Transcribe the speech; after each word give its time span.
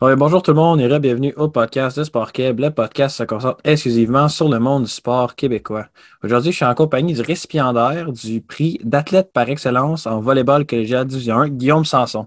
bonjour 0.00 0.42
tout 0.42 0.52
le 0.52 0.56
monde 0.56 0.80
et 0.80 0.98
bienvenue 0.98 1.34
au 1.36 1.48
podcast 1.48 1.98
de 1.98 2.04
Sport 2.04 2.32
Québec. 2.32 2.58
Le 2.58 2.70
podcast 2.70 3.18
se 3.18 3.22
concentre 3.22 3.60
exclusivement 3.64 4.30
sur 4.30 4.48
le 4.48 4.58
monde 4.58 4.84
du 4.84 4.90
sport 4.90 5.34
québécois. 5.34 5.88
Aujourd'hui, 6.24 6.52
je 6.52 6.56
suis 6.56 6.64
en 6.64 6.74
compagnie 6.74 7.12
du 7.12 7.20
récipiendaire 7.20 8.10
du 8.10 8.40
prix 8.40 8.80
d'athlète 8.82 9.30
par 9.30 9.50
excellence 9.50 10.06
en 10.06 10.20
volleyball 10.20 10.64
collégial 10.64 11.06
division 11.06 11.36
1, 11.40 11.48
Guillaume 11.50 11.84
Sanson. 11.84 12.26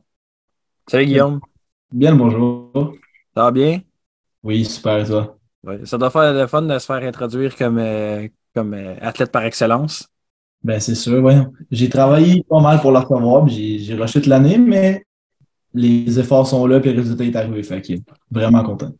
Salut 0.87 1.05
Guillaume. 1.05 1.39
Bien 1.91 2.15
bonjour. 2.15 2.69
Ça 3.35 3.45
va 3.45 3.51
bien? 3.51 3.81
Oui, 4.43 4.63
super, 4.65 4.99
et 4.99 5.05
toi? 5.05 5.37
ça 5.85 5.97
doit 5.97 6.11
faire 6.11 6.31
le 6.31 6.45
fun 6.45 6.61
de 6.61 6.77
se 6.77 6.85
faire 6.85 7.01
introduire 7.03 7.55
comme, 7.55 7.79
euh, 7.79 8.27
comme 8.53 8.75
euh, 8.75 8.95
athlète 9.01 9.31
par 9.31 9.45
excellence. 9.45 10.07
Ben, 10.63 10.79
c'est 10.79 10.93
sûr, 10.93 11.19
voyons. 11.21 11.51
J'ai 11.71 11.89
travaillé 11.89 12.43
pas 12.47 12.61
mal 12.61 12.79
pour 12.81 12.91
la 12.91 13.03
puis 13.45 13.79
j'ai 13.79 13.95
rushé 13.95 14.21
l'année, 14.21 14.59
mais 14.59 15.05
les 15.73 16.19
efforts 16.19 16.47
sont 16.47 16.65
là, 16.67 16.79
puis 16.79 16.93
le 16.93 17.01
résultat 17.01 17.23
est 17.23 17.35
arrivé. 17.35 17.63
Fait 17.63 17.81
que 17.81 17.93
vraiment 18.31 18.63
content. 18.63 18.91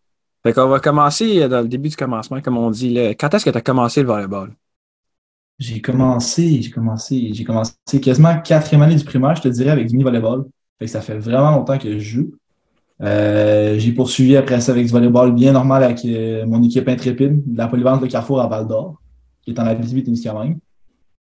Fait 0.44 0.54
qu'on 0.54 0.68
va 0.68 0.80
commencer 0.80 1.42
euh, 1.42 1.48
dans 1.48 1.62
le 1.62 1.68
début 1.68 1.90
du 1.90 1.96
commencement, 1.96 2.42
comme 2.42 2.58
on 2.58 2.70
dit. 2.70 2.96
Quand 3.20 3.34
est-ce 3.34 3.46
que 3.46 3.50
tu 3.50 3.58
as 3.58 3.62
commencé 3.62 4.02
le 4.02 4.08
volleyball? 4.08 4.54
J'ai 5.60 5.82
commencé, 5.82 6.62
j'ai 6.62 6.72
commencé, 6.72 7.30
j'ai 7.34 7.44
commencé 7.44 7.74
quasiment 8.02 8.38
quatrième 8.42 8.82
année 8.82 8.96
du 8.96 9.06
primaire, 9.06 9.36
je 9.36 9.44
te 9.44 9.48
dirais, 9.48 9.70
avec 9.70 9.88
du 9.88 9.94
mini-volleyball. 9.94 10.46
Fait 10.80 10.86
que 10.86 10.92
ça 10.92 11.02
fait 11.02 11.18
vraiment 11.18 11.52
longtemps 11.52 11.78
que 11.78 11.98
je 11.98 12.00
joue. 12.00 12.32
Euh, 13.02 13.78
j'ai 13.80 13.92
poursuivi 13.92 14.36
après 14.38 14.62
ça 14.62 14.72
avec 14.72 14.86
du 14.86 14.92
volleyball 14.92 15.34
bien 15.34 15.52
normal 15.52 15.84
avec 15.84 16.06
euh, 16.06 16.46
mon 16.46 16.64
équipe 16.64 16.88
intrépide 16.88 17.42
de 17.46 17.58
la 17.58 17.68
polyvalente 17.68 18.02
de 18.02 18.08
Carrefour 18.08 18.42
à 18.42 18.48
Val 18.48 18.68
d'Or, 18.68 19.02
qui 19.42 19.52
est 19.52 19.60
en 19.60 19.66
Abitibi-Témiscamingue. 19.66 20.58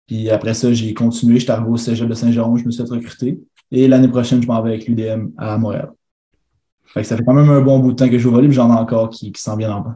Puis 0.07 0.29
après 0.29 0.53
ça, 0.53 0.73
j'ai 0.73 0.93
continué, 0.93 1.39
j'étais 1.39 1.51
arrivé 1.51 1.69
au 1.69 1.77
Cégep 1.77 2.07
de 2.07 2.13
Saint-Jérôme, 2.13 2.57
je 2.57 2.65
me 2.65 2.71
suis 2.71 2.83
fait 2.83 2.89
recruter. 2.89 3.39
Et 3.71 3.87
l'année 3.87 4.07
prochaine, 4.07 4.41
je 4.41 4.47
m'en 4.47 4.61
vais 4.61 4.71
avec 4.71 4.87
l'UDM 4.87 5.29
à 5.37 5.57
Montréal. 5.57 5.91
Fait 6.85 7.01
que 7.01 7.07
ça 7.07 7.15
fait 7.15 7.23
quand 7.23 7.33
même 7.33 7.49
un 7.49 7.61
bon 7.61 7.79
bout 7.79 7.91
de 7.91 7.97
temps 7.97 8.07
que 8.07 8.13
je 8.13 8.19
joue 8.19 8.29
au 8.29 8.33
volley, 8.33 8.51
j'en 8.51 8.69
ai 8.75 8.77
encore 8.79 9.09
qui, 9.09 9.31
qui 9.31 9.41
s'en 9.41 9.55
viennent 9.55 9.71
en 9.71 9.81
bas, 9.81 9.95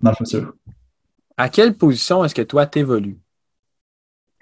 dans 0.00 0.10
le 0.10 0.16
futur. 0.16 0.54
À 1.36 1.48
quelle 1.48 1.76
position 1.76 2.24
est-ce 2.24 2.34
que 2.34 2.42
toi 2.42 2.66
t'évolues? 2.66 3.18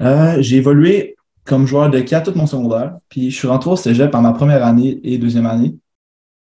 Euh, 0.02 0.36
j'ai 0.40 0.56
évolué 0.56 1.16
comme 1.44 1.66
joueur 1.66 1.90
de 1.90 2.00
4 2.00 2.32
tout 2.32 2.38
mon 2.38 2.46
secondaire. 2.46 2.98
Puis 3.08 3.30
je 3.30 3.36
suis 3.36 3.48
rentré 3.48 3.70
au 3.70 3.76
cégep 3.76 4.14
en 4.14 4.20
ma 4.20 4.32
première 4.32 4.64
année 4.64 5.00
et 5.02 5.18
deuxième 5.18 5.46
année. 5.46 5.76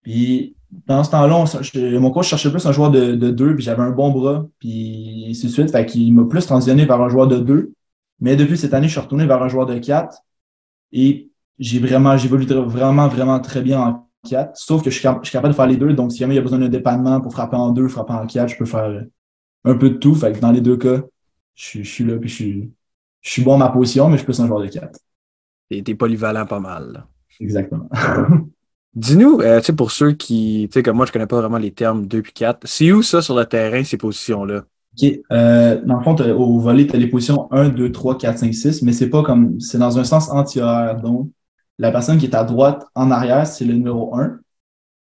Puis 0.03 0.57
pendant 0.87 1.05
ce 1.05 1.11
temps-là, 1.11 1.99
mon 1.99 2.11
coach 2.11 2.29
cherchait 2.29 2.51
plus 2.51 2.67
un 2.67 2.73
joueur 2.73 2.91
de, 2.91 3.15
de 3.15 3.31
deux, 3.31 3.55
puis 3.55 3.65
j'avais 3.65 3.83
un 3.83 3.91
bon 3.91 4.11
bras, 4.11 4.47
puis 4.59 5.27
ainsi 5.31 5.47
de 5.47 5.53
suite. 5.53 5.71
Fait 5.71 5.87
qu'il 5.87 6.13
m'a 6.15 6.25
plus 6.25 6.45
transitionné 6.47 6.85
vers 6.85 7.01
un 7.01 7.09
joueur 7.09 7.27
de 7.27 7.39
deux. 7.39 7.73
Mais 8.21 8.37
depuis 8.37 8.59
cette 8.59 8.75
année, 8.75 8.89
je 8.89 8.93
suis 8.93 9.01
retourné 9.01 9.27
vers 9.27 9.43
un 9.43 9.49
joueur 9.49 9.67
de 9.67 9.79
4. 9.79 10.19
Et 10.93 11.28
j'ai 11.59 11.81
vraiment, 11.81 12.17
j'évolue 12.17 12.47
vraiment, 12.47 13.09
vraiment 13.09 13.41
très 13.41 13.63
bien 13.63 13.81
en 13.81 14.09
4. 14.29 14.57
Sauf 14.57 14.83
que 14.83 14.91
je 14.91 14.95
suis, 14.97 15.03
capable 15.03 15.49
de 15.49 15.53
faire 15.53 15.67
les 15.67 15.77
deux. 15.77 15.93
Donc, 15.93 16.13
si 16.13 16.19
jamais 16.19 16.35
il 16.35 16.37
y 16.37 16.41
a 16.41 16.43
besoin 16.43 16.59
d'un 16.59 16.69
dépannement 16.69 17.21
pour 17.21 17.33
frapper 17.33 17.57
en 17.57 17.71
deux, 17.71 17.89
frapper 17.89 18.13
en 18.13 18.27
4, 18.27 18.49
je 18.49 18.57
peux 18.57 18.65
faire 18.65 19.05
un 19.65 19.75
peu 19.75 19.91
de 19.91 19.97
tout. 19.97 20.15
Fait 20.15 20.33
que 20.33 20.39
dans 20.39 20.53
les 20.53 20.61
deux 20.61 20.77
cas, 20.77 21.03
je, 21.55 21.83
suis 21.83 22.05
là, 22.05 22.17
puis 22.17 22.29
je 22.29 22.35
suis, 22.35 22.73
je 23.21 23.31
suis 23.31 23.43
bon 23.43 23.55
à 23.55 23.59
ma 23.59 23.69
position, 23.69 24.09
mais 24.09 24.13
je 24.13 24.19
suis 24.19 24.27
plus 24.27 24.41
un 24.41 24.47
joueur 24.47 24.61
de 24.61 24.69
4. 24.69 24.99
Et 25.71 25.83
t'es 25.83 25.95
polyvalent 25.95 26.47
pas 26.47 26.61
mal. 26.61 27.05
Exactement. 27.41 27.89
Dis-nous, 28.95 29.41
euh, 29.43 29.61
tu 29.61 29.67
sais, 29.67 29.73
pour 29.75 29.93
ceux 29.93 30.13
qui, 30.13 30.67
tu 30.71 30.79
sais, 30.79 30.83
comme 30.83 30.97
moi, 30.97 31.07
je 31.07 31.13
connais 31.13 31.27
pas 31.27 31.41
vraiment 31.41 31.59
les 31.59 31.71
termes 31.71 32.07
2 32.07 32.23
puis 32.23 32.33
4, 32.33 32.61
c'est 32.65 32.91
où 32.93 33.03
ça 33.03 33.23
sur 33.23 33.37
le 33.37 33.45
terrain, 33.45 33.85
ces 33.85 33.97
positions-là? 33.97 34.65
OK. 35.01 35.21
Euh, 35.31 35.81
dans 35.85 35.99
le 35.99 36.03
fond, 36.03 36.17
au 36.17 36.59
volet, 36.59 36.87
tu 36.87 36.97
as 36.97 36.99
les 36.99 37.07
positions 37.07 37.53
1, 37.53 37.69
2, 37.69 37.93
3, 37.93 38.19
4, 38.19 38.39
5, 38.39 38.55
6, 38.55 38.83
mais 38.83 38.93
c'est 38.93 39.11
pas 39.11 39.23
comme, 39.23 39.61
c'est 39.61 39.79
dans 39.79 39.99
un 39.99 40.05
sens 40.05 40.31
anti-horaire. 40.31 41.01
Donc, 41.01 41.31
la 41.79 41.93
personne 41.93 42.19
qui 42.19 42.27
est 42.27 42.35
à 42.35 42.45
droite, 42.45 42.87
en 42.95 43.11
arrière, 43.11 43.47
c'est 43.47 43.65
le 43.65 43.75
numéro 43.75 44.17
1. 44.17 44.39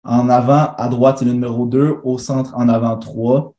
En 0.05 0.29
avant, 0.29 0.73
à 0.75 0.87
droite, 0.89 1.19
c'est 1.19 1.25
le 1.25 1.33
numéro 1.33 1.65
2. 1.65 1.97
Au 2.03 2.17
centre, 2.17 2.53
en 2.55 2.67
avant, 2.67 2.97
3. 2.97 3.53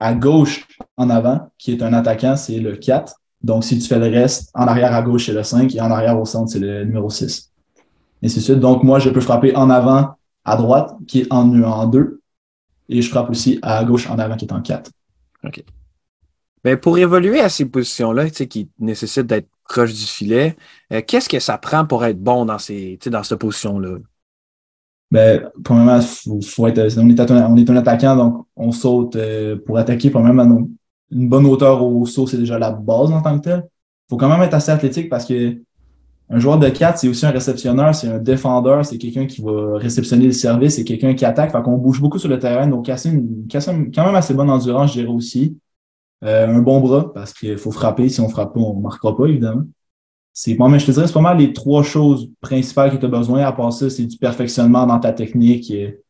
À 0.00 0.14
gauche, 0.14 0.66
en 0.96 1.08
avant, 1.10 1.50
qui 1.58 1.72
est 1.72 1.82
un 1.82 1.92
attaquant, 1.92 2.36
c'est 2.36 2.58
le 2.58 2.76
4. 2.76 3.14
Donc, 3.42 3.64
si 3.64 3.78
tu 3.78 3.86
fais 3.86 3.98
le 3.98 4.06
reste, 4.06 4.50
en 4.54 4.66
arrière 4.66 4.92
à 4.92 5.02
gauche, 5.02 5.26
c'est 5.26 5.32
le 5.32 5.42
5 5.42 5.74
et 5.74 5.80
en 5.80 5.90
arrière 5.90 6.18
au 6.20 6.24
centre, 6.24 6.50
c'est 6.50 6.58
le 6.58 6.84
numéro 6.84 7.08
6. 7.08 7.52
Et 8.22 8.28
c'est 8.28 8.40
suite. 8.40 8.58
Donc, 8.58 8.82
moi, 8.82 8.98
je 8.98 9.10
peux 9.10 9.20
frapper 9.20 9.54
en 9.54 9.70
avant 9.70 10.16
à 10.44 10.56
droite, 10.56 10.94
qui 11.06 11.20
est 11.20 11.32
en, 11.32 11.62
en 11.62 11.86
2. 11.86 12.20
Et 12.88 13.02
je 13.02 13.08
frappe 13.08 13.30
aussi 13.30 13.58
à 13.62 13.84
gauche 13.84 14.10
en 14.10 14.18
avant, 14.18 14.36
qui 14.36 14.46
est 14.46 14.52
en 14.52 14.60
4. 14.60 14.90
OK. 15.44 15.64
Mais 16.64 16.76
pour 16.76 16.98
évoluer 16.98 17.40
à 17.40 17.48
ces 17.48 17.66
positions-là, 17.66 18.28
qui 18.30 18.68
nécessitent 18.78 19.26
d'être 19.26 19.48
proche 19.68 19.92
du 19.92 20.04
filet, 20.04 20.56
euh, 20.92 21.02
qu'est-ce 21.06 21.28
que 21.28 21.38
ça 21.38 21.58
prend 21.58 21.86
pour 21.86 22.04
être 22.04 22.20
bon 22.20 22.44
dans, 22.44 22.58
ces, 22.58 22.98
dans 23.06 23.22
cette 23.22 23.38
position-là? 23.38 23.98
Ben, 25.10 25.48
premièrement, 25.64 26.00
faut, 26.00 26.66
être, 26.66 26.98
on, 26.98 27.08
est, 27.08 27.20
on 27.20 27.56
est 27.56 27.70
un 27.70 27.76
attaquant, 27.76 28.16
donc 28.16 28.46
on 28.56 28.72
saute 28.72 29.16
euh, 29.16 29.56
pour 29.64 29.78
attaquer. 29.78 30.10
Premièrement, 30.10 30.68
une 31.10 31.28
bonne 31.28 31.46
hauteur 31.46 31.82
au 31.82 32.04
saut, 32.04 32.26
c'est 32.26 32.36
déjà 32.36 32.58
la 32.58 32.72
base 32.72 33.10
en 33.10 33.22
tant 33.22 33.38
que 33.38 33.44
tel. 33.44 33.64
faut 34.10 34.16
quand 34.16 34.28
même 34.28 34.42
être 34.42 34.54
assez 34.54 34.70
athlétique 34.70 35.08
parce 35.08 35.24
que 35.24 35.58
un 36.30 36.38
joueur 36.38 36.58
de 36.58 36.68
4, 36.68 36.98
c'est 36.98 37.08
aussi 37.08 37.24
un 37.24 37.30
réceptionneur, 37.30 37.94
c'est 37.94 38.08
un 38.08 38.18
défendeur, 38.18 38.84
c'est 38.84 38.98
quelqu'un 38.98 39.26
qui 39.26 39.40
va 39.40 39.78
réceptionner 39.78 40.26
le 40.26 40.32
service, 40.32 40.76
c'est 40.76 40.84
quelqu'un 40.84 41.14
qui 41.14 41.24
attaque. 41.24 41.52
Fait 41.52 41.62
qu'on 41.62 41.78
bouge 41.78 42.02
beaucoup 42.02 42.18
sur 42.18 42.28
le 42.28 42.38
terrain, 42.38 42.66
donc 42.66 42.86
une, 43.06 43.46
quand 43.50 44.04
même 44.04 44.14
assez 44.14 44.34
bonne 44.34 44.50
endurance, 44.50 44.92
je 44.92 45.00
dirais 45.00 45.12
aussi. 45.12 45.56
Euh, 46.24 46.48
un 46.48 46.58
bon 46.60 46.80
bras, 46.80 47.12
parce 47.12 47.32
qu'il 47.32 47.58
faut 47.58 47.70
frapper. 47.70 48.08
Si 48.08 48.20
on 48.20 48.28
frappe 48.28 48.54
pas, 48.54 48.60
on 48.60 48.76
ne 48.76 48.82
marquera 48.82 49.16
pas, 49.16 49.26
évidemment. 49.26 49.64
C'est 50.32 50.52
je 50.52 50.86
te 50.86 50.90
dirais, 50.92 51.06
c'est 51.06 51.12
pas 51.12 51.20
mal 51.20 51.38
les 51.38 51.52
trois 51.52 51.82
choses 51.82 52.30
principales 52.40 52.92
que 52.92 52.96
tu 52.96 53.06
as 53.06 53.08
besoin. 53.08 53.42
À 53.42 53.52
part 53.52 53.72
ça, 53.72 53.90
c'est 53.90 54.06
du 54.06 54.18
perfectionnement 54.18 54.86
dans 54.86 55.00
ta 55.00 55.12
technique 55.12 55.70
et, 55.70 56.00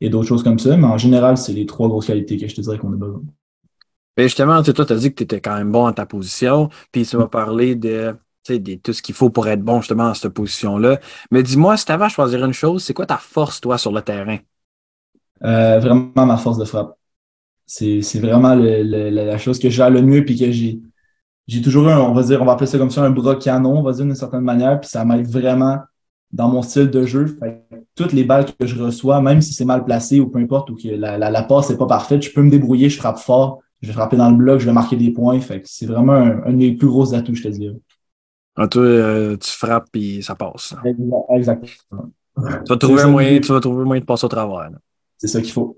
et 0.00 0.08
d'autres 0.08 0.28
choses 0.28 0.44
comme 0.44 0.58
ça. 0.58 0.76
Mais 0.76 0.86
en 0.86 0.98
général, 0.98 1.36
c'est 1.36 1.52
les 1.52 1.66
trois 1.66 1.88
grosses 1.88 2.06
qualités 2.06 2.36
que 2.36 2.46
je 2.46 2.54
te 2.54 2.60
dirais 2.60 2.78
qu'on 2.78 2.92
a 2.92 2.96
besoin. 2.96 3.22
Mais 4.16 4.24
justement, 4.24 4.62
toi, 4.62 4.84
tu 4.84 4.92
as 4.92 4.96
dit 4.96 5.10
que 5.10 5.16
tu 5.16 5.22
étais 5.24 5.40
quand 5.40 5.56
même 5.56 5.72
bon 5.72 5.86
en 5.86 5.92
ta 5.92 6.06
position, 6.06 6.68
puis 6.92 7.04
ça 7.04 7.18
va 7.18 7.26
parler 7.26 7.74
de, 7.74 8.14
de 8.48 8.74
tout 8.74 8.92
ce 8.92 9.02
qu'il 9.02 9.14
faut 9.14 9.30
pour 9.30 9.48
être 9.48 9.62
bon 9.62 9.80
justement 9.80 10.04
dans 10.04 10.14
cette 10.14 10.32
position-là. 10.32 11.00
Mais 11.30 11.42
dis-moi, 11.42 11.76
si 11.76 11.84
tu 11.84 11.92
avais 11.92 12.04
à 12.04 12.08
choisir 12.08 12.44
une 12.44 12.52
chose, 12.52 12.84
c'est 12.84 12.94
quoi 12.94 13.06
ta 13.06 13.16
force, 13.16 13.60
toi, 13.60 13.78
sur 13.78 13.90
le 13.90 14.02
terrain? 14.02 14.38
Euh, 15.44 15.80
vraiment 15.80 16.26
ma 16.26 16.36
force 16.36 16.58
de 16.58 16.64
frappe. 16.64 16.96
C'est 17.66 18.20
vraiment 18.20 18.54
la 18.54 19.38
chose 19.38 19.58
que 19.58 19.70
j'ai 19.70 19.88
le 19.88 20.02
mieux 20.02 20.24
puis 20.24 20.38
que 20.38 20.50
j'ai 20.50 20.80
j'ai 21.48 21.60
toujours 21.60 21.88
eu, 21.88 21.92
on 21.92 22.14
va 22.14 22.22
dire, 22.22 22.40
on 22.40 22.44
va 22.44 22.52
appeler 22.52 22.68
ça 22.68 22.78
comme 22.78 22.90
ça, 22.90 23.02
un 23.02 23.10
bras 23.10 23.36
canon, 23.36 23.78
on 23.78 23.82
va 23.82 23.92
dire 23.92 24.04
d'une 24.04 24.14
certaine 24.14 24.42
manière, 24.42 24.80
puis 24.80 24.88
ça 24.88 25.04
m'aide 25.04 25.26
vraiment 25.26 25.78
dans 26.30 26.48
mon 26.48 26.62
style 26.62 26.88
de 26.88 27.04
jeu. 27.04 27.38
toutes 27.94 28.12
les 28.12 28.24
balles 28.24 28.46
que 28.58 28.66
je 28.66 28.80
reçois, 28.82 29.20
même 29.20 29.42
si 29.42 29.52
c'est 29.52 29.64
mal 29.64 29.84
placé 29.84 30.20
ou 30.20 30.28
peu 30.28 30.38
importe, 30.38 30.70
ou 30.70 30.76
que 30.76 30.88
la, 30.88 31.18
la, 31.18 31.42
passe 31.42 31.70
n'est 31.70 31.76
pas 31.76 31.86
parfaite, 31.86 32.22
je 32.22 32.32
peux 32.32 32.42
me 32.42 32.50
débrouiller, 32.50 32.88
je 32.88 32.96
frappe 32.96 33.18
fort, 33.18 33.60
je 33.82 33.88
vais 33.88 33.92
frapper 33.92 34.16
dans 34.16 34.30
le 34.30 34.36
bloc, 34.36 34.60
je 34.60 34.66
vais 34.66 34.72
marquer 34.72 34.96
des 34.96 35.10
points. 35.10 35.38
Fait 35.40 35.60
c'est 35.64 35.86
vraiment 35.86 36.14
un, 36.14 36.42
un, 36.44 36.52
de 36.52 36.56
mes 36.56 36.72
plus 36.72 36.88
gros 36.88 37.12
atouts, 37.14 37.34
je 37.34 37.42
te 37.42 37.48
dis. 37.48 37.68
Ah, 38.56 38.68
toi, 38.68 38.82
euh, 38.82 39.36
tu 39.36 39.50
frappes 39.50 39.94
et 39.94 40.22
ça 40.22 40.34
passe. 40.34 40.74
Exactement. 41.30 42.10
Tu 42.36 42.68
vas 42.68 42.76
trouver 42.76 43.02
un 43.02 43.08
moyen, 43.08 43.40
tu 43.40 43.52
vas 43.52 43.60
trouver 43.60 43.82
un 43.82 43.86
moyen 43.86 44.00
de 44.00 44.06
passer 44.06 44.24
au 44.24 44.28
travers. 44.28 44.70
C'est 45.18 45.28
ça 45.28 45.40
qu'il 45.40 45.52
faut. 45.52 45.76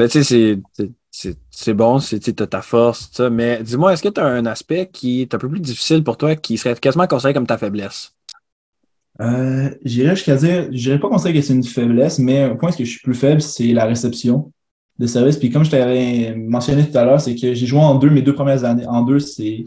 Ben, 0.00 0.08
tu 0.08 0.24
sais, 0.24 1.36
c'est 1.50 1.74
bon, 1.74 1.98
c'est 1.98 2.20
ta 2.48 2.62
force, 2.62 3.10
ça, 3.12 3.28
mais 3.28 3.62
dis-moi, 3.62 3.92
est-ce 3.92 4.02
que 4.02 4.08
tu 4.08 4.18
as 4.18 4.24
un 4.24 4.46
aspect 4.46 4.88
qui 4.90 5.20
est 5.20 5.34
un 5.34 5.36
peu 5.36 5.46
plus 5.46 5.60
difficile 5.60 6.02
pour 6.02 6.16
toi, 6.16 6.36
qui 6.36 6.56
serait 6.56 6.74
quasiment 6.74 7.06
considéré 7.06 7.34
comme 7.34 7.46
ta 7.46 7.58
faiblesse? 7.58 8.14
Euh, 9.20 9.68
j'irais 9.84 10.16
jusqu'à 10.16 10.36
dire, 10.36 10.70
je 10.72 10.96
pas 10.96 11.10
considérer 11.10 11.40
que 11.40 11.44
c'est 11.44 11.52
une 11.52 11.64
faiblesse, 11.64 12.18
mais 12.18 12.44
un 12.44 12.56
point 12.56 12.72
que 12.72 12.82
je 12.82 12.88
suis 12.88 13.00
plus 13.00 13.12
faible, 13.12 13.42
c'est 13.42 13.74
la 13.74 13.84
réception 13.84 14.50
de 14.98 15.06
service. 15.06 15.36
Puis 15.36 15.50
comme 15.50 15.66
je 15.66 15.70
t'avais 15.70 16.34
mentionné 16.34 16.88
tout 16.88 16.96
à 16.96 17.04
l'heure, 17.04 17.20
c'est 17.20 17.34
que 17.34 17.52
j'ai 17.52 17.66
joué 17.66 17.80
en 17.80 17.96
deux 17.96 18.08
mes 18.08 18.22
deux 18.22 18.34
premières 18.34 18.64
années. 18.64 18.86
En 18.86 19.02
deux, 19.02 19.18
c'est 19.18 19.66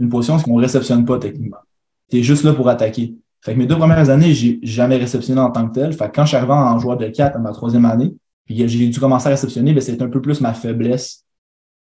une 0.00 0.08
position 0.08 0.38
qu'on 0.38 0.56
ne 0.56 0.62
réceptionne 0.62 1.04
pas 1.04 1.18
techniquement. 1.18 1.58
Tu 2.08 2.20
es 2.20 2.22
juste 2.22 2.42
là 2.42 2.54
pour 2.54 2.70
attaquer. 2.70 3.16
Fait 3.42 3.52
que 3.52 3.58
mes 3.58 3.66
deux 3.66 3.76
premières 3.76 4.08
années, 4.08 4.32
j'ai 4.32 4.60
jamais 4.62 4.96
réceptionné 4.96 5.42
en 5.42 5.50
tant 5.50 5.68
que 5.68 5.74
tel. 5.74 5.92
Fait 5.92 6.06
que 6.06 6.14
quand 6.14 6.22
je 6.22 6.28
suis 6.28 6.36
arrivé 6.38 6.54
en 6.54 6.78
joueur 6.78 6.96
de 6.96 7.06
4 7.06 7.36
à 7.36 7.38
ma 7.38 7.52
troisième 7.52 7.84
année, 7.84 8.14
puis 8.48 8.66
j'ai 8.66 8.88
dû 8.88 8.98
commencer 8.98 9.26
à 9.26 9.30
réceptionner, 9.30 9.74
ben, 9.74 9.80
c'est 9.82 10.00
un 10.00 10.08
peu 10.08 10.22
plus 10.22 10.40
ma 10.40 10.54
faiblesse 10.54 11.26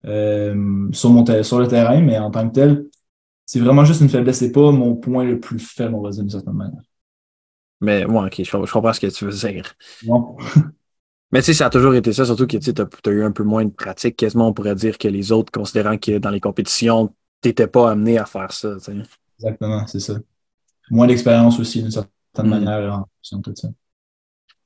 euh, 0.06 0.89
sur, 0.92 1.12
mon 1.12 1.24
sur 1.44 1.59
le 1.59 1.68
terrain, 1.68 2.01
mais 2.01 2.18
en 2.18 2.31
tant 2.31 2.50
que 2.50 2.54
tel, 2.54 2.86
c'est 3.45 3.59
vraiment 3.59 3.86
juste 3.86 4.01
une 4.01 4.09
faiblesse. 4.09 4.39
C'est 4.39 4.51
pas 4.51 4.71
mon 4.71 4.95
point 4.95 5.24
le 5.24 5.39
plus 5.39 5.59
faible, 5.59 5.94
on 5.94 6.01
va 6.01 6.09
dire 6.09 6.24
d'une 6.24 6.31
certaine 6.31 6.56
manière. 6.56 6.81
Mais 7.80 8.06
ouais, 8.06 8.25
ok, 8.25 8.42
je, 8.44 8.71
comprends 8.71 8.92
ce 8.92 9.00
que 9.00 9.06
tu 9.06 9.25
veux 9.25 9.31
dire. 9.31 9.75
Mais 11.31 11.42
tu 11.42 11.45
sais, 11.45 11.54
ça 11.54 11.68
a 11.68 11.69
toujours 11.69 11.94
été 11.94 12.12
ça, 12.12 12.25
surtout 12.25 12.48
que 12.48 12.57
tu 12.57 12.71
as, 12.71 13.12
eu 13.12 13.24
un 13.24 13.31
peu 13.31 13.44
moins 13.44 13.63
de 13.63 13.69
pratique. 13.69 14.15
Quasiment, 14.15 14.48
on 14.48 14.54
pourrait 14.54 14.74
dire 14.74 14.98
que 14.98 15.07
les 15.07 15.31
autres, 15.31 15.51
considérant 15.51 15.98
que 16.00 16.18
dans 16.18 16.31
les 16.31 16.39
compétitions, 16.39 17.13
tu 17.44 17.50
n'étais 17.50 17.68
pas 17.68 17.92
amené 17.92 18.18
à 18.18 18.25
faire 18.25 18.51
ça. 18.51 18.77
Exactement, 19.38 19.86
c'est 19.86 20.00
ça. 20.00 20.15
Moins 20.89 21.06
d'expérience 21.06 21.59
aussi, 21.59 21.83
d'une 21.83 21.92
certaine 21.92 22.48
mm. 22.48 22.50
manière, 22.50 23.06
en 23.31 23.42
tout 23.42 23.54
ça. 23.54 23.68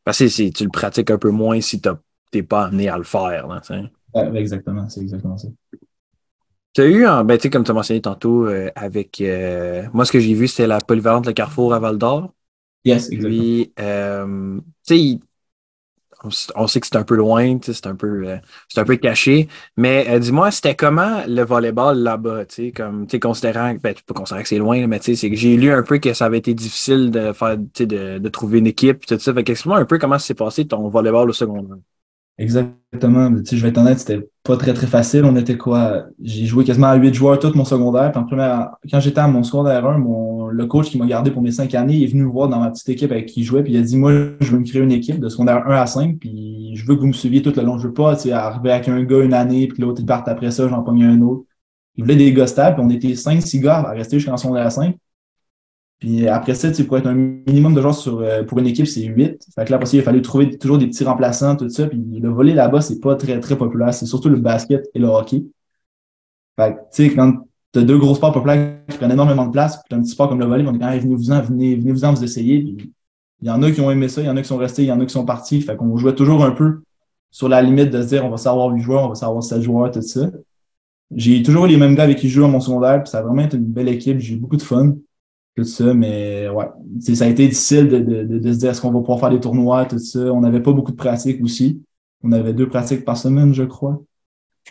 Parce 0.03 0.19
que 0.19 0.27
si 0.27 0.51
tu 0.51 0.63
le 0.63 0.69
pratiques 0.69 1.11
un 1.11 1.17
peu 1.17 1.29
moins 1.29 1.61
si 1.61 1.79
tu 1.79 1.89
n'es 2.33 2.43
pas 2.43 2.65
amené 2.65 2.89
à 2.89 2.97
le 2.97 3.03
faire. 3.03 3.47
Là, 3.47 3.61
exactement, 4.35 4.89
c'est 4.89 5.01
exactement 5.01 5.37
ça. 5.37 5.47
Tu 6.73 6.81
as 6.81 6.87
eu, 6.87 7.05
ben, 7.25 7.37
comme 7.51 7.63
tu 7.65 7.71
as 7.71 7.73
mentionné 7.73 8.01
tantôt, 8.01 8.45
euh, 8.45 8.69
avec. 8.75 9.19
Euh, 9.19 9.83
moi, 9.93 10.05
ce 10.05 10.11
que 10.11 10.19
j'ai 10.19 10.33
vu, 10.33 10.47
c'était 10.47 10.67
la 10.67 10.77
polyvalente 10.79 11.25
Le 11.25 11.33
Carrefour 11.33 11.73
à 11.73 11.79
Val 11.79 11.97
d'Or. 11.97 12.33
Yes, 12.85 13.11
exactement. 13.11 13.43
Puis, 13.43 13.73
euh, 13.79 14.59
tu 14.87 14.95
sais, 14.95 15.19
on, 16.23 16.67
sait 16.67 16.79
que 16.79 16.87
c'est 16.87 16.95
un 16.95 17.03
peu 17.03 17.15
loin, 17.15 17.57
c'est 17.61 17.87
un 17.87 17.95
peu 17.95 18.27
euh, 18.27 18.37
un 18.75 18.83
peu 18.83 18.95
caché. 18.97 19.47
Mais 19.77 20.05
euh, 20.09 20.19
dis-moi, 20.19 20.51
c'était 20.51 20.75
comment 20.75 21.23
le 21.27 21.43
volleyball 21.43 21.97
là-bas, 21.97 22.45
tu 22.45 22.55
sais, 22.67 22.71
comme 22.71 23.07
tu 23.07 23.19
considérant, 23.19 23.75
ben, 23.81 23.93
tu 23.93 24.03
peux 24.03 24.13
considérer 24.13 24.43
que 24.43 24.49
c'est 24.49 24.57
loin, 24.57 24.87
mais 24.87 24.99
tu 24.99 25.05
sais, 25.05 25.15
c'est 25.15 25.29
que 25.29 25.35
j'ai 25.35 25.57
lu 25.57 25.71
un 25.71 25.83
peu 25.83 25.97
que 25.99 26.13
ça 26.13 26.25
avait 26.25 26.39
été 26.39 26.53
difficile 26.53 27.11
de 27.11 27.33
faire, 27.33 27.57
de, 27.57 28.17
de 28.19 28.29
trouver 28.29 28.59
une 28.59 28.67
équipe, 28.67 29.05
tout 29.05 29.17
ça. 29.19 29.33
Fait 29.33 29.43
qu'explique-moi 29.43 29.79
un 29.79 29.85
peu 29.85 29.97
comment 29.99 30.19
s'est 30.19 30.33
passé 30.33 30.67
ton 30.67 30.87
volleyball 30.89 31.29
au 31.29 31.33
secondaire. 31.33 31.77
Exactement. 32.41 33.31
Tu 33.35 33.45
sais, 33.45 33.57
je 33.57 33.61
vais 33.61 33.69
être 33.69 33.77
honnête, 33.77 33.99
c'était 33.99 34.27
pas 34.43 34.57
très, 34.57 34.73
très 34.73 34.87
facile. 34.87 35.25
On 35.25 35.35
était 35.35 35.57
quoi? 35.57 36.07
J'ai 36.19 36.47
joué 36.47 36.63
quasiment 36.63 36.87
à 36.87 36.95
huit 36.95 37.13
joueurs 37.13 37.37
tout 37.37 37.51
mon 37.53 37.65
secondaire. 37.65 38.11
en 38.15 38.23
première, 38.23 38.71
quand 38.89 38.99
j'étais 38.99 39.19
à 39.19 39.27
mon 39.27 39.43
secondaire 39.43 39.85
1, 39.85 39.99
mon, 39.99 40.47
le 40.47 40.65
coach 40.65 40.89
qui 40.89 40.97
m'a 40.97 41.05
gardé 41.05 41.29
pour 41.29 41.43
mes 41.43 41.51
cinq 41.51 41.75
années, 41.75 42.01
est 42.03 42.07
venu 42.07 42.23
me 42.23 42.31
voir 42.31 42.49
dans 42.49 42.59
ma 42.59 42.71
petite 42.71 42.89
équipe 42.89 43.11
avec 43.11 43.27
qui 43.27 43.43
je 43.43 43.49
jouais. 43.49 43.63
Puis 43.63 43.73
il 43.73 43.77
a 43.77 43.81
dit, 43.81 43.95
moi, 43.95 44.11
je 44.39 44.51
veux 44.51 44.57
me 44.57 44.65
créer 44.65 44.81
une 44.81 44.91
équipe 44.91 45.19
de 45.19 45.29
secondaire 45.29 45.67
1 45.67 45.75
à 45.75 45.85
5. 45.85 46.17
Puis 46.17 46.73
je 46.75 46.83
veux 46.87 46.95
que 46.95 47.01
vous 47.01 47.07
me 47.07 47.13
suiviez 47.13 47.43
tout 47.43 47.53
le 47.55 47.61
long. 47.61 47.77
Je 47.77 47.87
veux 47.87 47.93
pas, 47.93 48.15
tu 48.15 48.23
sais, 48.23 48.31
arriver 48.31 48.71
avec 48.71 48.87
un 48.89 49.03
gars 49.03 49.19
une 49.19 49.35
année, 49.35 49.67
puis 49.67 49.79
l'autre, 49.83 50.01
il 50.01 50.07
parte 50.07 50.27
après 50.27 50.49
ça, 50.49 50.67
j'en 50.67 50.81
pogne 50.81 51.03
un 51.03 51.21
autre. 51.21 51.45
Il 51.95 52.03
voulait 52.03 52.15
des 52.15 52.33
gars 52.33 52.47
stables, 52.47 52.77
puis 52.77 52.85
on 52.85 52.89
était 52.89 53.13
cinq, 53.13 53.39
six 53.41 53.59
gars 53.59 53.77
à 53.77 53.91
rester 53.91 54.17
jusqu'en 54.17 54.37
secondaire 54.37 54.71
5. 54.71 54.95
Puis 56.01 56.27
après 56.27 56.55
ça, 56.55 56.69
pour 56.87 56.97
être 56.97 57.05
un 57.05 57.13
minimum 57.13 57.75
de 57.75 57.81
joueurs 57.81 57.93
sur, 57.93 58.21
euh, 58.21 58.43
pour 58.43 58.57
une 58.57 58.65
équipe, 58.65 58.87
c'est 58.87 59.03
8. 59.03 59.45
Fait 59.53 59.65
que 59.65 59.71
là, 59.71 59.77
parce 59.77 59.91
qu'il 59.91 60.01
fallait 60.01 60.21
trouver 60.23 60.57
toujours 60.57 60.79
des 60.79 60.87
petits 60.87 61.03
remplaçants, 61.03 61.55
tout 61.55 61.69
ça. 61.69 61.85
Puis 61.87 61.99
le 61.99 62.29
volley 62.29 62.55
là-bas, 62.55 62.81
c'est 62.81 62.99
pas 62.99 63.15
très, 63.15 63.39
très 63.39 63.55
populaire. 63.55 63.93
C'est 63.93 64.07
surtout 64.07 64.27
le 64.29 64.37
basket 64.37 64.89
et 64.95 64.99
le 64.99 65.05
hockey. 65.05 65.45
Fait 66.59 66.73
que, 66.73 66.77
tu 66.91 67.09
sais, 67.09 67.13
quand 67.13 67.45
t'as 67.71 67.83
deux 67.83 67.99
gros 67.99 68.15
sports 68.15 68.31
populaires 68.33 68.79
qui 68.89 68.97
prennent 68.97 69.11
énormément 69.11 69.45
de 69.45 69.51
place, 69.51 69.75
puis 69.75 69.83
t'as 69.91 69.97
un 69.97 70.01
petit 70.01 70.09
sport 70.09 70.27
comme 70.27 70.39
le 70.39 70.47
volley, 70.47 70.65
on 70.67 70.73
est 70.73 70.79
quand 70.79 70.89
même 70.89 70.99
venez-vous-en, 70.99 71.41
venez, 71.41 71.75
venez-vous-en 71.75 72.13
vous 72.13 72.23
essayer. 72.23 72.61
Puis 72.63 72.91
il 73.43 73.47
y 73.47 73.51
en 73.51 73.61
a 73.61 73.71
qui 73.71 73.79
ont 73.81 73.91
aimé 73.91 74.09
ça, 74.09 74.21
il 74.21 74.25
y 74.25 74.29
en 74.29 74.37
a 74.37 74.41
qui 74.41 74.47
sont 74.47 74.57
restés, 74.57 74.81
il 74.81 74.87
y 74.87 74.91
en 74.91 74.99
a 74.99 75.05
qui 75.05 75.13
sont 75.13 75.25
partis. 75.25 75.61
Fait 75.61 75.75
qu'on 75.75 75.97
jouait 75.97 76.15
toujours 76.15 76.43
un 76.43 76.51
peu 76.51 76.81
sur 77.29 77.47
la 77.47 77.61
limite 77.61 77.91
de 77.91 78.01
se 78.01 78.07
dire 78.07 78.25
on 78.25 78.29
va 78.29 78.37
savoir 78.37 78.69
8 78.69 78.81
joueurs, 78.81 79.05
on 79.05 79.09
va 79.09 79.15
savoir 79.15 79.43
7 79.43 79.61
joueurs, 79.61 79.91
tout 79.91 80.01
ça. 80.01 80.31
J'ai 81.15 81.43
toujours 81.43 81.65
eu 81.65 81.69
les 81.69 81.77
mêmes 81.77 81.93
gars 81.93 82.03
avec 82.03 82.17
qui 82.17 82.27
je 82.27 82.39
joue 82.39 82.45
à 82.45 82.47
mon 82.47 82.59
secondaire, 82.59 83.03
puis 83.03 83.11
ça 83.11 83.19
a 83.19 83.21
vraiment 83.21 83.43
été 83.43 83.55
une 83.55 83.65
belle 83.65 83.89
équipe, 83.89 84.17
j'ai 84.17 84.33
eu 84.33 84.37
beaucoup 84.37 84.57
de 84.57 84.63
fun 84.63 84.95
tout 85.61 85.69
ça, 85.69 85.93
mais 85.93 86.49
ouais, 86.49 86.65
ça 87.13 87.25
a 87.25 87.27
été 87.27 87.47
difficile 87.47 87.87
de, 87.87 87.99
de, 87.99 88.39
de, 88.39 88.53
se 88.53 88.57
dire 88.57 88.71
est-ce 88.71 88.81
qu'on 88.81 88.91
va 88.91 88.99
pouvoir 88.99 89.19
faire 89.19 89.29
des 89.29 89.39
tournois, 89.39 89.85
tout 89.85 89.99
ça? 89.99 90.19
On 90.33 90.41
n'avait 90.41 90.61
pas 90.61 90.71
beaucoup 90.71 90.91
de 90.91 90.97
pratiques 90.97 91.41
aussi. 91.43 91.81
On 92.23 92.31
avait 92.31 92.53
deux 92.53 92.67
pratiques 92.67 93.05
par 93.05 93.17
semaine, 93.17 93.53
je 93.53 93.63
crois. 93.63 94.01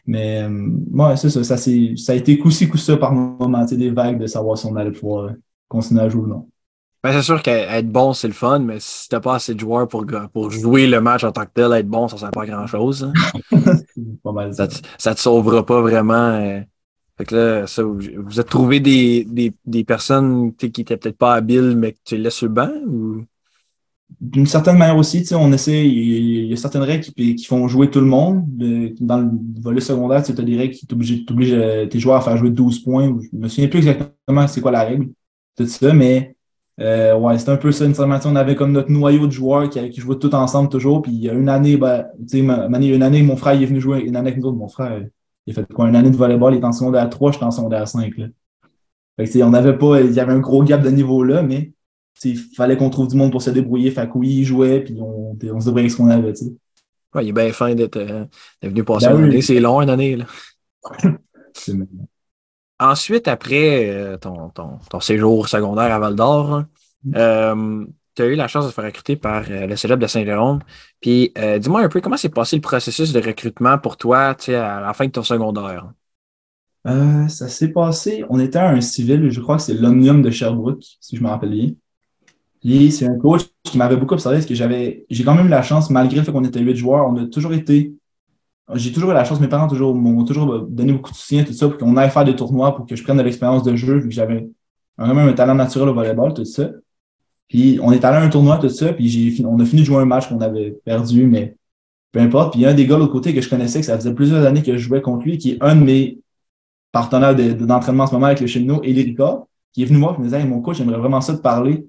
Mais 0.07 0.43
euh, 0.43 0.69
ouais, 0.93 1.17
c'est 1.17 1.31
ça, 1.31 1.45
ça, 1.45 1.57
ça 1.57 2.13
a 2.13 2.15
été 2.15 2.39
coup-ci, 2.39 2.69
coup-ça 2.69 2.97
par 2.97 3.13
moment, 3.13 3.65
des 3.65 3.91
vagues 3.91 4.21
de 4.21 4.27
savoir 4.27 4.57
si 4.57 4.67
on 4.67 4.77
allait 4.77 4.93
pouvoir 4.93 5.33
continuer 5.69 6.03
à 6.03 6.09
jouer 6.09 6.23
ou 6.23 6.27
non. 6.27 6.49
Ben, 7.03 7.13
c'est 7.13 7.23
sûr 7.23 7.43
qu'être 7.43 7.89
bon, 7.89 8.13
c'est 8.13 8.29
le 8.29 8.35
fun, 8.35 8.59
mais 8.59 8.79
si 8.79 9.09
t'as 9.09 9.21
pas 9.21 9.37
assez 9.37 9.55
de 9.55 9.61
joueurs 9.61 9.89
pour, 9.89 10.05
pour 10.33 10.51
jouer 10.51 10.87
le 10.87 11.01
match 11.01 11.25
en 11.25 11.33
tant 11.33 11.47
que 11.47 11.51
tel, 11.55 11.73
être 11.73 11.89
bon, 11.89 12.09
ça 12.09 12.19
sert 12.19 12.31
pas 12.31 12.43
à 12.43 12.47
grand 12.47 12.67
chose. 12.67 13.11
Hein. 13.53 13.53
pas 14.23 14.33
mal 14.33 14.53
ça. 14.55 14.69
ça, 14.99 15.15
te 15.15 15.21
sauvera 15.21 15.65
pas 15.65 15.81
vraiment. 15.81 16.63
Fait 17.21 17.27
que 17.27 17.37
là, 17.37 17.67
ça, 17.67 17.83
vous, 17.83 18.01
avez 18.01 18.49
trouvé 18.49 18.81
des, 18.81 19.25
des, 19.25 19.53
des 19.67 19.85
personnes 19.85 20.55
qui 20.55 20.69
étaient 20.69 20.97
peut-être 20.97 21.19
pas 21.19 21.35
habiles, 21.35 21.75
mais 21.77 21.93
que 21.93 21.99
tu 22.03 22.17
les 22.17 22.23
laisses 22.23 22.41
le 22.41 22.49
banc 22.49 22.71
ou? 22.87 23.25
D'une 24.23 24.47
certaine 24.47 24.79
manière 24.79 24.97
aussi, 24.97 25.23
on 25.35 25.53
essaie, 25.53 25.87
il 25.87 26.47
y, 26.47 26.53
a 26.55 26.57
certaines 26.57 26.81
règles 26.81 27.05
qui, 27.05 27.45
font 27.45 27.69
jouer 27.69 27.91
tout 27.91 28.01
le 28.01 28.07
monde. 28.07 28.47
Dans 29.01 29.19
le 29.19 29.29
volet 29.61 29.83
secondaire, 29.83 30.23
tu 30.23 30.33
as 30.33 30.35
des 30.35 30.57
règles 30.57 30.75
qui 30.75 30.87
t'obligent 30.87 31.53
euh, 31.53 31.85
tes 31.85 31.99
joueurs 31.99 32.17
à 32.17 32.21
faire 32.23 32.39
jouer 32.39 32.49
12 32.49 32.79
points. 32.83 33.15
Je 33.31 33.37
me 33.37 33.49
souviens 33.49 33.69
plus 33.69 33.81
exactement 33.81 34.49
c'est 34.49 34.63
quoi 34.63 34.71
la 34.71 34.85
règle, 34.85 35.11
tout 35.59 35.67
ça, 35.67 35.93
mais 35.93 36.35
euh, 36.81 37.19
ouais, 37.19 37.39
c'est 37.39 37.51
un 37.51 37.59
peu 37.59 37.71
ça. 37.71 37.85
Une 37.85 37.95
on 37.99 38.37
avait 38.37 38.57
comme 38.57 38.73
notre 38.73 38.91
noyau 38.91 39.27
de 39.27 39.33
joueurs 39.33 39.69
qui, 39.69 40.01
jouaient 40.01 40.19
tout 40.19 40.35
ensemble 40.35 40.71
toujours. 40.71 41.03
Puis 41.03 41.13
il 41.13 41.21
y 41.21 41.29
a 41.29 41.35
une 41.35 41.51
année, 41.51 41.77
ben, 41.77 42.07
tu 42.21 42.39
sais, 42.39 42.39
une 42.39 43.03
année, 43.03 43.23
mon 43.23 43.37
frère 43.37 43.61
est 43.61 43.67
venu 43.67 43.79
jouer, 43.79 44.01
une 44.01 44.17
année 44.17 44.31
avec 44.31 44.41
nous 44.41 44.49
autres, 44.49 44.57
mon 44.57 44.69
frère, 44.69 45.03
il 45.47 45.53
a 45.53 45.55
fait 45.55 45.73
quoi, 45.73 45.89
une 45.89 45.97
année 45.97 46.11
de 46.11 46.17
volleyball, 46.17 46.55
il 46.55 46.61
est 46.61 46.65
en 46.65 46.73
secondaire 46.73 47.09
3, 47.09 47.33
j'étais 47.33 47.45
en 47.45 47.51
secondaire 47.51 47.89
5. 47.89 48.17
Là. 48.17 48.27
Fait 49.19 49.43
on 49.43 49.51
n'avait 49.51 49.77
pas, 49.77 50.01
il 50.01 50.13
y 50.13 50.21
avait 50.21 50.33
un 50.33 50.39
gros 50.39 50.63
gap 50.63 50.83
de 50.83 50.91
niveau 50.91 51.25
là, 51.25 51.43
mais 51.43 51.73
il 52.25 52.37
fallait 52.37 52.77
qu'on 52.77 52.91
trouve 52.91 53.09
du 53.09 53.17
monde 53.17 53.33
pour 53.33 53.43
se 53.43 53.51
débrouiller. 53.51 53.91
Fait 53.91 54.09
que 54.09 54.17
oui, 54.17 54.29
il 54.29 54.45
jouait, 54.45 54.81
puis 54.81 54.99
on, 55.01 55.33
on 55.33 55.61
se 55.61 55.65
débrouillait 55.67 55.81
avec 55.81 55.91
ce 55.91 55.97
qu'on 55.97 56.09
avait. 56.09 56.33
Ouais, 57.15 57.25
il 57.25 57.29
est 57.31 57.33
bien 57.33 57.53
fin 57.53 57.75
d'être 57.75 57.97
euh, 57.97 58.25
venu 58.63 58.85
passer 58.85 59.09
ben 59.09 59.19
une 59.19 59.25
année. 59.25 59.43
C'est 59.43 59.61
long, 59.61 59.81
une 59.83 59.91
année. 59.91 60.17
Là. 60.17 60.27
Ensuite, 62.79 63.29
après 63.29 63.91
euh, 63.91 64.17
ton, 64.17 64.51
ton, 64.51 64.79
ton, 64.89 65.01
séjour 65.01 65.49
secondaire 65.49 65.93
à 65.93 65.99
Val 65.99 66.15
d'Or, 66.15 66.65
mm. 67.05 67.13
euh, 67.17 67.85
tu 68.21 68.27
as 68.27 68.33
eu 68.33 68.37
la 68.37 68.49
chance 68.49 68.65
de 68.65 68.71
te 68.71 68.75
faire 68.75 68.85
recruter 68.85 69.17
par 69.17 69.45
euh, 69.51 69.67
le 69.67 69.77
célèbre 69.77 70.03
de 70.03 70.07
Saint-Jérôme. 70.07 70.61
Puis, 71.01 71.33
euh, 71.39 71.59
dis-moi 71.59 71.81
un 71.81 71.89
peu 71.89 72.01
comment 72.01 72.17
s'est 72.17 72.29
passé 72.29 72.57
le 72.57 72.63
processus 72.63 73.13
de 73.13 73.21
recrutement 73.21 73.79
pour 73.79 73.97
toi 73.97 74.37
à 74.49 74.81
la 74.81 74.93
fin 74.93 75.07
de 75.07 75.11
ton 75.11 75.23
secondaire? 75.23 75.91
Euh, 76.87 77.29
ça 77.29 77.49
s'est 77.49 77.73
passé, 77.73 78.25
on 78.31 78.39
était 78.41 78.59
à 78.59 78.71
un 78.71 78.81
civil, 78.81 79.31
je 79.31 79.41
crois 79.41 79.57
que 79.57 79.63
c'est 79.63 79.75
l'Omnium 79.75 80.23
de 80.23 80.31
Sherbrooke, 80.31 80.83
si 81.01 81.17
je 81.17 81.23
me 81.23 81.29
rappelle 81.29 81.51
bien. 81.51 81.71
Puis 82.61 82.93
c'est 82.93 83.07
un 83.07 83.19
coach 83.19 83.43
qui 83.63 83.77
m'avait 83.79 83.97
beaucoup 83.97 84.15
observé 84.15 84.39
parce 84.39 84.47
que 84.47 84.55
j'avais, 84.55 85.07
j'ai 85.11 85.25
quand 85.25 85.35
même 85.35 85.47
eu 85.47 85.51
la 85.51 85.63
chance, 85.63 85.91
malgré 85.91 86.19
le 86.19 86.25
fait 86.25 86.33
qu'on 86.33 86.45
était 86.45 86.61
huit 86.61 86.77
joueurs, 86.77 87.07
on 87.07 87.17
a 87.17 87.27
toujours 87.27 87.53
été, 87.53 87.95
j'ai 88.75 88.93
toujours 88.93 89.11
eu 89.11 89.15
la 89.15 89.25
chance, 89.25 89.41
mes 89.41 89.49
parents 89.49 89.69
toujours, 89.69 89.95
m'ont 89.95 90.25
toujours 90.25 90.61
donné 90.69 90.93
beaucoup 90.93 91.11
de 91.11 91.17
soutien, 91.17 91.45
tout 91.45 91.53
ça, 91.53 91.69
pour 91.69 91.79
qu'on 91.79 91.97
aille 91.97 92.11
faire 92.11 92.25
des 92.25 92.37
tournois, 92.37 92.75
pour 92.75 92.87
que 92.87 92.97
je 92.97 93.03
prenne 93.03 93.19
de 93.19 93.23
l'expérience 93.23 93.63
de 93.63 93.77
jeu, 93.77 93.99
vu 93.99 94.09
que 94.09 94.15
j'avais 94.15 94.49
quand 94.99 95.15
même 95.15 95.29
un 95.29 95.33
talent 95.33 95.55
naturel 95.55 95.89
au 95.89 95.95
volleyball, 95.95 96.35
tout 96.35 96.45
ça. 96.45 96.71
Puis 97.51 97.81
on 97.83 97.93
est 97.93 98.05
allé 98.05 98.17
à 98.17 98.23
un 98.23 98.29
tournoi, 98.29 98.59
tout 98.59 98.69
ça, 98.69 98.93
puis 98.93 99.09
j'ai, 99.09 99.45
on 99.45 99.59
a 99.59 99.65
fini 99.65 99.83
de 99.83 99.87
jouer 99.87 99.99
un 99.99 100.05
match 100.07 100.29
qu'on 100.29 100.41
avait 100.41 100.71
perdu, 100.85 101.27
mais 101.27 101.57
peu 102.13 102.21
importe. 102.21 102.53
Puis 102.53 102.61
il 102.61 102.63
y 102.63 102.67
a 102.67 102.71
un 102.71 102.75
des 102.75 102.87
gars 102.87 102.95
de 102.95 103.01
l'autre 103.01 103.13
côté 103.13 103.35
que 103.35 103.41
je 103.41 103.51
connaissais, 103.51 103.81
que 103.81 103.87
ça 103.87 103.97
faisait 103.97 104.15
plusieurs 104.15 104.47
années 104.47 104.63
que 104.63 104.73
je 104.73 104.79
jouais 104.79 105.03
contre 105.03 105.25
lui, 105.25 105.37
qui 105.37 105.53
est 105.53 105.59
un 105.61 105.75
de 105.75 105.83
mes 105.83 106.21
partenaires 106.93 107.35
d'entraînement 107.35 108.05
en 108.05 108.07
ce 108.07 108.13
moment 108.13 108.27
avec 108.27 108.41
le 108.41 108.47
cheminots, 108.47 108.83
Eli 108.85 109.03
Ricard, 109.03 109.47
qui 109.73 109.83
est 109.83 109.87
venu 109.87 109.99
voir 109.99 110.15
et 110.15 110.19
me 110.19 110.25
disait 110.25 110.45
mon 110.45 110.61
coach, 110.61 110.79
j'aimerais 110.79 110.99
vraiment 110.99 111.21
ça 111.21 111.35
te 111.35 111.43
parler, 111.43 111.87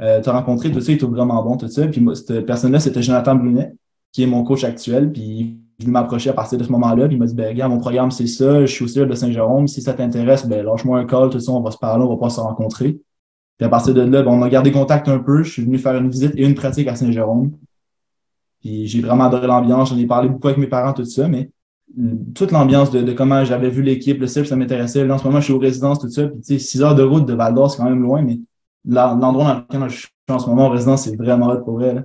euh, 0.00 0.20
te 0.20 0.30
rencontrer, 0.30 0.70
tout 0.70 0.80
ça, 0.80 0.92
il 0.92 0.94
était 0.94 1.06
vraiment 1.06 1.42
bon, 1.42 1.56
tout 1.56 1.68
ça. 1.68 1.86
Puis 1.88 2.00
moi, 2.00 2.14
cette 2.14 2.46
personne-là, 2.46 2.78
c'était 2.78 3.02
Jonathan 3.02 3.34
Brunet, 3.34 3.72
qui 4.12 4.22
est 4.22 4.26
mon 4.26 4.44
coach 4.44 4.62
actuel, 4.64 5.12
puis 5.12 5.58
est 5.80 5.82
venu 5.82 5.92
m'approcher 5.92 6.30
à 6.30 6.34
partir 6.34 6.58
de 6.58 6.64
ce 6.64 6.70
moment-là, 6.72 7.06
puis 7.06 7.16
il 7.16 7.18
m'a 7.18 7.26
dit, 7.26 7.34
ben, 7.34 7.48
regarde, 7.48 7.72
mon 7.72 7.78
programme, 7.78 8.10
c'est 8.12 8.26
ça, 8.26 8.60
je 8.64 8.72
suis 8.72 8.84
aussi 8.84 8.98
de 8.98 9.14
Saint-Jérôme, 9.14 9.66
si 9.66 9.82
ça 9.82 9.92
t'intéresse, 9.92 10.46
ben, 10.46 10.64
lâche-moi 10.64 10.98
un 11.00 11.04
call, 11.04 11.30
tout 11.30 11.40
ça, 11.40 11.52
on 11.52 11.60
va 11.60 11.70
se 11.70 11.78
parler, 11.78 12.04
on 12.04 12.10
va 12.10 12.16
pas 12.16 12.30
se 12.30 12.40
rencontrer. 12.40 13.00
Puis 13.60 13.66
à 13.66 13.68
partir 13.68 13.92
de 13.92 14.00
là, 14.00 14.22
ben, 14.22 14.30
on 14.30 14.40
a 14.40 14.48
gardé 14.48 14.72
contact 14.72 15.06
un 15.06 15.18
peu. 15.18 15.42
Je 15.42 15.52
suis 15.52 15.62
venu 15.62 15.76
faire 15.76 15.94
une 15.94 16.08
visite 16.08 16.32
et 16.34 16.46
une 16.46 16.54
pratique 16.54 16.88
à 16.88 16.94
Saint-Jérôme. 16.96 17.52
Puis 18.62 18.86
j'ai 18.86 19.02
vraiment 19.02 19.24
adoré 19.24 19.46
l'ambiance. 19.46 19.90
J'en 19.90 19.98
ai 19.98 20.06
parlé 20.06 20.30
beaucoup 20.30 20.48
avec 20.48 20.56
mes 20.56 20.66
parents, 20.66 20.94
tout 20.94 21.04
ça, 21.04 21.28
mais 21.28 21.50
toute 22.34 22.52
l'ambiance 22.52 22.90
de, 22.90 23.12
comment 23.12 23.44
j'avais 23.44 23.68
vu 23.68 23.82
l'équipe, 23.82 24.18
le 24.18 24.26
cible, 24.28 24.46
ça 24.46 24.56
m'intéressait. 24.56 25.04
Là, 25.04 25.16
en 25.16 25.18
ce 25.18 25.24
moment, 25.24 25.40
je 25.40 25.44
suis 25.44 25.52
aux 25.52 25.58
résidences, 25.58 25.98
tout 25.98 26.08
ça. 26.08 26.26
Puis, 26.26 26.40
tu 26.40 26.54
sais, 26.54 26.58
six 26.58 26.80
heures 26.80 26.94
de 26.94 27.02
route 27.02 27.26
de 27.26 27.34
Val 27.34 27.52
d'Or, 27.52 27.70
c'est 27.70 27.76
quand 27.76 27.84
même 27.84 28.00
loin, 28.00 28.22
mais 28.22 28.40
l'endroit 28.86 29.44
dans 29.44 29.76
lequel 29.78 29.90
je 29.90 29.98
suis 29.98 30.08
en 30.30 30.38
ce 30.38 30.48
moment 30.48 30.68
en 30.68 30.70
résidence, 30.70 31.02
c'est 31.02 31.16
vraiment 31.16 31.48
hot 31.48 31.60
pour 31.62 31.74
vrai. 31.74 32.02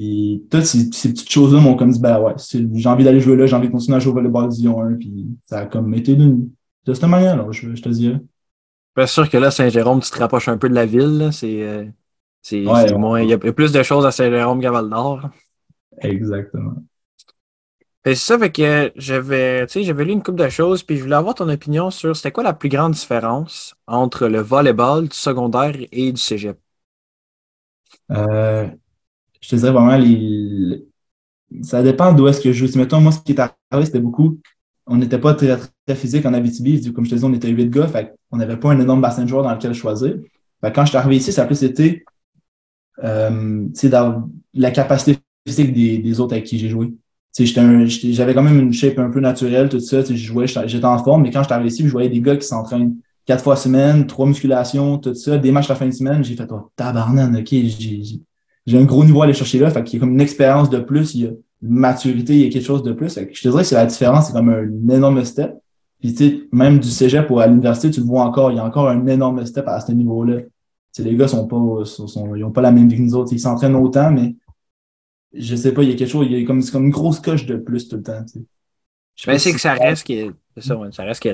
Et 0.00 0.42
toutes 0.50 0.64
ces, 0.64 0.88
petites 0.88 1.30
choses-là 1.30 1.60
m'ont 1.60 1.76
comme 1.76 1.92
dit, 1.92 2.00
ben 2.00 2.20
ouais, 2.20 2.34
j'ai 2.36 2.88
envie 2.88 3.04
d'aller 3.04 3.20
jouer 3.20 3.36
là, 3.36 3.46
j'ai 3.46 3.54
envie 3.54 3.68
de 3.68 3.72
continuer 3.72 3.94
à 3.96 4.00
jouer 4.00 4.10
au 4.10 4.14
volleyball 4.14 4.48
Dion 4.48 4.82
1. 4.82 4.94
Puis 4.94 5.28
ça 5.44 5.60
a 5.60 5.66
comme 5.66 5.94
été 5.94 6.16
de 6.16 6.94
cette 6.94 7.04
manière-là, 7.04 7.46
je, 7.52 7.76
je 7.76 7.80
te 7.80 7.88
dirais. 7.90 8.20
Bien 8.96 9.06
sûr 9.06 9.28
que 9.28 9.36
là, 9.36 9.50
Saint-Jérôme, 9.50 10.00
tu 10.00 10.10
te 10.10 10.18
rapproches 10.18 10.48
un 10.48 10.56
peu 10.56 10.68
de 10.68 10.74
la 10.74 10.86
ville. 10.86 11.28
C'est, 11.32 11.62
euh, 11.62 11.84
moins, 12.96 13.20
il 13.20 13.28
y 13.28 13.32
a 13.34 13.38
plus 13.38 13.72
de 13.72 13.82
choses 13.82 14.06
à 14.06 14.10
Saint-Jérôme 14.10 14.60
qu'à 14.60 14.70
Val-d'Or. 14.70 15.28
Exactement. 16.00 16.74
C'est 18.04 18.14
ça, 18.14 18.38
fait 18.38 18.52
que 18.52 18.92
j'avais, 18.94 19.66
j'avais 19.68 20.04
lu 20.04 20.12
une 20.12 20.22
couple 20.22 20.44
de 20.44 20.48
choses, 20.48 20.84
puis 20.84 20.96
je 20.96 21.02
voulais 21.02 21.16
avoir 21.16 21.34
ton 21.34 21.48
opinion 21.48 21.90
sur 21.90 22.14
c'était 22.14 22.30
quoi 22.30 22.44
la 22.44 22.52
plus 22.52 22.68
grande 22.68 22.92
différence 22.92 23.74
entre 23.88 24.28
le 24.28 24.40
volleyball 24.40 25.08
du 25.08 25.16
secondaire 25.16 25.74
et 25.90 26.12
du 26.12 26.20
cégep? 26.20 26.56
Euh, 28.12 28.68
je 29.40 29.48
te 29.48 29.56
dirais 29.56 29.72
vraiment, 29.72 29.96
les, 29.96 30.86
ça 31.62 31.82
dépend 31.82 32.12
d'où 32.12 32.28
est-ce 32.28 32.40
que 32.40 32.52
je 32.52 32.64
joue. 32.64 32.78
Mettons, 32.78 33.00
moi, 33.00 33.10
ce 33.10 33.18
qui 33.20 33.32
est 33.32 33.40
arrivé, 33.40 33.86
c'était 33.86 33.98
beaucoup 33.98 34.40
on 34.86 34.96
n'était 34.96 35.18
pas 35.18 35.34
très, 35.34 35.56
très 35.86 35.96
physique 35.96 36.24
en 36.26 36.34
Abitibi. 36.34 36.92
Comme 36.92 37.04
je 37.04 37.10
te 37.10 37.14
disais, 37.16 37.26
on 37.26 37.34
était 37.34 37.48
huit 37.48 37.70
gars, 37.70 37.88
fait 37.88 38.14
on 38.30 38.36
n'avait 38.36 38.56
pas 38.56 38.70
un 38.70 38.80
énorme 38.80 39.00
bassin 39.00 39.24
de 39.24 39.28
joueurs 39.28 39.42
dans 39.42 39.52
lequel 39.52 39.74
choisir. 39.74 40.16
quand 40.62 40.84
je 40.84 40.90
suis 40.90 40.96
arrivé 40.96 41.16
ici, 41.16 41.32
ça 41.32 41.42
a 41.42 41.46
plus 41.46 41.62
été 41.62 42.04
euh, 43.04 43.66
dans 43.84 44.30
la 44.54 44.70
capacité 44.70 45.18
physique 45.46 45.72
des, 45.72 46.20
autres 46.20 46.34
avec 46.34 46.44
qui 46.44 46.58
j'ai 46.58 46.68
joué. 46.68 46.92
J'avais 47.38 48.32
quand 48.32 48.42
même 48.42 48.58
une 48.58 48.72
shape 48.72 48.98
un 48.98 49.10
peu 49.10 49.20
naturelle, 49.20 49.68
tout 49.68 49.80
ça. 49.80 50.02
J'étais 50.02 50.84
en 50.84 51.02
forme, 51.02 51.22
mais 51.22 51.30
quand 51.30 51.40
je 51.40 51.46
suis 51.46 51.52
arrivé 51.52 51.68
ici, 51.68 51.82
je 51.84 51.92
voyais 51.92 52.08
des 52.08 52.20
gars 52.20 52.36
qui 52.36 52.46
s'entraînent 52.46 52.96
quatre 53.26 53.44
fois 53.44 53.56
semaine, 53.56 54.06
trois 54.06 54.26
musculations, 54.26 54.98
tout 54.98 55.14
ça, 55.14 55.36
des 55.36 55.52
matchs 55.52 55.68
la 55.68 55.74
fin 55.74 55.86
de 55.86 55.90
semaine. 55.90 56.24
J'ai 56.24 56.34
fait, 56.34 56.50
oh, 56.50 56.70
tabarnan, 56.76 57.34
OK, 57.34 57.54
j'ai 58.66 58.78
un 58.78 58.84
gros 58.84 59.04
niveau 59.04 59.20
à 59.20 59.24
aller 59.24 59.34
chercher 59.34 59.58
là. 59.58 59.70
Fait 59.70 59.84
qu'il 59.84 59.94
y 59.94 59.96
a 59.98 60.00
comme 60.00 60.14
une 60.14 60.20
expérience 60.20 60.70
de 60.70 60.78
plus. 60.78 61.14
Il 61.14 61.22
y 61.22 61.26
a, 61.26 61.30
maturité, 61.62 62.34
il 62.34 62.42
y 62.42 62.46
a 62.46 62.50
quelque 62.50 62.64
chose 62.64 62.82
de 62.82 62.92
plus. 62.92 63.18
Je 63.32 63.42
te 63.42 63.48
dirais 63.48 63.62
que 63.62 63.68
c'est 63.68 63.74
la 63.74 63.86
différence, 63.86 64.28
c'est 64.28 64.32
comme 64.32 64.48
un 64.48 64.94
énorme 64.94 65.24
step. 65.24 65.58
Puis 66.00 66.14
tu 66.14 66.28
sais, 66.28 66.40
même 66.52 66.78
du 66.78 66.88
cégep 66.88 67.30
ou 67.30 67.38
à 67.38 67.46
l'université, 67.46 67.90
tu 67.90 68.00
le 68.00 68.06
vois 68.06 68.24
encore, 68.24 68.50
il 68.52 68.56
y 68.56 68.58
a 68.58 68.64
encore 68.64 68.88
un 68.88 69.06
énorme 69.06 69.44
step 69.46 69.66
à 69.66 69.80
ce 69.80 69.92
niveau-là. 69.92 70.42
les 70.98 71.16
gars 71.16 71.28
sont 71.28 71.46
pas, 71.46 71.56
ils 72.36 72.44
ont 72.44 72.52
pas 72.52 72.60
la 72.60 72.70
même 72.70 72.88
vie 72.88 72.96
que 72.96 73.02
nous 73.02 73.14
autres. 73.14 73.32
Ils 73.32 73.40
s'entraînent 73.40 73.76
autant, 73.76 74.10
mais 74.10 74.36
je 75.32 75.56
sais 75.56 75.72
pas, 75.72 75.82
il 75.82 75.90
y 75.90 75.92
a 75.92 75.96
quelque 75.96 76.10
chose, 76.10 76.26
il 76.28 76.38
y 76.38 76.42
a 76.42 76.46
comme, 76.46 76.62
comme 76.64 76.84
une 76.84 76.90
grosse 76.90 77.20
coche 77.20 77.46
de 77.46 77.56
plus 77.56 77.88
tout 77.88 77.96
le 77.96 78.02
temps. 78.02 78.24
Mais 79.26 79.38
c'est 79.38 79.52
que 79.52 79.60
ça 79.60 79.74
reste 79.74 80.06
que 80.06 80.34
ça, 80.58 80.74
ça 80.90 81.04
reste 81.04 81.22
que 81.22 81.28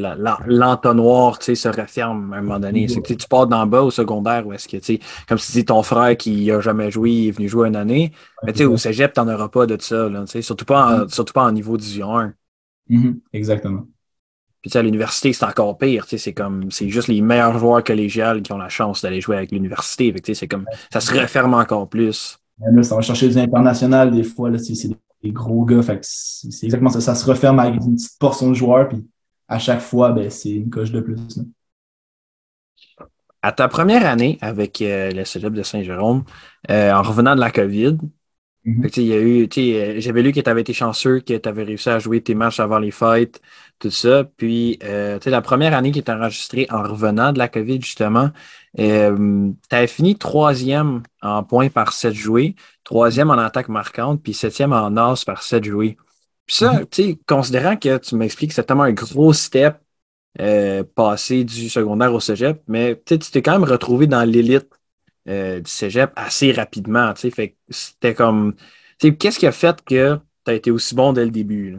l'entonnoir 0.46 1.42
se 1.42 1.68
referme 1.68 2.32
à 2.32 2.36
un 2.36 2.42
moment 2.42 2.60
donné. 2.60 2.88
C'est 2.88 3.02
que 3.02 3.14
tu 3.14 3.28
pars 3.28 3.46
d'en 3.46 3.66
bas 3.66 3.82
au 3.82 3.90
secondaire 3.90 4.46
ou 4.46 4.52
est-ce 4.52 4.68
que, 4.68 4.76
tu 4.76 4.98
comme 5.28 5.38
si 5.38 5.52
tu 5.52 5.58
dis 5.58 5.64
ton 5.64 5.82
frère 5.82 6.16
qui 6.16 6.50
a 6.50 6.60
jamais 6.60 6.90
joué, 6.90 7.10
il 7.10 7.28
est 7.28 7.30
venu 7.32 7.48
jouer 7.48 7.68
une 7.68 7.76
année. 7.76 8.12
Mais 8.44 8.52
tu 8.52 8.58
sais, 8.58 8.64
au 8.64 8.76
cégep, 8.76 9.12
tu 9.12 9.20
n'en 9.20 9.32
auras 9.32 9.48
pas 9.48 9.66
de 9.66 9.80
ça. 9.80 10.08
Là, 10.08 10.24
surtout, 10.26 10.64
pas 10.64 11.04
en, 11.04 11.08
surtout 11.08 11.32
pas 11.32 11.44
en 11.44 11.52
niveau 11.52 11.76
Division 11.76 12.16
1. 12.16 12.34
Mm-hmm. 12.90 13.18
Exactement. 13.32 13.86
Puis 14.60 14.78
à 14.78 14.82
l'université, 14.82 15.32
c'est 15.32 15.44
encore 15.44 15.76
pire. 15.76 16.06
C'est 16.08 16.32
comme 16.32 16.70
c'est 16.70 16.88
juste 16.88 17.08
les 17.08 17.20
meilleurs 17.20 17.58
joueurs 17.58 17.82
collégiales 17.82 18.42
qui 18.42 18.52
ont 18.52 18.58
la 18.58 18.68
chance 18.68 19.02
d'aller 19.02 19.20
jouer 19.20 19.36
avec 19.36 19.50
l'université. 19.50 20.14
C'est 20.34 20.46
comme 20.46 20.66
ça 20.92 21.00
se 21.00 21.12
referme 21.12 21.54
encore 21.54 21.88
plus. 21.88 22.38
Là, 22.60 22.82
ça 22.84 22.94
va 22.94 23.02
chercher 23.02 23.26
des 23.28 23.38
internationales 23.38 24.12
des 24.12 24.22
fois. 24.22 24.56
C'est 24.58 24.88
des 24.88 24.96
gros 25.31 25.64
gars. 25.64 25.81
c'est 26.02 26.64
exactement 26.64 26.91
ça. 26.91 27.00
Ça 27.00 27.14
se 27.14 27.25
referme 27.25 27.59
avec 27.61 27.75
une 27.75 27.95
petite 27.95 28.19
portion 28.19 28.49
de 28.49 28.55
joueurs. 28.55 28.88
Puis 28.88 29.07
à 29.49 29.59
chaque 29.59 29.81
fois, 29.81 30.12
ben, 30.12 30.31
c'est 30.31 30.50
une 30.50 30.71
coche 30.71 30.91
de 30.91 31.00
plus. 31.00 31.17
À 33.43 33.52
ta 33.52 33.69
première 33.69 34.07
année 34.07 34.38
avec 34.41 34.81
euh, 34.83 35.11
le 35.11 35.25
Cégep 35.25 35.52
de 35.52 35.62
Saint-Jérôme, 35.62 36.25
euh, 36.71 36.93
en 36.93 37.02
revenant 37.02 37.35
de 37.35 37.41
la 37.41 37.50
COVID, 37.50 37.99
eu, 38.64 39.49
euh, 39.59 40.00
j'avais 40.00 40.23
lu 40.23 40.33
que 40.33 40.41
tu 40.41 40.50
avais 40.50 40.61
été 40.61 40.73
chanceux, 40.73 41.21
que 41.21 41.37
tu 41.37 41.49
avais 41.49 41.64
réussi 41.64 41.88
à 41.88 41.99
jouer 41.99 42.21
tes 42.21 42.35
matchs 42.35 42.61
avant 42.61 42.79
les 42.79 42.91
fêtes, 42.91 43.41
tout 43.79 43.91
ça. 43.91 44.25
Puis, 44.37 44.79
euh, 44.85 45.19
la 45.26 45.43
première 45.43 45.75
année 45.75 45.91
qui 45.91 45.99
est 45.99 46.11
enregistrée 46.11 46.67
en 46.71 46.83
revenant 46.83 47.33
de 47.33 47.38
la 47.38 47.49
COVID, 47.49 47.81
justement, 47.83 48.31
euh, 48.79 49.50
tu 49.69 49.76
avais 49.76 49.87
fini 49.87 50.17
troisième 50.17 51.02
en 51.21 51.43
points 51.45 51.69
par 51.69 51.93
sept 51.93 52.14
joués, 52.14 52.57
troisième 52.85 53.31
en 53.31 53.35
attaque 53.38 53.69
marquante, 53.69 54.23
puis 54.23 54.35
septième 54.35 54.73
en 54.73 54.97
as 54.97 55.25
par 55.25 55.43
sept 55.43 55.64
joués. 55.64 55.97
Puis 56.47 56.57
ça, 56.57 56.73
mm-hmm. 56.73 56.87
tu 56.91 57.02
sais, 57.02 57.19
considérant 57.26 57.76
que 57.76 57.99
tu 57.99 58.17
m'expliques 58.17 58.50
que 58.50 58.55
c'est 58.55 58.64
tellement 58.64 58.85
un 58.85 58.93
gros 58.93 59.33
step 59.33 59.76
euh, 60.41 60.83
passé 60.83 61.45
du 61.45 61.69
secondaire 61.69 62.14
au 62.14 62.21
cégep, 62.21 62.62
mais 62.67 63.00
tu 63.05 63.19
t'es 63.19 63.43
quand 63.43 63.52
même 63.52 63.69
retrouvé 63.69 64.07
dans 64.07 64.25
l'élite 64.25 64.69
euh, 65.29 65.61
du 65.61 65.71
cégep 65.71 66.11
assez 66.17 66.52
rapidement. 66.52 67.14
Fait 67.14 67.57
c'était 67.69 68.14
comme. 68.14 68.55
Qu'est-ce 68.99 69.38
qui 69.38 69.47
a 69.47 69.52
fait 69.52 69.83
que 69.85 70.17
tu 70.45 70.50
as 70.50 70.55
été 70.55 70.71
aussi 70.71 70.95
bon 70.95 71.12
dès 71.12 71.25
le 71.25 71.31
début? 71.31 71.76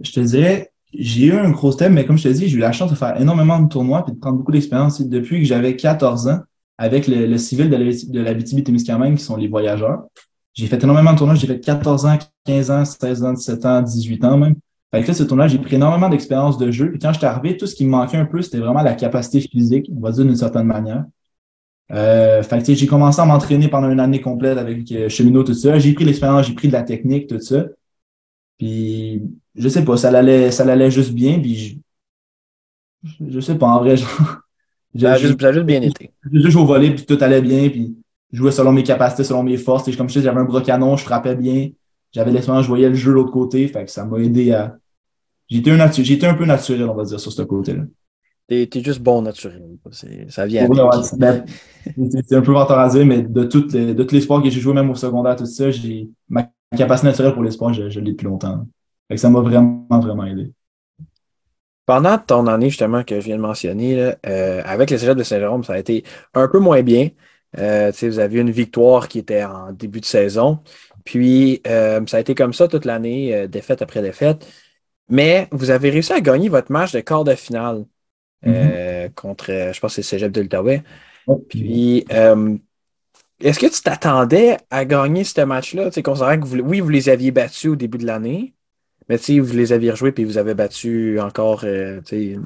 Je 0.00 0.12
te 0.12 0.20
dirais, 0.20 0.71
j'ai 0.92 1.26
eu 1.26 1.32
un 1.32 1.50
gros 1.50 1.72
thème, 1.72 1.94
mais 1.94 2.04
comme 2.04 2.18
je 2.18 2.24
te 2.24 2.28
dis, 2.28 2.48
j'ai 2.48 2.56
eu 2.56 2.60
la 2.60 2.72
chance 2.72 2.90
de 2.90 2.96
faire 2.96 3.20
énormément 3.20 3.58
de 3.58 3.68
tournois 3.68 4.04
et 4.06 4.10
de 4.10 4.16
prendre 4.16 4.38
beaucoup 4.38 4.52
d'expérience 4.52 5.00
depuis 5.00 5.40
que 5.40 5.44
j'avais 5.44 5.76
14 5.76 6.28
ans 6.28 6.40
avec 6.78 7.06
le, 7.06 7.36
civil 7.38 7.70
de 7.70 8.20
la 8.20 8.34
BTB-Témiscamingue 8.34 9.16
qui 9.16 9.24
sont 9.24 9.36
les 9.36 9.48
voyageurs. 9.48 10.04
J'ai 10.54 10.66
fait 10.66 10.82
énormément 10.82 11.12
de 11.12 11.18
tournois. 11.18 11.34
J'ai 11.34 11.46
fait 11.46 11.60
14 11.60 12.06
ans, 12.06 12.18
15 12.44 12.70
ans, 12.70 12.84
16 12.84 13.24
ans, 13.24 13.32
17 13.32 13.66
ans, 13.66 13.82
18 13.82 14.24
ans 14.24 14.36
même. 14.36 14.56
Fait 14.94 15.02
que 15.02 15.12
ce 15.14 15.22
tournoi, 15.22 15.48
j'ai 15.48 15.58
pris 15.58 15.76
énormément 15.76 16.10
d'expérience 16.10 16.58
de 16.58 16.70
jeu. 16.70 16.92
Et 16.94 16.98
quand 16.98 17.12
j'étais 17.14 17.24
arrivé, 17.24 17.56
tout 17.56 17.66
ce 17.66 17.74
qui 17.74 17.86
me 17.86 17.90
manquait 17.90 18.18
un 18.18 18.26
peu, 18.26 18.42
c'était 18.42 18.58
vraiment 18.58 18.82
la 18.82 18.92
capacité 18.92 19.40
physique, 19.40 19.90
on 19.96 20.00
va 20.00 20.12
dire 20.12 20.24
d'une 20.24 20.36
certaine 20.36 20.66
manière. 20.66 21.04
Euh, 21.92 22.42
fait 22.42 22.74
j'ai 22.74 22.86
commencé 22.86 23.20
à 23.20 23.24
m'entraîner 23.24 23.68
pendant 23.68 23.90
une 23.90 24.00
année 24.00 24.20
complète 24.20 24.58
avec 24.58 24.90
euh, 24.92 25.08
Cheminot, 25.08 25.44
tout 25.44 25.54
ça. 25.54 25.78
J'ai 25.78 25.94
pris 25.94 26.04
l'expérience, 26.04 26.46
j'ai 26.46 26.54
pris 26.54 26.68
de 26.68 26.72
la 26.74 26.82
technique, 26.82 27.26
tout 27.26 27.40
ça. 27.40 27.64
Puis, 28.62 29.20
je 29.56 29.68
sais 29.68 29.84
pas, 29.84 29.96
ça 29.96 30.16
allait, 30.16 30.52
ça 30.52 30.62
allait 30.62 30.88
juste 30.88 31.12
bien. 31.12 31.40
Puis, 31.40 31.82
je, 33.02 33.24
je 33.28 33.40
sais 33.40 33.56
pas, 33.56 33.66
en 33.66 33.80
vrai, 33.80 33.96
genre. 33.96 34.08
Ça 35.00 35.14
a 35.14 35.16
juste, 35.16 35.36
bien 35.36 35.80
été. 35.80 36.12
J'ai 36.30 36.40
juste 36.42 36.56
au 36.58 36.66
volet, 36.66 36.94
puis 36.94 37.06
tout 37.06 37.16
allait 37.22 37.40
bien. 37.40 37.70
Puis, 37.70 37.96
je 38.30 38.36
jouais 38.36 38.52
selon 38.52 38.72
mes 38.72 38.82
capacités, 38.82 39.24
selon 39.24 39.42
mes 39.42 39.56
forces. 39.56 39.88
Et 39.88 39.96
comme 39.96 40.10
je 40.10 40.20
j'avais 40.20 40.38
un 40.38 40.44
bras 40.44 40.60
canon, 40.60 40.98
je 40.98 41.02
frappais 41.02 41.34
bien. 41.34 41.70
J'avais 42.12 42.30
l'expérience, 42.30 42.64
je 42.64 42.68
voyais 42.68 42.90
le 42.90 42.94
jeu 42.94 43.10
de 43.10 43.14
l'autre 43.14 43.32
côté. 43.32 43.66
Fait 43.68 43.86
que 43.86 43.90
ça 43.90 44.04
m'a 44.04 44.18
aidé 44.18 44.52
à. 44.52 44.76
J'étais 45.48 45.70
un, 45.70 45.80
un 45.80 46.34
peu 46.34 46.44
naturel, 46.44 46.90
on 46.90 46.94
va 46.94 47.04
dire, 47.04 47.18
sur 47.18 47.32
ce 47.32 47.40
côté-là. 47.40 47.84
T'es 48.46 48.68
es 48.70 48.84
juste 48.84 49.00
bon 49.00 49.22
naturel. 49.22 49.62
Ça 50.28 50.44
vient. 50.44 50.68
Ben, 51.16 51.46
c'est 51.96 52.36
un 52.36 52.42
peu 52.42 52.54
à 52.54 52.88
dire, 52.90 53.06
mais 53.06 53.22
de, 53.22 53.44
toutes 53.44 53.72
les, 53.72 53.94
de 53.94 54.04
tous 54.04 54.14
les 54.14 54.20
sports 54.20 54.42
que 54.42 54.50
j'ai 54.50 54.60
joué, 54.60 54.74
même 54.74 54.90
au 54.90 54.94
secondaire, 54.94 55.36
tout 55.36 55.46
ça, 55.46 55.70
j'ai 55.70 56.10
ma 56.28 56.51
capacité 56.76 57.08
naturelle 57.08 57.34
pour 57.34 57.42
les 57.42 57.50
sports, 57.50 57.72
je, 57.72 58.00
l'ai 58.00 58.12
depuis 58.12 58.24
longtemps. 58.24 58.66
ça 59.14 59.30
m'a 59.30 59.40
vraiment, 59.40 60.00
vraiment 60.00 60.24
aidé. 60.24 60.52
Pendant 61.84 62.16
ton 62.16 62.46
année, 62.46 62.70
justement, 62.70 63.02
que 63.02 63.20
je 63.20 63.24
viens 63.24 63.36
de 63.36 63.42
mentionner, 63.42 64.14
euh, 64.26 64.62
avec 64.64 64.90
les 64.90 64.98
Cégep 64.98 65.16
de 65.16 65.24
Saint-Jérôme, 65.24 65.64
ça 65.64 65.74
a 65.74 65.78
été 65.78 66.04
un 66.34 66.48
peu 66.48 66.58
moins 66.58 66.82
bien. 66.82 67.10
Euh, 67.58 67.92
vous 68.00 68.18
aviez 68.18 68.40
une 68.40 68.50
victoire 68.50 69.08
qui 69.08 69.18
était 69.18 69.44
en 69.44 69.72
début 69.72 70.00
de 70.00 70.06
saison. 70.06 70.60
Puis, 71.04 71.60
euh, 71.66 72.00
ça 72.06 72.18
a 72.18 72.20
été 72.20 72.34
comme 72.34 72.52
ça 72.52 72.68
toute 72.68 72.84
l'année, 72.84 73.48
défaite 73.48 73.82
après 73.82 74.00
défaite. 74.00 74.46
Mais 75.08 75.48
vous 75.50 75.70
avez 75.70 75.90
réussi 75.90 76.12
à 76.12 76.20
gagner 76.20 76.48
votre 76.48 76.70
match 76.70 76.92
de 76.92 77.00
quart 77.00 77.24
de 77.24 77.34
finale. 77.34 77.84
Mm-hmm. 78.44 79.14
contre, 79.14 79.46
je 79.72 79.78
pense 79.80 79.96
que 79.96 80.02
c'est 80.02 80.08
Cégep 80.08 80.32
de 80.32 80.40
l'Outaouais. 80.40 80.82
Puis, 81.48 82.04
est-ce 83.42 83.58
que 83.58 83.66
tu 83.66 83.82
t'attendais 83.82 84.56
à 84.70 84.84
gagner 84.84 85.24
ce 85.24 85.40
match-là? 85.40 85.86
Tu 85.86 85.92
sais, 85.92 86.02
considérant 86.02 86.38
que 86.38 86.46
vous, 86.46 86.58
oui, 86.58 86.80
vous 86.80 86.88
les 86.88 87.08
aviez 87.08 87.30
battus 87.30 87.72
au 87.72 87.76
début 87.76 87.98
de 87.98 88.06
l'année, 88.06 88.54
mais 89.08 89.18
tu 89.18 89.24
sais, 89.24 89.38
vous 89.40 89.52
les 89.54 89.72
aviez 89.72 89.90
rejoués 89.90 90.12
puis 90.12 90.24
vous 90.24 90.38
avez 90.38 90.54
battu 90.54 91.20
encore. 91.20 91.60
tu 91.60 92.00
sais, 92.04 92.36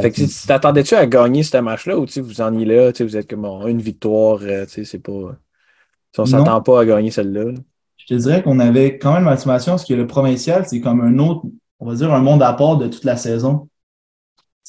fait 0.00 0.10
que 0.10 0.16
tu 0.16 0.46
t'attendais-tu 0.46 0.94
à 0.94 1.06
gagner 1.06 1.42
ce 1.42 1.56
match-là 1.56 1.98
ou 1.98 2.06
vous 2.16 2.40
en 2.40 2.58
êtes 2.58 2.66
là, 2.66 2.92
tu 2.92 2.98
sais, 2.98 3.04
vous 3.04 3.16
êtes 3.16 3.28
comme 3.28 3.44
une 3.44 3.80
victoire, 3.80 4.38
tu 4.40 4.46
sais, 4.68 4.84
c'est 4.84 4.98
pas. 4.98 5.36
on 6.18 6.26
s'attend 6.26 6.60
pas 6.62 6.80
à 6.80 6.84
gagner 6.84 7.10
celle-là? 7.10 7.52
Je 7.96 8.06
te 8.06 8.14
dirais 8.14 8.42
qu'on 8.42 8.58
avait 8.58 8.98
quand 8.98 9.14
même 9.14 9.26
l'estimation 9.26 9.72
parce 9.72 9.84
que 9.84 9.94
le 9.94 10.06
provincial, 10.06 10.66
c'est 10.66 10.80
comme 10.80 11.00
un 11.00 11.18
autre, 11.18 11.46
on 11.78 11.86
va 11.86 11.94
dire, 11.94 12.12
un 12.12 12.20
monde 12.20 12.42
à 12.42 12.52
part 12.52 12.76
de 12.76 12.88
toute 12.88 13.04
la 13.04 13.16
saison 13.16 13.68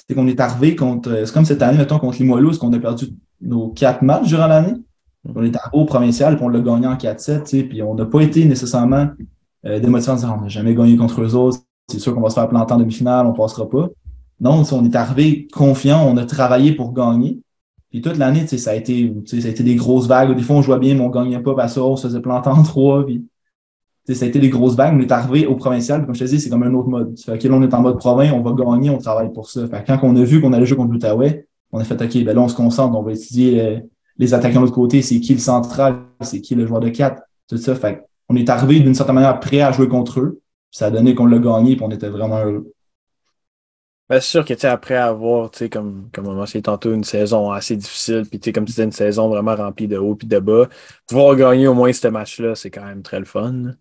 c'est 0.07 0.15
qu'on 0.15 0.27
est 0.27 0.39
arrivé 0.39 0.75
contre. 0.75 1.09
Euh, 1.09 1.25
c'est 1.25 1.33
comme 1.33 1.45
cette 1.45 1.61
année, 1.61 1.77
mettons, 1.77 1.99
contre 1.99 2.17
Limoilou, 2.19 2.49
parce 2.49 2.59
qu'on 2.59 2.73
a 2.73 2.79
perdu 2.79 3.07
nos 3.41 3.69
quatre 3.69 4.01
matchs 4.01 4.27
durant 4.27 4.47
l'année? 4.47 4.73
On 5.25 5.43
est 5.43 5.57
au 5.71 5.85
provincial, 5.85 6.35
puis 6.35 6.45
on 6.45 6.49
l'a 6.49 6.59
gagné 6.59 6.87
en 6.87 6.95
4-7, 6.95 7.67
puis 7.67 7.81
on 7.81 7.95
n'a 7.95 8.05
pas 8.05 8.21
été 8.21 8.45
nécessairement 8.45 9.07
euh, 9.65 9.79
démotivés 9.79 10.11
en 10.11 10.15
disant 10.15 10.37
on 10.37 10.41
n'a 10.41 10.47
jamais 10.49 10.75
gagné 10.75 10.97
contre 10.97 11.21
eux 11.21 11.35
autres, 11.35 11.59
c'est 11.89 11.99
sûr 11.99 12.13
qu'on 12.13 12.21
va 12.21 12.29
se 12.29 12.35
faire 12.35 12.49
planter 12.49 12.73
en 12.73 12.77
demi-finale, 12.77 13.25
on 13.25 13.31
ne 13.31 13.37
passera 13.37 13.69
pas. 13.69 13.89
Non, 14.39 14.63
on 14.71 14.85
est 14.85 14.95
arrivé 14.95 15.47
confiant, 15.53 16.05
on 16.05 16.17
a 16.17 16.25
travaillé 16.25 16.73
pour 16.73 16.93
gagner. 16.93 17.39
Puis 17.89 18.01
toute 18.01 18.17
l'année, 18.17 18.47
ça 18.47 18.71
a 18.71 18.73
été, 18.73 19.13
ça 19.25 19.35
a 19.35 19.49
été 19.51 19.63
des 19.63 19.75
grosses 19.75 20.07
vagues. 20.07 20.35
Des 20.35 20.41
fois, 20.41 20.55
on 20.55 20.61
jouait 20.61 20.79
bien, 20.79 20.95
mais 20.95 21.01
on 21.01 21.09
gagnait 21.09 21.39
pas 21.39 21.53
parce 21.53 21.75
qu'on 21.75 21.95
se 21.95 22.07
faisait 22.07 22.21
planter 22.21 22.49
en 22.49 22.63
trois. 22.63 23.05
Puis 23.05 23.23
ça 24.09 24.25
a 24.25 24.27
été 24.27 24.39
des 24.39 24.49
grosses 24.49 24.75
vagues. 24.75 24.95
On 24.97 24.99
est 24.99 25.11
arrivé 25.11 25.45
au 25.45 25.55
provincial, 25.55 26.05
comme 26.05 26.15
je 26.15 26.25
te 26.25 26.29
dis, 26.29 26.39
c'est 26.39 26.49
comme 26.49 26.63
un 26.63 26.73
autre 26.73 26.89
mode. 26.89 27.17
Fait 27.19 27.41
là, 27.41 27.55
on 27.55 27.61
est 27.61 27.73
en 27.73 27.81
mode 27.81 27.99
province, 27.99 28.33
on 28.33 28.41
va 28.41 28.51
gagner, 28.51 28.89
on 28.89 28.97
travaille 28.97 29.31
pour 29.31 29.49
ça. 29.49 29.67
Fait 29.67 29.83
quand 29.85 29.99
on 30.03 30.15
a 30.15 30.23
vu 30.23 30.41
qu'on 30.41 30.53
allait 30.53 30.65
jouer 30.65 30.77
contre 30.77 30.91
l'Outaouais, 30.91 31.47
on 31.71 31.79
a 31.79 31.83
fait 31.83 32.01
OK, 32.01 32.23
ben 32.23 32.35
là, 32.35 32.41
on 32.41 32.47
se 32.47 32.55
concentre, 32.55 32.97
on 32.97 33.03
va 33.03 33.11
étudier 33.11 33.61
euh, 33.61 33.79
les 34.17 34.33
attaquants 34.33 34.59
de 34.59 34.65
l'autre 34.65 34.75
côté, 34.75 35.01
c'est 35.01 35.19
qui 35.19 35.33
le 35.33 35.39
central, 35.39 36.01
c'est 36.21 36.41
qui 36.41 36.55
le 36.55 36.65
joueur 36.67 36.79
de 36.79 36.89
4, 36.89 37.21
tout 37.47 37.57
ça. 37.57 37.75
Fait 37.75 38.05
on 38.29 38.35
est 38.35 38.49
arrivé 38.49 38.79
d'une 38.79 38.95
certaine 38.95 39.15
manière 39.15 39.39
prêt 39.39 39.61
à 39.61 39.71
jouer 39.71 39.87
contre 39.87 40.19
eux. 40.19 40.39
Ça 40.71 40.87
a 40.87 40.91
donné 40.91 41.13
qu'on 41.13 41.25
l'a 41.25 41.39
gagné, 41.39 41.75
puis 41.75 41.85
on 41.85 41.91
était 41.91 42.09
vraiment 42.09 42.43
heureux. 42.43 42.71
C'est 44.09 44.21
sûr 44.21 44.45
que 44.45 44.67
après 44.67 44.95
avoir, 44.95 45.49
comme, 45.71 46.09
comme 46.13 46.27
on 46.27 46.33
mentionné 46.33 46.61
tantôt, 46.61 46.93
une 46.93 47.03
saison 47.03 47.51
assez 47.51 47.75
difficile, 47.75 48.23
puis 48.29 48.39
comme 48.51 48.65
tu 48.65 48.71
disais, 48.71 48.83
une 48.83 48.91
saison 48.91 49.27
vraiment 49.27 49.55
remplie 49.55 49.87
de 49.87 49.97
haut 49.97 50.17
et 50.21 50.25
de 50.25 50.39
bas, 50.39 50.67
pouvoir 51.07 51.35
gagner 51.35 51.67
au 51.67 51.73
moins 51.73 51.91
ce 51.91 52.07
match-là, 52.07 52.53
c'est 52.53 52.69
quand 52.69 52.85
même 52.85 53.01
très 53.01 53.17
le 53.17 53.25
fun. 53.25 53.71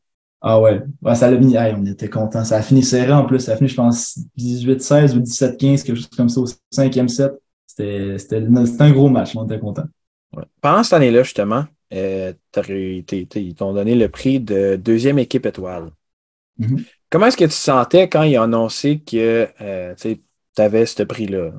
Ah 0.41 0.61
ouais, 0.61 0.83
ça 1.15 1.31
l'a 1.31 1.37
mis, 1.37 1.57
on 1.57 1.85
était 1.87 2.09
content. 2.09 2.45
Ça 2.45 2.57
a 2.57 2.63
fini 2.63 2.83
serré 2.83 3.13
en 3.13 3.25
plus. 3.27 3.41
Ça 3.41 3.53
a 3.53 3.57
fini, 3.57 3.69
je 3.69 3.77
pense, 3.77 4.19
18-16 4.39 5.17
ou 5.17 5.21
17-15, 5.21 5.85
quelque 5.85 5.97
chose 5.97 6.09
comme 6.17 6.29
ça 6.29 6.41
au 6.41 6.47
cinquième 6.71 7.09
set. 7.09 7.33
C'était 7.67 8.17
un 8.81 8.91
gros 8.91 9.09
match, 9.09 9.37
on 9.37 9.45
était 9.45 9.61
Pendant 10.61 10.83
cette 10.83 10.95
année-là, 10.95 11.23
justement, 11.23 11.65
euh, 11.93 12.33
ils 12.69 13.55
t'ont 13.55 13.73
donné 13.73 13.95
le 13.95 14.09
prix 14.09 14.41
de 14.41 14.77
deuxième 14.77 15.19
équipe 15.19 15.47
étoile. 15.47 15.91
Mm-hmm. 16.59 16.85
Comment 17.11 17.27
est-ce 17.27 17.37
que 17.37 17.45
tu 17.45 17.51
te 17.51 17.55
sentais 17.55 18.09
quand 18.09 18.23
ils 18.23 18.39
ont 18.39 18.43
annoncé 18.43 19.01
que 19.01 19.49
euh, 19.61 19.95
tu 19.97 20.19
avais 20.57 20.87
ce 20.87 21.03
prix-là? 21.03 21.53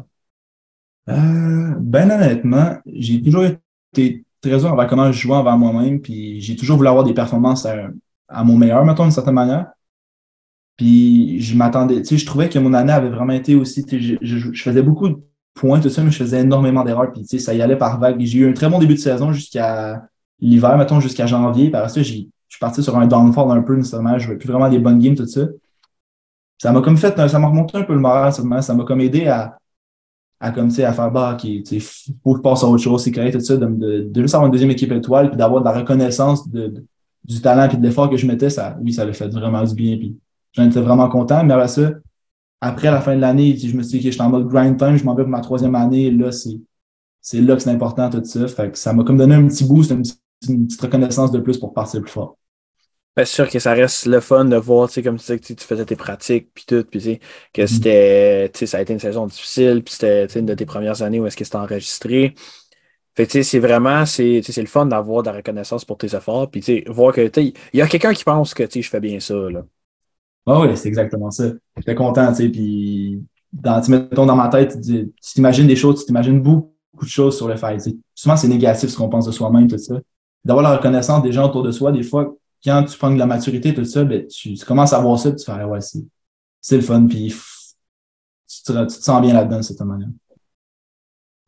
Euh, 1.10 1.74
ben 1.80 2.10
honnêtement, 2.10 2.78
j'ai 2.86 3.22
toujours 3.22 3.46
été 3.46 4.26
très 4.42 4.64
heureux 4.64 4.78
avec 4.78 4.90
comment 4.90 5.12
je 5.12 5.20
jouais 5.20 5.36
envers 5.36 5.58
moi-même, 5.58 6.02
puis 6.02 6.42
j'ai 6.42 6.56
toujours 6.56 6.78
voulu 6.78 6.90
avoir 6.90 7.04
des 7.04 7.14
performances 7.14 7.66
à, 7.66 7.90
à 8.28 8.44
mon 8.44 8.58
meilleur, 8.58 8.84
mettons, 8.86 9.04
d'une 9.04 9.12
certaine 9.12 9.34
manière. 9.36 9.68
Puis 10.78 11.40
je 11.40 11.56
m'attendais, 11.56 12.02
tu 12.02 12.06
sais, 12.06 12.18
je 12.18 12.26
trouvais 12.26 12.50
que 12.50 12.58
mon 12.58 12.74
année 12.74 12.92
avait 12.92 13.10
vraiment 13.10 13.34
été 13.34 13.56
aussi, 13.56 13.86
je, 13.88 14.16
je, 14.22 14.64
faisais 14.64 14.82
beaucoup 14.82 15.22
de 15.56 15.60
points, 15.60 15.80
tout 15.80 15.90
ça, 15.90 16.04
mais 16.04 16.12
je 16.12 16.18
faisais 16.18 16.42
énormément 16.42 16.84
d'erreurs. 16.84 17.12
Puis 17.12 17.22
tu 17.24 17.28
sais, 17.28 17.40
ça 17.40 17.54
y 17.54 17.62
allait 17.62 17.78
par 17.78 18.00
vague. 18.00 18.20
J'ai 18.20 18.40
eu 18.40 18.50
un 18.50 18.54
très 18.54 18.70
bon 18.70 18.80
début 18.80 18.96
de 18.96 19.00
saison 19.00 19.32
jusqu'à 19.32 20.04
l'hiver, 20.40 20.78
mettons, 20.78 21.00
jusqu'à 21.00 21.26
janvier. 21.26 21.70
Par 21.70 21.90
ça, 21.90 22.02
je 22.02 22.08
suis 22.12 22.30
parti 22.60 22.84
sur 22.84 22.98
un 22.98 23.08
downfall 23.08 23.52
un 23.52 23.62
peu, 23.62 23.76
nécessairement. 23.76 24.18
Je 24.18 24.32
ne 24.32 24.36
plus 24.36 24.48
vraiment 24.48 24.70
des 24.70 24.80
bonnes 24.80 25.00
games, 25.00 25.16
tout 25.16 25.26
ça. 25.26 25.48
Ça 26.58 26.72
m'a 26.72 26.82
comme 26.82 26.98
fait, 26.98 27.16
ça 27.28 27.40
m'a 27.40 27.48
remonté 27.48 27.78
un 27.78 27.84
peu 27.84 27.94
le 27.94 28.00
moral, 28.00 28.32
ça 28.32 28.44
m'a 28.44 28.84
comme 28.86 29.02
aidé 29.02 29.28
à, 29.28 29.58
à 30.40 30.52
comme, 30.52 30.70
tu 30.70 30.76
sais, 30.76 30.86
à 30.86 30.94
faire, 30.94 31.12
bah, 31.12 31.34
ok, 31.34 31.64
tu 31.64 31.80
faut 31.80 32.34
que 32.34 32.38
je 32.38 32.42
passe 32.42 32.64
à 32.64 32.68
autre 32.68 32.82
chose, 32.82 33.04
c'est 33.04 33.12
correct, 33.12 33.34
tout 33.34 33.42
ça, 33.42 33.58
de, 33.58 33.66
de, 34.10 34.22
juste 34.22 34.34
avoir 34.36 34.48
une 34.48 34.52
deuxième 34.52 34.72
équipe 34.72 34.92
étoile, 34.92 35.30
puis 35.30 35.38
d'avoir 35.38 35.62
de 35.62 35.66
la 35.66 35.74
reconnaissance 35.74 36.50
de 36.50 36.86
du 37.24 37.42
talent 37.42 37.70
et 37.70 37.78
de 37.78 37.82
l'effort 37.82 38.10
que 38.10 38.18
je 38.18 38.28
mettais, 38.28 38.50
ça, 38.50 38.78
oui, 38.82 38.94
ça 38.94 39.06
l'a 39.06 39.14
fait 39.14 39.28
vraiment 39.28 39.64
du 39.64 39.74
bien. 39.74 39.98
Puis 39.98 40.18
j'en 40.52 40.66
étais 40.66 40.82
vraiment 40.82 41.08
content. 41.10 41.44
Mais 41.44 41.54
après 41.54 41.68
ça, 41.68 41.92
après 42.64 42.90
la 42.90 43.02
fin 43.02 43.16
de 43.16 43.22
l'année, 43.22 43.58
je 43.58 43.76
me 43.76 43.84
suis 43.84 44.00
dit 44.00 44.06
que 44.06 44.12
j'étais 44.12 44.24
en 44.24 44.30
mode 44.30 44.48
grind 44.48 44.78
time, 44.78 44.96
je 44.96 45.04
m'en 45.04 45.14
vais 45.14 45.24
pour 45.24 45.32
ma 45.32 45.42
troisième 45.42 45.76
année. 45.76 46.10
Là, 46.12 46.32
c'est, 46.32 46.62
c'est 47.20 47.42
là 47.42 47.56
que 47.56 47.62
c'est 47.62 47.70
important, 47.70 48.10
tout 48.10 48.24
ça. 48.24 48.48
Fait 48.48 48.72
que 48.72 48.78
ça 48.78 48.94
m'a 48.94 49.04
comme 49.04 49.18
donné 49.18 49.36
un 49.36 49.48
petit 49.48 49.66
boost, 49.66 49.92
une 49.92 50.02
petite, 50.02 50.82
reconnaissance 50.82 51.32
de 51.32 51.40
plus 51.40 51.58
pour 51.58 51.74
partir 51.74 52.02
plus 52.02 52.12
fort. 52.12 52.38
C'est 53.18 53.26
sûr 53.26 53.50
que 53.50 53.60
ça 53.60 53.74
reste 53.74 54.06
le 54.06 54.22
fun 54.22 54.46
de 54.46 54.56
voir, 54.56 54.88
tu 54.88 54.96
sais, 54.96 55.04
comme 55.04 55.18
tu 55.18 55.26
sais, 55.26 55.38
que 55.38 55.46
tu 55.46 55.56
faisais 55.56 55.86
tes 55.86 55.96
pratiques, 55.96 56.50
puis 56.54 56.64
tout, 56.66 56.84
puis 56.90 57.00
tu 57.00 57.06
sais, 57.06 57.20
que 57.54 57.62
mm-hmm. 57.62 57.68
c'était, 57.68 58.50
tu 58.54 58.60
sais, 58.60 58.66
ça 58.66 58.78
a 58.78 58.82
été 58.82 58.94
une 58.94 59.00
saison 59.00 59.28
difficile, 59.28 59.84
puis 59.84 59.94
c'était, 59.94 60.26
une 60.40 60.46
de 60.48 60.54
tes 60.56 60.66
premières 60.66 61.04
années 61.04 61.20
où 61.20 61.28
est-ce 61.28 61.38
que 61.38 61.44
c'était 61.44 61.58
enregistré. 61.58 62.34
Fait 63.16 63.28
tu 63.28 63.34
sais, 63.34 63.44
c'est 63.44 63.60
vraiment, 63.60 64.06
c'est, 64.06 64.42
c'est 64.42 64.62
le 64.62 64.68
fun 64.68 64.88
d'avoir 64.88 65.22
de 65.22 65.30
la 65.30 65.36
reconnaissance 65.36 65.86
pour 65.86 65.98
tes 65.98 66.16
efforts, 66.16 66.50
puis 66.50 66.62
tu 66.62 66.78
sais, 66.78 66.84
voir 66.88 67.14
que, 67.14 67.28
tu 67.28 67.42
sais, 67.42 67.54
il 67.74 67.80
y 67.80 67.82
a 67.82 67.88
quelqu'un 67.88 68.14
qui 68.14 68.24
pense 68.24 68.54
que, 68.54 68.64
tu 68.64 68.72
sais, 68.72 68.82
je 68.82 68.90
fais 68.90 69.02
bien 69.02 69.20
ça, 69.20 69.36
là. 69.36 69.64
Ah 70.46 70.60
oui, 70.60 70.76
c'est 70.76 70.90
exactement 70.90 71.32
ça. 71.32 71.46
J'étais 71.78 71.96
content, 71.96 72.30
tu 72.30 72.36
sais, 72.36 72.50
puis 72.50 73.24
dans, 73.52 73.82
mettons, 73.88 74.26
dans 74.26 74.36
ma 74.36 74.50
tête, 74.50 74.80
tu 74.82 75.14
t'imagines 75.22 75.68
des 75.68 75.76
choses, 75.76 76.00
tu 76.00 76.06
t'imagines 76.06 76.42
beaucoup 76.42 76.72
de 77.02 77.10
choses 77.10 77.38
sur 77.38 77.48
le 77.48 77.56
fait. 77.56 77.78
Souvent, 78.14 78.36
c'est 78.36 78.48
négatif 78.48 78.90
ce 78.90 78.98
qu'on 78.98 79.10
pense 79.10 79.26
de 79.26 79.32
soi-même, 79.32 79.68
tout 79.68 79.78
ça. 79.78 79.96
D'avoir 80.44 80.64
la 80.64 80.76
reconnaissance 80.78 81.24
des 81.24 81.32
gens 81.32 81.46
autour 81.46 81.64
de 81.64 81.72
soi, 81.72 81.92
des 81.92 82.04
fois, 82.04 82.36
quand 82.64 82.84
tu 82.84 82.98
prends 82.98 83.12
de 83.12 83.20
la 83.20 83.26
maturité, 83.26 83.74
tout 83.74 83.86
ça, 83.86 84.04
ben, 84.04 84.28
tu, 84.28 84.56
commences 84.66 84.94
à 84.94 85.00
voir 85.00 85.18
ça, 85.18 85.32
tu 85.32 85.46
fais, 85.46 85.52
ah 85.54 85.68
ouais, 85.68 85.80
c'est 86.62 86.76
le 86.76 86.82
fun, 86.82 87.06
puis 87.08 87.34
tu 88.48 88.64
te, 88.64 88.90
sens 88.90 89.22
bien 89.22 89.34
là-dedans 89.34 89.58
de 89.58 89.62
cette 89.62 89.80
manière. 89.82 90.10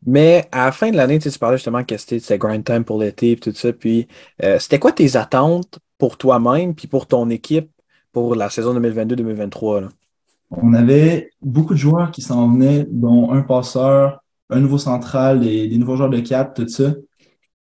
Mais 0.04 0.48
à 0.52 0.66
la 0.66 0.72
fin 0.72 0.90
de 0.90 0.96
l'année, 0.96 1.18
tu, 1.18 1.30
parlais 1.38 1.56
justement 1.56 1.84
que 1.84 1.96
c'était 1.96 2.38
grind 2.38 2.64
time 2.64 2.84
pour 2.84 2.98
l'été 3.00 3.32
et 3.32 3.36
tout 3.36 3.52
ça. 3.52 3.72
Puis 3.72 4.06
euh, 4.42 4.58
c'était 4.58 4.78
quoi 4.78 4.92
tes 4.92 5.16
attentes 5.16 5.78
pour 5.98 6.16
toi-même 6.16 6.74
puis 6.74 6.86
pour 6.86 7.06
ton 7.06 7.28
équipe 7.28 7.70
pour 8.16 8.34
la 8.34 8.48
saison 8.48 8.72
2022-2023? 8.80 9.90
On 10.50 10.72
avait 10.72 11.32
beaucoup 11.42 11.74
de 11.74 11.78
joueurs 11.78 12.10
qui 12.10 12.22
s'en 12.22 12.48
venaient, 12.50 12.86
dont 12.90 13.30
un 13.30 13.42
passeur, 13.42 14.24
un 14.48 14.58
nouveau 14.58 14.78
central, 14.78 15.40
des, 15.40 15.68
des 15.68 15.76
nouveaux 15.76 15.96
joueurs 15.96 16.08
de 16.08 16.20
4, 16.20 16.54
tout 16.54 16.66
ça 16.66 16.94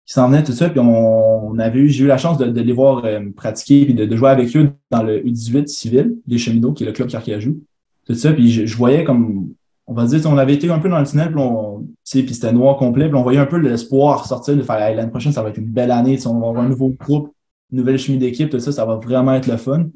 qui 0.06 0.14
s'en 0.14 0.28
venaient, 0.28 0.44
tout 0.44 0.52
ça. 0.52 0.70
Puis 0.70 0.80
on, 0.80 1.58
avait 1.58 1.80
eu, 1.80 1.90
j'ai 1.90 2.04
eu 2.04 2.08
la 2.08 2.20
chance 2.20 2.38
de, 2.38 2.46
les 2.46 2.72
voir 2.72 3.04
euh, 3.04 3.32
pratiquer 3.36 3.90
et 3.90 3.94
de, 3.94 4.16
jouer 4.16 4.30
avec 4.30 4.56
eux 4.56 4.70
dans 4.92 5.02
le 5.02 5.22
U18 5.22 5.66
civil 5.66 6.18
des 6.28 6.38
cheminots, 6.38 6.74
qui 6.74 6.84
est 6.84 6.86
le 6.86 6.94
club 6.94 7.10
joue 7.40 7.60
Tout 8.06 8.14
ça. 8.14 8.32
Puis 8.32 8.52
je, 8.52 8.78
voyais 8.78 9.04
comme, 9.04 9.56
on 9.88 9.96
va 9.96 10.06
dire, 10.06 10.22
on 10.28 10.38
avait 10.38 10.54
été 10.54 10.70
un 10.70 10.78
peu 10.78 10.88
dans 10.88 11.00
le 11.00 11.08
tunnel, 11.08 11.34
puis, 11.34 12.22
puis 12.22 12.36
c'était 12.36 12.54
noir 12.54 12.78
complet, 12.78 13.08
puis 13.08 13.18
on 13.18 13.24
voyait 13.24 13.40
un 13.40 13.48
peu 13.48 13.58
l'espoir 13.58 14.28
sortir 14.28 14.56
de 14.56 14.62
faire 14.62 14.78
l'année 14.78 15.10
prochaine, 15.10 15.32
ça 15.32 15.42
va 15.42 15.50
être 15.50 15.58
une 15.58 15.72
belle 15.72 15.90
année. 15.90 16.20
On 16.28 16.40
va 16.40 16.50
avoir 16.50 16.64
un 16.64 16.70
nouveau 16.70 16.90
groupe, 16.90 17.34
une 17.72 17.80
nouvelle 17.80 17.98
chimie 17.98 18.20
d'équipe, 18.20 18.52
tout 18.52 18.60
ça, 18.60 18.72
ça 18.72 18.86
va 18.86 18.98
vraiment 18.98 19.34
être 19.34 19.48
le 19.48 19.58
fun. 19.58 19.88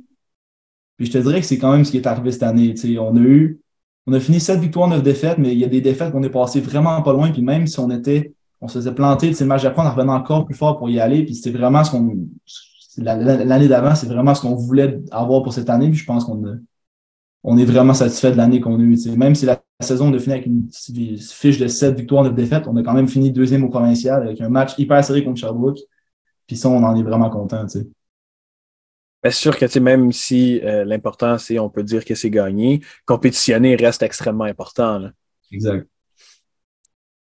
Puis 0.98 1.08
je 1.08 1.12
te 1.12 1.18
dirais 1.20 1.40
que 1.40 1.46
c'est 1.46 1.58
quand 1.58 1.72
même 1.72 1.86
ce 1.86 1.92
qui 1.92 1.98
est 1.98 2.08
arrivé 2.08 2.32
cette 2.32 2.44
année. 2.44 2.74
On 3.00 3.16
a 3.16 3.20
eu, 3.20 3.60
on 4.08 4.14
a 4.14 4.20
fini 4.20 4.40
7 4.40 4.60
victoires, 4.60 4.88
9 4.88 5.04
défaites, 5.04 5.38
mais 5.38 5.54
il 5.54 5.60
y 5.60 5.64
a 5.64 5.68
des 5.68 5.82
défaites 5.82 6.12
qu'on 6.12 6.24
est 6.24 6.30
passé 6.30 6.60
vraiment 6.60 7.02
pas 7.02 7.14
loin. 7.14 7.32
Puis 7.32 7.42
même 7.42 7.68
si 7.68 7.80
on 7.80 7.90
était 7.92 8.34
on 8.62 8.68
se 8.68 8.80
faisait 8.80 8.94
planter, 8.94 9.32
le 9.32 9.46
match 9.46 9.64
d'après, 9.64 9.84
on 9.84 9.90
revenait 9.90 10.12
encore 10.12 10.46
plus 10.46 10.56
fort 10.56 10.78
pour 10.78 10.90
y 10.90 11.00
aller. 11.00 11.24
Puis 11.24 11.36
c'était 11.36 11.58
vraiment 11.58 11.84
ce 11.84 11.92
qu'on. 11.92 12.28
L'année 12.98 13.68
d'avant, 13.68 13.94
c'est 13.94 14.08
vraiment 14.08 14.34
ce 14.34 14.42
qu'on 14.42 14.56
voulait 14.56 15.00
avoir 15.12 15.44
pour 15.44 15.54
cette 15.54 15.70
année. 15.70 15.90
Puis 15.90 16.00
je 16.00 16.06
pense 16.06 16.26
qu'on 16.26 16.42
on 17.44 17.58
est 17.58 17.66
vraiment 17.66 17.94
satisfait 17.94 18.32
de 18.32 18.38
l'année 18.38 18.60
qu'on 18.60 18.80
a 18.80 18.82
eue. 18.82 18.98
Même 19.16 19.36
si 19.36 19.46
la 19.46 19.62
saison 19.80 20.10
de 20.10 20.18
fini 20.18 20.34
avec 20.34 20.48
une 20.48 20.68
fiche 20.72 21.60
de 21.60 21.68
7 21.68 21.96
victoires, 21.96 22.24
9 22.24 22.34
défaites, 22.34 22.68
on 22.68 22.76
a 22.78 22.84
quand 22.84 22.94
même 22.94 23.08
fini 23.08 23.32
deuxième 23.32 23.64
au 23.64 23.70
provincial 23.70 24.24
avec 24.24 24.42
un 24.42 24.50
match 24.50 24.74
hyper 24.80 25.04
serré 25.04 25.24
contre 25.24 25.40
Sherbrooke. 25.40 25.80
Puis 26.48 26.58
ça, 26.58 26.70
on 26.70 26.84
en 26.84 26.96
est 26.96 27.04
vraiment 27.04 27.30
content. 27.30 27.66
C'est 29.30 29.42
sûr 29.42 29.58
que 29.58 29.80
même 29.80 30.12
si 30.12 30.62
euh, 30.64 30.84
l'important, 30.86 31.38
c'est 31.38 31.60
on 31.60 31.70
peut 31.70 31.84
dire 31.84 32.06
que 32.06 32.16
c'est 32.16 32.30
gagné, 32.30 32.82
compétitionner 33.06 33.76
reste 33.76 34.04
extrêmement 34.04 34.46
important. 34.46 35.10
Exact 35.52 35.88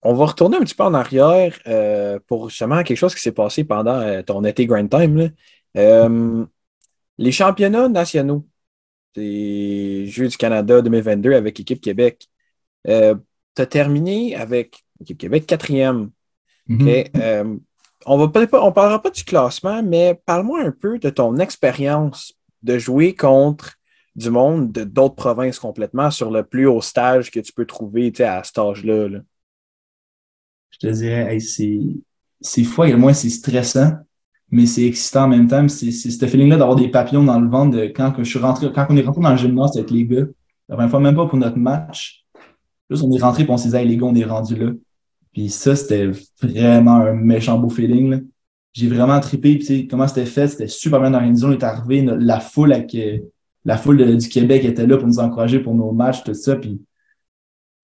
on 0.04 0.12
va 0.12 0.26
retourner 0.26 0.58
un 0.58 0.60
petit 0.60 0.74
peu 0.74 0.84
en 0.84 0.94
arrière 0.94 1.58
euh, 1.66 2.18
pour 2.26 2.50
justement 2.50 2.82
quelque 2.82 2.98
chose 2.98 3.14
qui 3.14 3.22
s'est 3.22 3.32
passé 3.32 3.64
pendant 3.64 3.98
euh, 4.00 4.22
ton 4.22 4.44
été 4.44 4.66
Grand 4.66 4.86
Time. 4.86 5.32
Euh, 5.76 6.44
les 7.16 7.32
championnats 7.32 7.88
nationaux 7.88 8.46
des 9.14 10.06
Jeux 10.06 10.28
du 10.28 10.36
Canada 10.36 10.82
2022 10.82 11.32
avec 11.32 11.58
Équipe 11.58 11.80
Québec. 11.80 12.28
tu 12.84 12.92
as 12.92 13.66
terminé 13.66 14.36
avec 14.36 14.84
Équipe 15.00 15.18
Québec 15.18 15.46
quatrième. 15.46 16.10
Mm-hmm. 16.68 17.60
On 18.06 18.18
ne 18.18 18.56
on 18.56 18.72
parlera 18.72 19.00
pas 19.00 19.10
du 19.10 19.24
classement, 19.24 19.82
mais 19.82 20.20
parle-moi 20.26 20.60
un 20.62 20.72
peu 20.72 20.98
de 20.98 21.10
ton 21.10 21.36
expérience 21.38 22.34
de 22.62 22.78
jouer 22.78 23.14
contre 23.14 23.74
du 24.16 24.30
monde 24.30 24.72
de 24.72 24.84
d'autres 24.84 25.16
provinces 25.16 25.58
complètement 25.58 26.10
sur 26.10 26.30
le 26.30 26.44
plus 26.44 26.66
haut 26.66 26.80
stage 26.80 27.30
que 27.30 27.40
tu 27.40 27.52
peux 27.52 27.66
trouver 27.66 28.12
à 28.20 28.44
cet 28.44 28.58
âge-là. 28.58 29.08
là 29.08 29.18
je 30.80 30.88
te 30.88 30.92
dirais, 30.92 31.38
c'est, 32.40 32.64
fou, 32.64 32.84
et 32.84 32.94
moins 32.94 33.12
c'est 33.12 33.30
stressant, 33.30 33.92
mais 34.50 34.66
c'est 34.66 34.86
excitant 34.86 35.24
en 35.24 35.28
même 35.28 35.46
temps. 35.46 35.68
C'est, 35.68 35.92
c'est 35.92 36.10
ce 36.10 36.26
feeling-là 36.26 36.56
d'avoir 36.56 36.76
des 36.76 36.88
papillons 36.88 37.24
dans 37.24 37.38
le 37.38 37.48
ventre 37.48 37.76
de 37.76 37.84
quand 37.86 38.12
je 38.18 38.24
suis 38.24 38.38
rentré, 38.38 38.70
quand 38.72 38.86
on 38.90 38.96
est 38.96 39.02
rentré 39.02 39.22
dans 39.22 39.30
le 39.30 39.36
gymnase 39.36 39.76
avec 39.76 39.90
les 39.90 40.04
gars, 40.04 40.26
la 40.68 40.76
première 40.76 40.90
fois, 40.90 41.00
même 41.00 41.14
pas 41.14 41.26
pour 41.26 41.38
notre 41.38 41.58
match. 41.58 42.24
Juste, 42.90 43.04
on 43.04 43.12
est 43.12 43.20
rentré 43.20 43.44
et 43.44 43.50
on 43.50 43.56
s'est 43.56 43.68
dit, 43.68 43.88
les 43.88 43.96
gars, 43.96 44.06
on 44.06 44.14
est 44.14 44.24
rendu 44.24 44.56
là. 44.56 44.72
Puis 45.34 45.50
ça, 45.50 45.76
c'était 45.76 46.10
vraiment 46.40 46.96
un 46.96 47.12
méchant 47.12 47.58
beau 47.58 47.68
feeling. 47.68 48.24
J'ai 48.72 48.88
vraiment 48.88 49.20
trippé. 49.20 49.58
Puis, 49.58 49.86
comment 49.86 50.08
c'était 50.08 50.24
fait? 50.24 50.48
C'était 50.48 50.68
super 50.68 51.00
bien 51.00 51.12
organisé. 51.12 51.44
On 51.44 51.52
est 51.52 51.62
arrivé, 51.62 52.02
la 52.02 52.40
foule 52.40 52.72
avec, 52.72 52.96
la 53.64 53.76
foule 53.76 54.16
du 54.16 54.28
Québec 54.28 54.64
était 54.64 54.86
là 54.86 54.96
pour 54.96 55.06
nous 55.06 55.18
encourager 55.18 55.58
pour 55.58 55.74
nos 55.74 55.92
matchs, 55.92 56.22
tout 56.24 56.34
ça. 56.34 56.56
Puis 56.56 56.80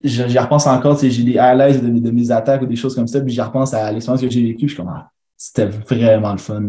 j'y 0.02 0.38
repense 0.38 0.66
encore, 0.66 0.98
j'ai 0.98 1.24
des 1.24 1.38
highlights 1.38 1.82
de, 1.82 2.10
mes 2.10 2.30
attaques 2.30 2.62
ou 2.62 2.66
des 2.66 2.76
choses 2.76 2.94
comme 2.94 3.06
ça, 3.06 3.20
puis 3.20 3.32
j'y 3.32 3.40
repense 3.40 3.74
à 3.74 3.90
l'expérience 3.92 4.20
que 4.20 4.30
j'ai 4.30 4.42
vécue, 4.42 4.68
je 4.68 4.74
suis 4.74 4.76
comme, 4.76 4.92
ah, 4.94 5.10
c'était 5.36 5.66
vraiment 5.66 6.32
le 6.32 6.38
fun. 6.38 6.68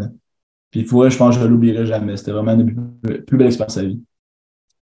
Puis 0.69 0.83
pour 0.83 1.03
eux, 1.03 1.09
je 1.09 1.17
pense 1.17 1.35
que 1.35 1.41
je 1.41 1.45
ne 1.45 1.51
l'oublierai 1.51 1.85
jamais. 1.85 2.15
C'était 2.17 2.31
vraiment 2.31 2.53
une 2.53 2.73
plus, 3.01 3.37
belle 3.37 3.47
expérience 3.47 3.77
à 3.77 3.83
vie. 3.83 4.01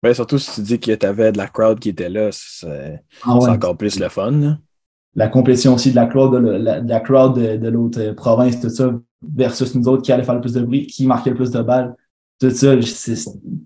Mais 0.04 0.14
surtout 0.14 0.38
si 0.38 0.54
tu 0.54 0.62
dis 0.62 0.80
que 0.80 0.94
tu 0.94 1.06
avais 1.06 1.32
de 1.32 1.38
la 1.38 1.48
crowd 1.48 1.80
qui 1.80 1.90
était 1.90 2.10
là, 2.10 2.30
c'est 2.32 3.04
ah 3.24 3.34
encore 3.34 3.76
plus 3.76 4.00
le 4.00 4.08
fun. 4.08 4.60
La 5.16 5.28
compétition 5.28 5.74
aussi 5.74 5.92
de 5.92 5.96
la 5.96 6.06
crowd 6.06 6.34
de, 6.34 6.40
la, 6.40 7.00
crowd 7.00 7.38
de, 7.38 7.68
l'autre 7.68 8.00
euh, 8.00 8.14
province, 8.14 8.62
tout 8.62 8.70
ça, 8.70 8.94
versus 9.22 9.76
nous 9.76 9.88
autres 9.88 10.04
qui 10.04 10.12
allaient 10.12 10.24
faire 10.24 10.36
le 10.36 10.42
plus 10.42 10.54
de 10.54 10.62
bruit, 10.62 10.88
qui 10.88 11.06
marquaient 11.06 11.32
le 11.32 11.36
plus 11.36 11.52
de 11.52 11.62
balles. 11.62 11.96
Tout 12.40 12.52
ça, 12.52 12.82
c'est 12.82 13.16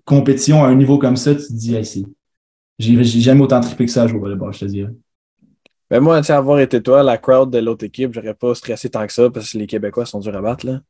compétition 0.04 0.64
à 0.64 0.68
un 0.68 0.74
niveau 0.74 0.98
comme 0.98 1.16
ça, 1.16 1.34
tu 1.34 1.42
te 1.42 1.52
dis, 1.52 1.76
hey, 1.76 2.04
j'ai 2.78 3.04
jamais 3.04 3.42
autant 3.42 3.60
trippé 3.60 3.84
que 3.86 3.90
ça 3.90 4.02
à 4.02 4.06
jouer 4.06 4.18
au 4.18 4.22
volleyball, 4.22 4.52
je 4.52 4.60
te 4.60 4.64
dirais. 4.64 4.90
Ben 5.90 6.00
moi, 6.00 6.20
tu 6.22 6.32
avoir 6.32 6.58
été 6.58 6.82
toi, 6.82 7.02
la 7.02 7.18
crowd 7.18 7.50
de 7.50 7.58
l'autre 7.58 7.84
équipe, 7.84 8.12
j'aurais 8.12 8.34
pas 8.34 8.54
stressé 8.54 8.88
tant 8.88 9.06
que 9.06 9.12
ça 9.12 9.30
parce 9.30 9.52
que 9.52 9.58
les 9.58 9.66
Québécois 9.66 10.06
sont 10.06 10.18
durs 10.18 10.34
à 10.34 10.40
battre, 10.40 10.66
là. 10.66 10.80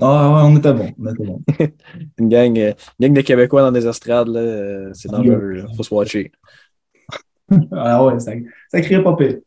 Ah 0.00 0.34
ouais, 0.34 0.50
on 0.50 0.56
était 0.56 0.72
bon. 0.72 0.90
On 0.98 1.12
était 1.12 1.24
bon. 1.24 1.42
une, 2.18 2.28
gang, 2.28 2.58
euh, 2.58 2.72
une 2.98 3.08
gang 3.08 3.16
de 3.16 3.20
Québécois 3.20 3.60
dans 3.60 3.72
des 3.72 3.86
estrades, 3.86 4.28
là, 4.28 4.40
euh, 4.40 4.90
c'est 4.94 5.10
dangereux. 5.10 5.66
Il 5.68 5.76
faut 5.76 5.82
se 5.82 5.94
watcher. 5.94 6.32
ah 7.72 8.04
ouais, 8.04 8.18
ça, 8.20 8.32
ça 8.70 8.80
crée 8.80 9.02
pas 9.02 9.14
pire. 9.16 9.38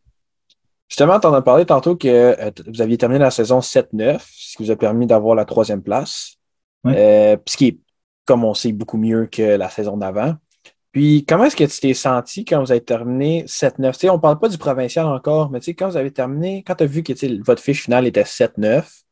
Justement, 0.88 1.19
tu 1.19 1.28
en 1.28 1.34
as 1.34 1.41
parlé 1.41 1.65
tantôt 1.65 1.95
que 1.95 2.08
euh, 2.08 2.52
vous 2.67 2.82
aviez 2.82 2.98
terminé 2.98 3.19
la 3.19 3.32
saison 3.32 3.60
7-9, 3.60 4.19
ce 4.21 4.58
qui 4.58 4.63
vous 4.63 4.71
a 4.71 4.76
permis 4.76 5.08
d'avoir 5.08 5.36
la 5.36 5.45
troisième 5.45 5.82
place. 5.82 6.38
ce 6.86 7.58
qui 7.58 7.67
est, 7.67 7.80
comme 8.26 8.43
on 8.43 8.54
sait, 8.54 8.71
beaucoup 8.71 8.98
mieux 8.98 9.28
que 9.28 9.41
la 9.41 9.69
saison 9.69 9.98
d'avant. 9.98 10.36
Puis, 10.91 11.26
comment 11.28 11.43
est-ce 11.43 11.58
que 11.58 11.65
tu 11.65 11.80
t'es 11.82 11.93
senti 11.93 12.45
quand 12.45 12.62
vous 12.62 12.71
avez 12.71 12.84
terminé 12.84 13.43
7-9? 13.48 14.10
On 14.12 14.13
ne 14.13 14.21
parle 14.21 14.39
pas 14.39 14.48
du 14.48 14.58
provincial 14.58 15.06
encore, 15.06 15.52
mais 15.52 15.60
quand 15.60 15.89
vous 15.89 15.98
avez 15.98 16.12
terminé, 16.12 16.63
quand 16.65 16.76
tu 16.76 16.84
as 16.86 16.88
vu 16.88 17.04
que 17.04 17.43
votre 17.43 17.62
fiche 17.62 17.84
finale 17.84 18.08
était 18.08 18.24
7-9, 18.24 19.04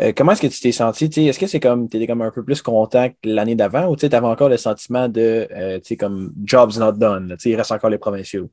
euh, 0.00 0.12
comment 0.16 0.32
est-ce 0.32 0.42
que 0.42 0.46
tu 0.46 0.60
t'es 0.60 0.72
senti? 0.72 1.04
Est-ce 1.04 1.38
que 1.38 1.46
c'est 1.46 1.60
comme 1.60 1.88
tu 1.88 1.98
étais 1.98 2.06
comme 2.06 2.22
un 2.22 2.30
peu 2.30 2.42
plus 2.42 2.62
content 2.62 3.10
que 3.10 3.28
l'année 3.28 3.54
d'avant 3.54 3.88
ou 3.88 3.96
tu 3.96 4.06
avais 4.06 4.18
encore 4.18 4.48
le 4.48 4.56
sentiment 4.56 5.08
de 5.08 5.46
euh, 5.52 5.78
comme 5.98 6.32
jobs 6.42 6.76
not 6.78 6.92
done? 6.92 7.36
il 7.44 7.54
reste 7.54 7.72
encore 7.72 7.90
les 7.90 7.98
provinciaux? 7.98 8.50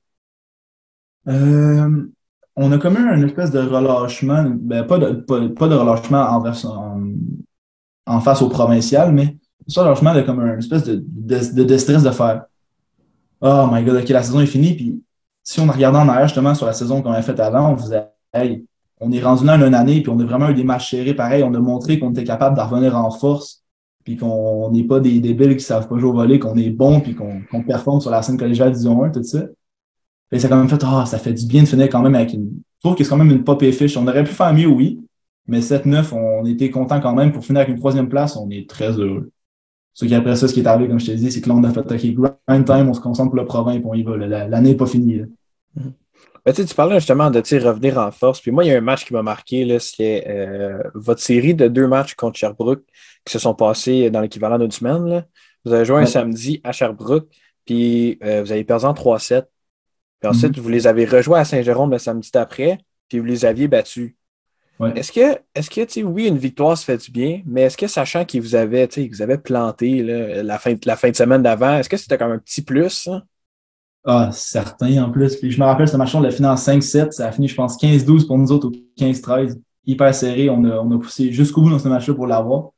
Euh, 1.28 2.08
on 2.62 2.72
a 2.72 2.78
comme 2.78 2.98
eu 2.98 3.16
une 3.16 3.24
espèce 3.24 3.52
de 3.52 3.60
relâchement, 3.60 4.46
ben, 4.48 4.84
pas, 4.84 4.98
de, 4.98 5.14
pas, 5.14 5.68
de 5.68 5.76
relâchement 5.76 6.42
en, 8.06 8.20
face 8.20 8.42
au 8.42 8.50
provincial, 8.50 9.12
mais 9.12 9.38
ça, 9.68 9.84
logement 9.84 10.14
de 10.14 10.22
comme 10.22 10.42
une 10.42 10.60
espèce 10.60 10.84
de, 10.84 11.04
de, 11.06 11.64
de, 11.64 11.78
stress 11.78 12.04
de 12.04 12.12
faire 12.12 12.44
Oh 13.42 13.68
my 13.72 13.84
god, 13.84 14.02
ok, 14.02 14.10
la 14.10 14.24
saison 14.24 14.40
est 14.42 14.46
finie. 14.46 14.76
Puis 14.76 15.02
si 15.44 15.60
on 15.60 15.70
a 15.70 15.72
regardé 15.72 15.98
en 15.98 16.08
arrière 16.08 16.28
justement 16.28 16.54
sur 16.54 16.66
la 16.66 16.74
saison 16.74 17.02
qu'on 17.02 17.12
a 17.12 17.22
faite 17.22 17.40
avant, 17.40 17.72
on 17.72 17.78
faisait 17.78 18.08
on 19.04 19.12
est 19.12 19.22
rendu 19.22 19.46
là 19.46 19.56
une 19.56 19.74
année, 19.74 20.02
puis 20.02 20.12
on 20.12 20.20
a 20.20 20.24
vraiment 20.24 20.50
eu 20.50 20.54
des 20.54 20.64
matchs 20.64 20.92
serrés 20.92 21.16
pareil. 21.16 21.44
On 21.44 21.54
a 21.56 21.60
montré 21.60 22.00
qu'on 22.00 22.12
était 22.12 22.24
capable 22.24 22.56
de 22.56 22.62
revenir 22.62 22.96
en 22.96 23.10
force, 23.10 23.64
puis 24.04 24.16
qu'on 24.16 24.70
n'est 24.72 24.84
pas 24.84 25.00
des 25.00 25.20
débiles 25.20 25.50
qui 25.50 25.56
ne 25.56 25.60
savent 25.60 25.88
pas 25.88 25.98
jouer 25.98 26.10
au 26.10 26.14
volet, 26.14 26.38
qu'on 26.38 26.56
est 26.56 26.70
bon, 26.70 27.02
puis 27.02 27.16
qu'on 27.16 27.64
performe 27.64 28.00
sur 28.00 28.12
la 28.12 28.22
scène 28.22 28.38
collégiale 28.38 28.72
Division 28.72 29.04
1, 29.04 29.10
tout 29.10 29.24
ça. 29.24 29.40
Ça 30.34 30.48
a 30.48 30.50
quand 30.50 30.58
même 30.58 30.70
fait, 30.70 30.82
ah, 30.84 31.06
ça 31.06 31.18
fait 31.18 31.34
du 31.34 31.46
bien 31.46 31.64
de 31.64 31.68
finir 31.68 31.90
quand 31.90 32.02
même 32.02 32.16
avec 32.16 32.34
une. 32.34 32.50
Je 32.78 32.88
trouve 32.88 32.96
que 32.96 33.04
c'est 33.04 33.10
quand 33.10 33.18
même 33.18 33.32
une 33.32 33.44
pop 33.44 33.62
et 33.64 33.72
fiche. 33.72 33.98
On 33.98 34.08
aurait 34.08 34.24
pu 34.24 34.32
faire 34.32 34.54
mieux, 34.54 34.68
oui, 34.68 35.00
Mais 35.48 35.60
7-9, 35.60 36.14
on 36.14 36.46
était 36.46 36.70
content 36.70 37.02
quand 37.02 37.14
même. 37.14 37.32
Pour 37.32 37.44
finir 37.44 37.62
avec 37.62 37.74
une 37.74 37.80
troisième 37.80 38.08
place, 38.10 38.38
on 38.38 38.50
est 38.50 38.68
très 38.70 38.92
heureux. 38.92 39.32
Ce 39.94 40.06
qui 40.06 40.16
après 40.16 40.36
ça, 40.38 40.48
ce 40.48 40.54
qui 40.54 40.62
est 40.62 40.68
arrivé, 40.68 40.88
comme 40.88 41.00
je 41.00 41.08
te 41.08 41.12
dis, 41.12 41.32
c'est 41.32 41.42
que 41.42 41.50
là, 41.50 41.56
on 41.56 41.64
a 41.64 41.72
fait 41.72 41.82
OK, 41.82 42.32
grind 42.48 42.66
time, 42.66 42.90
on 42.90 42.94
se 42.94 43.02
concentre 43.02 43.30
pour 43.30 43.40
le 43.40 43.46
province, 43.46 43.76
et 43.76 43.82
on 43.84 43.94
y 43.94 44.04
va. 44.04 44.16
L'année 44.16 44.70
n'est 44.70 44.76
pas 44.76 44.86
finie. 44.86 45.22
Ben, 46.44 46.54
tu 46.54 46.66
parlais 46.74 46.96
justement 46.96 47.30
de 47.30 47.40
revenir 47.40 48.00
en 48.00 48.10
force. 48.10 48.42
Puis 48.42 48.50
moi, 48.52 48.64
il 48.64 48.70
y 48.70 48.74
a 48.74 48.78
un 48.78 48.82
match 48.82 49.06
qui 49.06 49.14
m'a 49.14 49.22
marqué. 49.22 49.78
C'est 49.80 50.26
euh, 50.28 50.82
votre 50.96 51.22
série 51.22 51.54
de 51.54 51.68
deux 51.68 51.88
matchs 51.88 52.16
contre 52.16 52.40
Sherbrooke 52.40 52.84
qui 53.26 53.34
se 53.34 53.38
sont 53.38 53.54
passés 53.54 54.10
dans 54.10 54.22
l'équivalent 54.22 54.58
d'une 54.58 54.72
semaine. 54.72 55.24
Vous 55.64 55.74
avez 55.74 55.86
joué 55.86 56.02
un 56.02 56.06
samedi 56.08 56.60
à 56.64 56.72
Sherbrooke, 56.72 57.28
puis 57.66 58.18
euh, 58.24 58.42
vous 58.42 58.52
avez 58.52 58.64
perdu 58.64 58.86
en 58.86 58.94
3-7. 58.94 59.44
Puis 60.22 60.30
ensuite, 60.30 60.56
mhm. 60.56 60.64
vous 60.64 60.70
les 60.70 60.88
avez 60.88 61.06
rejoués 61.06 61.40
à 61.40 61.46
Saint-Jérôme 61.46 61.92
le 61.92 61.98
samedi 61.98 62.30
d'après, 62.32 62.78
puis 63.10 63.20
vous 63.20 63.26
les 63.26 63.44
aviez 63.44 63.68
battus. 63.68 64.14
Est-ce 64.96 65.12
que, 65.12 65.38
est-ce 65.54 65.70
que 65.70 66.02
oui, 66.04 66.26
une 66.28 66.40
victoire 66.40 66.76
se 66.76 66.84
fait 66.86 66.98
du 66.98 67.12
bien, 67.12 67.42
mais 67.46 67.62
est-ce 67.62 67.78
que 67.78 67.86
sachant 67.86 68.26
qu'ils 68.26 68.42
vous 68.42 68.56
avaient, 68.56 68.90
vous 69.12 69.22
avaient 69.22 69.38
planté 69.38 70.02
la, 70.02 70.58
fin, 70.58 70.74
la 70.86 70.96
fin 70.96 71.12
de 71.12 71.16
semaine 71.16 71.44
d'avant, 71.44 71.78
est-ce 71.78 71.88
que 71.88 71.98
c'était 71.98 72.18
comme 72.18 72.32
un 72.32 72.40
petit 72.40 72.64
plus? 72.64 73.08
Ah, 74.04 74.32
certain 74.34 75.04
en 75.04 75.12
plus. 75.12 75.36
Puis 75.36 75.52
je 75.52 75.60
me 75.60 75.66
rappelle, 75.66 75.88
ce 75.88 75.98
match-là, 75.98 76.20
on 76.20 76.24
l'a 76.24 76.32
fini 76.32 76.48
en 76.48 76.56
5-7. 76.56 77.12
Ça 77.12 77.28
a 77.28 77.32
fini, 77.32 77.48
je 77.48 77.54
pense, 77.54 77.80
15-12 77.80 78.26
pour 78.26 78.40
nous 78.40 78.52
autres 78.52 78.70
ou 78.70 78.72
15-13. 79.00 79.60
Hyper 79.86 80.16
serré. 80.16 80.50
On 80.50 80.64
a, 80.64 80.80
on 80.80 80.90
a 80.90 80.98
poussé 80.98 81.32
jusqu'au 81.32 81.62
bout 81.62 81.70
dans 81.70 81.78
ce 81.78 81.88
match-là 81.88 82.16
pour 82.16 82.26
l'avoir. 82.26 82.72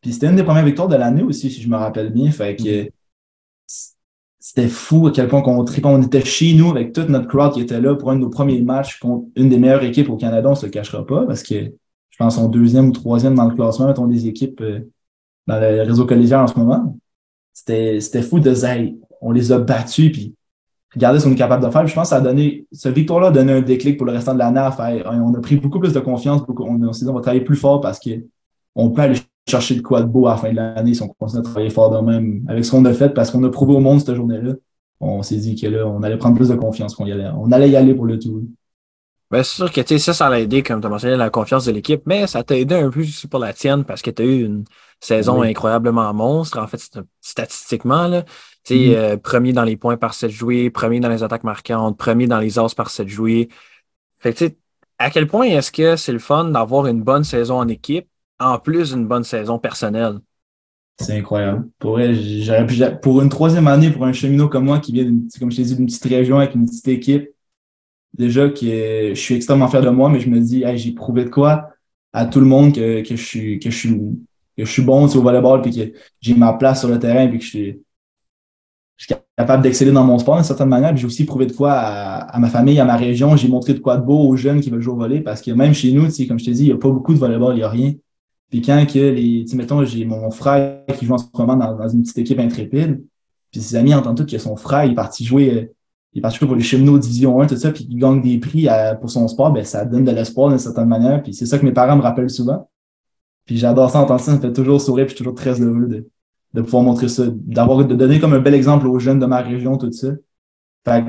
Puis 0.00 0.14
c'était 0.14 0.28
une 0.28 0.36
des 0.36 0.42
premières 0.42 0.64
victoires 0.64 0.88
de 0.88 0.96
l'année 0.96 1.22
aussi, 1.22 1.50
si 1.50 1.60
je 1.60 1.68
me 1.68 1.76
rappelle 1.76 2.10
bien. 2.10 2.30
Fait 2.30 2.56
que 2.56 2.62
mm-hmm 2.62 2.90
c'était 4.50 4.66
fou 4.68 5.06
à 5.06 5.12
quel 5.12 5.28
point 5.28 5.44
on 5.46 5.64
On 5.84 6.02
était 6.02 6.24
chez 6.24 6.54
nous 6.54 6.70
avec 6.70 6.92
toute 6.92 7.08
notre 7.08 7.28
crowd 7.28 7.52
qui 7.52 7.60
était 7.60 7.80
là 7.80 7.94
pour 7.94 8.10
un 8.10 8.16
de 8.16 8.22
nos 8.22 8.30
premiers 8.30 8.60
matchs 8.62 8.98
contre 8.98 9.28
une 9.36 9.48
des 9.48 9.58
meilleures 9.58 9.84
équipes 9.84 10.10
au 10.10 10.16
Canada, 10.16 10.48
on 10.50 10.56
se 10.56 10.66
le 10.66 10.72
cachera 10.72 11.06
pas, 11.06 11.24
parce 11.24 11.44
que 11.44 11.54
je 11.54 12.16
pense 12.18 12.34
qu'on 12.34 12.48
deuxième 12.48 12.88
ou 12.88 12.90
troisième 12.90 13.36
dans 13.36 13.48
le 13.48 13.54
classement, 13.54 13.86
mettons 13.86 14.08
des 14.08 14.26
équipes 14.26 14.60
euh, 14.60 14.80
dans 15.46 15.60
le 15.60 15.82
réseau 15.82 16.04
collégial 16.04 16.40
en 16.40 16.48
ce 16.48 16.58
moment. 16.58 16.98
C'était, 17.52 18.00
c'était 18.00 18.22
fou 18.22 18.40
de 18.40 18.50
dire, 18.50 18.92
on 19.20 19.30
les 19.30 19.52
a 19.52 19.60
battus, 19.60 20.10
puis 20.10 20.34
regardez 20.92 21.20
ce 21.20 21.26
qu'on 21.26 21.32
est 21.32 21.36
capable 21.36 21.64
de 21.64 21.70
faire. 21.70 21.86
je 21.86 21.94
pense 21.94 22.08
que 22.08 22.10
ça 22.10 22.16
a 22.16 22.20
donné, 22.20 22.66
ce 22.72 22.88
victoire-là 22.88 23.28
a 23.28 23.30
donné 23.30 23.52
un 23.52 23.62
déclic 23.62 23.98
pour 23.98 24.06
le 24.06 24.12
restant 24.14 24.34
de 24.34 24.40
l'année 24.40 24.58
à 24.58 24.72
faire. 24.72 25.08
On 25.12 25.32
a 25.32 25.40
pris 25.40 25.58
beaucoup 25.58 25.78
plus 25.78 25.92
de 25.92 26.00
confiance, 26.00 26.42
on, 26.48 26.82
on 26.82 26.92
s'est 26.92 27.04
dit, 27.04 27.10
on 27.12 27.14
va 27.14 27.20
travailler 27.20 27.44
plus 27.44 27.54
fort 27.54 27.80
parce 27.80 28.00
que 28.00 28.10
on 28.74 28.90
peut 28.90 29.02
aller 29.02 29.20
chercher 29.48 29.74
de 29.76 29.82
quoi 29.82 30.02
de 30.02 30.06
beau 30.06 30.26
à 30.26 30.32
la 30.32 30.36
fin 30.36 30.50
de 30.50 30.56
l'année 30.56 30.94
si 30.94 31.02
on 31.02 31.08
continue 31.08 31.40
à 31.40 31.42
travailler 31.42 31.70
fort 31.70 31.90
de 31.90 32.04
même 32.04 32.44
avec 32.48 32.64
ce 32.64 32.70
qu'on 32.70 32.84
a 32.84 32.92
fait 32.92 33.10
parce 33.10 33.30
qu'on 33.30 33.42
a 33.44 33.50
prouvé 33.50 33.74
au 33.74 33.80
monde 33.80 34.00
cette 34.00 34.14
journée-là. 34.14 34.54
On 35.00 35.22
s'est 35.22 35.36
dit 35.36 35.56
que 35.56 35.66
là, 35.66 35.86
on 35.86 36.02
allait 36.02 36.18
prendre 36.18 36.36
plus 36.36 36.48
de 36.48 36.56
confiance 36.56 36.94
qu'on 36.94 37.06
y 37.06 37.12
allait. 37.12 37.28
On 37.36 37.50
allait 37.52 37.70
y 37.70 37.76
aller 37.76 37.94
pour 37.94 38.04
le 38.04 38.18
tout. 38.18 38.46
Ben, 39.30 39.44
c'est 39.44 39.54
sûr 39.54 39.70
que 39.70 39.98
ça, 39.98 40.12
ça 40.12 40.28
l'a 40.28 40.40
aidé, 40.40 40.62
comme 40.62 40.80
tu 40.80 40.86
as 40.88 40.90
mentionné, 40.90 41.16
la 41.16 41.30
confiance 41.30 41.64
de 41.64 41.72
l'équipe, 41.72 42.02
mais 42.04 42.26
ça 42.26 42.42
t'a 42.42 42.58
aidé 42.58 42.74
un 42.74 42.90
peu 42.90 43.00
aussi 43.00 43.28
pour 43.28 43.38
la 43.38 43.52
tienne 43.52 43.84
parce 43.84 44.02
que 44.02 44.10
tu 44.10 44.22
as 44.22 44.24
eu 44.24 44.44
une 44.44 44.64
saison 44.98 45.42
incroyablement 45.42 46.12
monstre, 46.12 46.58
en 46.58 46.66
fait, 46.66 46.80
statistiquement. 47.20 48.08
Là. 48.08 48.22
Mm-hmm. 48.68 48.94
Euh, 48.96 49.16
premier 49.16 49.52
dans 49.52 49.62
les 49.62 49.76
points 49.76 49.96
par 49.96 50.14
set 50.14 50.30
joués, 50.30 50.68
premier 50.70 50.98
dans 50.98 51.08
les 51.08 51.22
attaques 51.22 51.44
marquantes, 51.44 51.96
premier 51.96 52.26
dans 52.26 52.40
les 52.40 52.58
as 52.58 52.74
par 52.74 52.90
set 52.90 53.08
joués. 53.08 53.48
Fait 54.18 54.34
que, 54.34 54.46
à 54.98 55.10
quel 55.10 55.28
point 55.28 55.46
est-ce 55.46 55.70
que 55.70 55.94
c'est 55.96 56.12
le 56.12 56.18
fun 56.18 56.46
d'avoir 56.46 56.86
une 56.86 57.02
bonne 57.02 57.24
saison 57.24 57.58
en 57.58 57.68
équipe 57.68 58.08
en 58.40 58.58
plus 58.58 58.92
d'une 58.92 59.06
bonne 59.06 59.24
saison 59.24 59.58
personnelle. 59.58 60.18
C'est 60.98 61.16
incroyable. 61.16 61.68
Pour, 61.78 61.98
une 61.98 63.28
troisième 63.28 63.68
année, 63.68 63.90
pour 63.90 64.04
un 64.04 64.12
cheminot 64.12 64.48
comme 64.48 64.64
moi 64.64 64.80
qui 64.80 64.92
vient, 64.92 65.04
comme 65.38 65.50
je 65.50 65.56
t'ai 65.56 65.62
dit, 65.62 65.76
d'une 65.76 65.86
petite 65.86 66.04
région 66.04 66.38
avec 66.38 66.54
une 66.54 66.66
petite 66.66 66.88
équipe, 66.88 67.30
déjà 68.12 68.48
que 68.48 69.14
je 69.14 69.14
suis 69.14 69.34
extrêmement 69.34 69.68
fier 69.68 69.80
de 69.80 69.88
moi, 69.88 70.08
mais 70.08 70.20
je 70.20 70.28
me 70.28 70.40
dis, 70.40 70.64
j'ai 70.74 70.92
prouvé 70.92 71.24
de 71.24 71.30
quoi 71.30 71.70
à 72.12 72.26
tout 72.26 72.40
le 72.40 72.46
monde 72.46 72.74
que, 72.74 73.02
je, 73.04 73.14
suis, 73.14 73.58
que, 73.58 73.70
je, 73.70 73.76
suis, 73.76 73.90
que 74.56 74.64
je 74.64 74.70
suis 74.70 74.82
bon 74.82 75.06
au 75.06 75.22
volleyball 75.22 75.62
puis 75.62 75.74
que 75.74 75.92
j'ai 76.20 76.34
ma 76.34 76.52
place 76.54 76.80
sur 76.80 76.88
le 76.88 76.98
terrain 76.98 77.28
puis 77.28 77.38
que 77.38 77.44
je 77.44 77.50
suis, 77.50 77.82
capable 79.36 79.62
d'exceller 79.62 79.92
dans 79.92 80.04
mon 80.04 80.18
sport 80.18 80.34
d'une 80.34 80.44
certaine 80.44 80.68
manière. 80.68 80.94
J'ai 80.94 81.06
aussi 81.06 81.24
prouvé 81.24 81.46
de 81.46 81.52
quoi 81.52 81.72
à, 81.72 82.38
ma 82.38 82.50
famille, 82.50 82.78
à 82.78 82.84
ma 82.84 82.96
région. 82.96 83.36
J'ai 83.36 83.48
montré 83.48 83.72
de 83.72 83.78
quoi 83.78 83.96
de 83.96 84.04
beau 84.04 84.28
aux 84.28 84.36
jeunes 84.36 84.60
qui 84.60 84.68
veulent 84.68 84.82
jouer 84.82 84.92
au 84.92 84.98
volley 84.98 85.20
parce 85.20 85.40
que 85.40 85.50
même 85.52 85.72
chez 85.72 85.92
nous, 85.92 86.08
comme 86.28 86.38
je 86.38 86.44
t'ai 86.44 86.50
dit, 86.50 86.64
il 86.64 86.66
n'y 86.66 86.72
a 86.72 86.76
pas 86.76 86.90
beaucoup 86.90 87.14
de 87.14 87.18
volleyball, 87.18 87.54
il 87.54 87.58
n'y 87.58 87.62
a 87.62 87.70
rien. 87.70 87.94
Puis 88.50 88.62
quand 88.62 88.84
que 88.86 88.98
les, 88.98 89.46
mettons, 89.54 89.84
j'ai 89.84 90.04
mon 90.04 90.30
frère 90.30 90.84
qui 90.98 91.06
joue 91.06 91.14
en 91.14 91.18
ce 91.18 91.24
moment 91.32 91.56
dans, 91.56 91.88
une 91.88 92.02
petite 92.02 92.18
équipe 92.18 92.38
intrépide, 92.38 93.02
puis 93.50 93.60
ses 93.60 93.76
amis 93.76 93.94
entendent 93.94 94.16
tout 94.16 94.26
que 94.26 94.38
son 94.38 94.56
frère 94.56 94.84
il 94.84 94.92
est 94.92 94.96
parti 94.96 95.24
jouer, 95.24 95.54
euh, 95.54 95.74
il 96.12 96.18
est 96.18 96.22
parti 96.22 96.38
jouer 96.38 96.48
pour 96.48 96.56
les 96.56 96.62
cheminots 96.62 96.98
Division 96.98 97.40
1, 97.40 97.46
tout 97.46 97.56
ça, 97.56 97.70
puis 97.70 97.86
il 97.88 97.96
gagne 97.96 98.20
des 98.20 98.38
prix 98.38 98.66
pour 99.00 99.10
son 99.10 99.28
sport, 99.28 99.52
ben 99.52 99.64
ça 99.64 99.84
donne 99.84 100.04
de 100.04 100.10
l'espoir 100.10 100.48
d'une 100.48 100.58
certaine 100.58 100.88
manière. 100.88 101.22
Puis 101.22 101.32
c'est 101.32 101.46
ça 101.46 101.58
que 101.58 101.64
mes 101.64 101.72
parents 101.72 101.96
me 101.96 102.02
rappellent 102.02 102.30
souvent. 102.30 102.68
Puis 103.46 103.56
j'adore 103.56 103.90
ça 103.90 104.00
entendre 104.00 104.20
ça, 104.20 104.32
ça 104.32 104.36
me 104.36 104.40
fait 104.40 104.52
toujours 104.52 104.80
sourire, 104.80 105.06
puis 105.06 105.12
je 105.12 105.16
suis 105.16 105.24
toujours 105.24 105.36
très 105.36 105.60
heureux 105.60 105.86
de, 105.86 106.08
de 106.54 106.62
pouvoir 106.62 106.82
montrer 106.82 107.08
ça, 107.08 107.24
d'avoir 107.28 107.84
de 107.84 107.94
donner 107.94 108.18
comme 108.18 108.32
un 108.32 108.40
bel 108.40 108.54
exemple 108.54 108.88
aux 108.88 108.98
jeunes 108.98 109.20
de 109.20 109.26
ma 109.26 109.40
région, 109.40 109.78
tout 109.78 109.92
ça. 109.92 110.08
Fait 110.84 111.04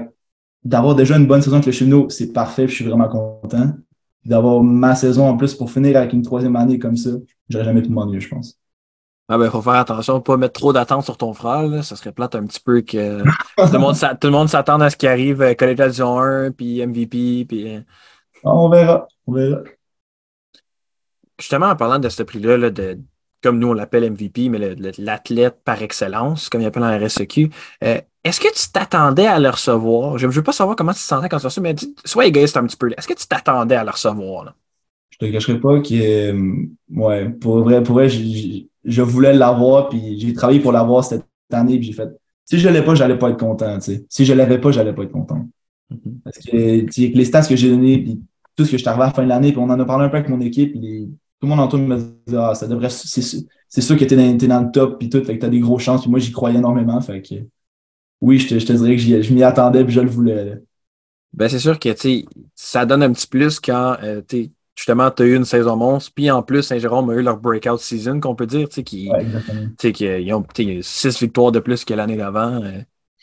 d'avoir 0.64 0.94
déjà 0.94 1.18
une 1.18 1.26
bonne 1.26 1.42
saison 1.42 1.56
avec 1.56 1.66
le 1.66 1.72
cheminot, 1.72 2.10
c'est 2.10 2.32
parfait, 2.34 2.66
puis 2.66 2.72
je 2.72 2.84
suis 2.84 2.86
vraiment 2.86 3.10
content 3.10 3.74
d'avoir 4.26 4.64
ma 4.64 4.96
saison 4.96 5.28
en 5.28 5.38
plus 5.38 5.56
pour 5.56 5.72
finir 5.72 5.98
avec 5.98 6.14
une 6.14 6.22
troisième 6.22 6.56
année 6.56 6.80
comme 6.80 6.98
ça, 6.98 7.12
j'aurais 7.50 7.66
jamais 7.66 7.82
pu 7.82 7.90
mieux, 7.90 8.20
je 8.20 8.30
pense. 8.30 8.58
Ah 9.28 9.38
ben, 9.38 9.50
faut 9.50 9.62
faire 9.62 9.74
attention, 9.76 10.20
pas 10.20 10.36
mettre 10.36 10.60
trop 10.60 10.74
d'attente 10.74 11.06
sur 11.06 11.18
ton 11.18 11.34
frère, 11.34 11.64
là. 11.64 11.84
Ça 11.84 11.96
serait 11.96 12.12
plate 12.12 12.36
un 12.36 12.46
petit 12.46 12.60
peu 12.60 12.82
que 12.82 13.22
tout 13.24 13.74
le 13.74 14.30
monde, 14.30 14.50
s'attende 14.50 14.84
à 14.84 14.90
ce 14.90 14.98
qui 14.98 15.08
arrive, 15.08 15.42
euh, 15.42 15.54
Collège 15.54 15.78
Division 15.78 16.20
1, 16.20 16.52
puis 16.52 16.86
MVP, 16.86 17.46
puis. 17.48 17.76
Euh. 17.76 17.82
Ah, 18.44 18.54
on 18.54 18.70
verra, 18.70 19.08
on 19.28 19.34
verra. 19.34 19.62
Justement, 21.40 21.68
en 21.68 21.76
parlant 21.78 21.98
de 21.98 22.10
ce 22.10 22.24
prix-là, 22.24 22.70
de, 22.70 23.00
comme 23.42 23.60
nous 23.60 23.68
on 23.68 23.74
l'appelle 23.74 24.10
MVP, 24.12 24.50
mais 24.50 24.76
l'athlète 24.98 25.58
par 25.64 25.82
excellence, 25.82 26.50
comme 26.50 26.62
il 26.62 26.66
appelle 26.66 26.84
en 26.84 26.98
RSEQ, 26.98 27.50
euh, 27.84 28.00
est-ce 28.24 28.40
que 28.40 28.54
tu 28.54 28.72
t'attendais 28.72 29.26
à 29.26 29.40
le 29.40 29.50
recevoir? 29.50 30.18
Je 30.18 30.28
ne 30.28 30.32
veux 30.32 30.44
pas 30.44 30.52
savoir 30.52 30.76
comment 30.76 30.92
tu 30.94 31.00
te 31.00 31.04
sentais 31.04 31.28
quand 31.28 31.40
tu 31.40 31.46
reçu, 31.46 31.62
mais 31.62 31.76
sois 32.06 32.26
égoïste 32.26 32.58
un 32.58 32.66
petit 32.66 32.78
peu. 32.78 32.92
Est-ce 32.96 33.08
que 33.08 33.14
tu 33.14 33.28
t'attendais 33.28 33.76
à 33.76 33.84
le 33.84 33.90
recevoir? 33.90 34.46
Là? 34.46 34.56
Je 35.10 35.18
te 35.18 35.32
cacherai 35.32 35.60
pas 35.60 35.80
que, 35.80 35.94
euh, 35.94 36.66
ouais, 36.96 37.30
pour 37.30 37.60
vrai, 37.64 37.82
pour 37.82 37.96
vrai, 37.96 38.10
je 38.10 39.02
voulais 39.02 39.34
l'avoir, 39.34 39.90
puis 39.90 40.20
j'ai 40.20 40.34
travaillé 40.34 40.60
pour 40.60 40.72
l'avoir 40.72 41.04
cette 41.04 41.26
année, 41.52 41.78
puis 41.78 41.88
j'ai 41.88 41.94
fait, 41.94 42.10
si 42.46 42.60
je 42.60 42.68
ne 42.68 42.74
l'ai 42.74 42.84
pas, 42.84 42.96
j'allais 42.96 43.18
pas 43.18 43.30
être 43.30 43.40
content, 43.40 43.76
tu 43.80 43.86
sais. 43.86 44.06
Si 44.10 44.26
je 44.26 44.34
l'avais 44.34 44.60
pas, 44.60 44.72
j'allais 44.72 44.94
pas 44.94 45.04
être 45.04 45.12
content. 45.12 45.48
Mm-hmm. 45.92 46.22
Parce 46.24 46.38
que, 46.40 47.18
les 47.18 47.26
stats 47.26 47.48
que 47.48 47.56
j'ai 47.56 47.70
donnés, 47.70 47.98
puis 48.00 48.22
tout 48.56 48.66
ce 48.66 48.72
que 48.72 48.78
je 48.78 48.82
suis 48.82 48.90
arrivé 48.90 49.04
à 49.04 49.08
la 49.08 49.14
fin 49.14 49.24
de 49.24 49.30
l'année, 49.30 49.52
puis 49.52 49.60
on 49.60 49.70
en 49.70 49.80
a 49.80 49.86
parlé 49.86 50.06
un 50.06 50.10
peu 50.10 50.18
avec 50.18 50.30
mon 50.30 50.42
équipe, 50.42 50.76
tout 51.42 51.48
le 51.48 51.56
monde 51.56 51.66
autour 51.66 51.80
me 51.80 51.98
disait, 51.98 52.38
ah, 52.38 52.54
ça 52.54 52.68
devrait, 52.68 52.90
c'est 52.90 53.82
sûr 53.82 53.98
que 53.98 54.06
t'es 54.06 54.16
dans, 54.16 54.48
dans 54.48 54.62
le 54.64 54.72
top, 54.72 55.00
puis 55.00 55.10
tout, 55.10 55.24
fait 55.24 55.36
que 55.38 55.42
t'as 55.42 55.50
des 55.50 55.60
grosses 55.60 55.82
chances, 55.82 56.02
puis 56.02 56.12
moi, 56.12 56.20
j'y 56.20 56.32
croyais 56.32 56.60
énormément, 56.60 57.02
fait 57.02 57.22
que, 57.24 57.36
oui, 58.22 58.38
je 58.38 58.48
te, 58.48 58.60
je 58.60 58.66
te 58.66 58.74
dirais 58.74 58.96
que 58.96 59.22
je 59.24 59.34
m'y 59.34 59.42
attendais 59.42 59.82
et 59.82 59.90
je 59.90 60.02
le 60.02 60.10
voulais. 60.10 60.62
Ben, 61.34 61.50
c'est 61.50 61.58
sûr 61.58 61.80
que 61.80 61.90
ça 62.54 62.86
donne 62.86 63.02
un 63.02 63.12
petit 63.12 63.26
plus 63.26 63.60
quand 63.60 63.98
euh, 64.04 64.22
justement 64.76 65.10
tu 65.10 65.24
as 65.24 65.26
eu 65.26 65.36
une 65.36 65.46
saison 65.46 65.76
monstre, 65.76 66.12
puis 66.14 66.30
en 66.30 66.44
plus, 66.44 66.62
Saint-Jérôme 66.62 67.10
a 67.10 67.16
eu 67.16 67.24
leur 67.24 67.38
breakout 67.38 67.80
season, 67.80 68.20
qu'on 68.20 68.36
peut 68.36 68.46
dire, 68.46 68.70
qui, 68.70 69.10
ouais, 69.10 69.26
qu'ils 69.94 70.34
ont 70.36 70.46
six 70.84 71.20
victoires 71.20 71.52
de 71.52 71.60
plus 71.60 71.84
que 71.84 71.96
l'année 71.96 72.18
d'avant. 72.18 72.62
Euh, 72.64 72.82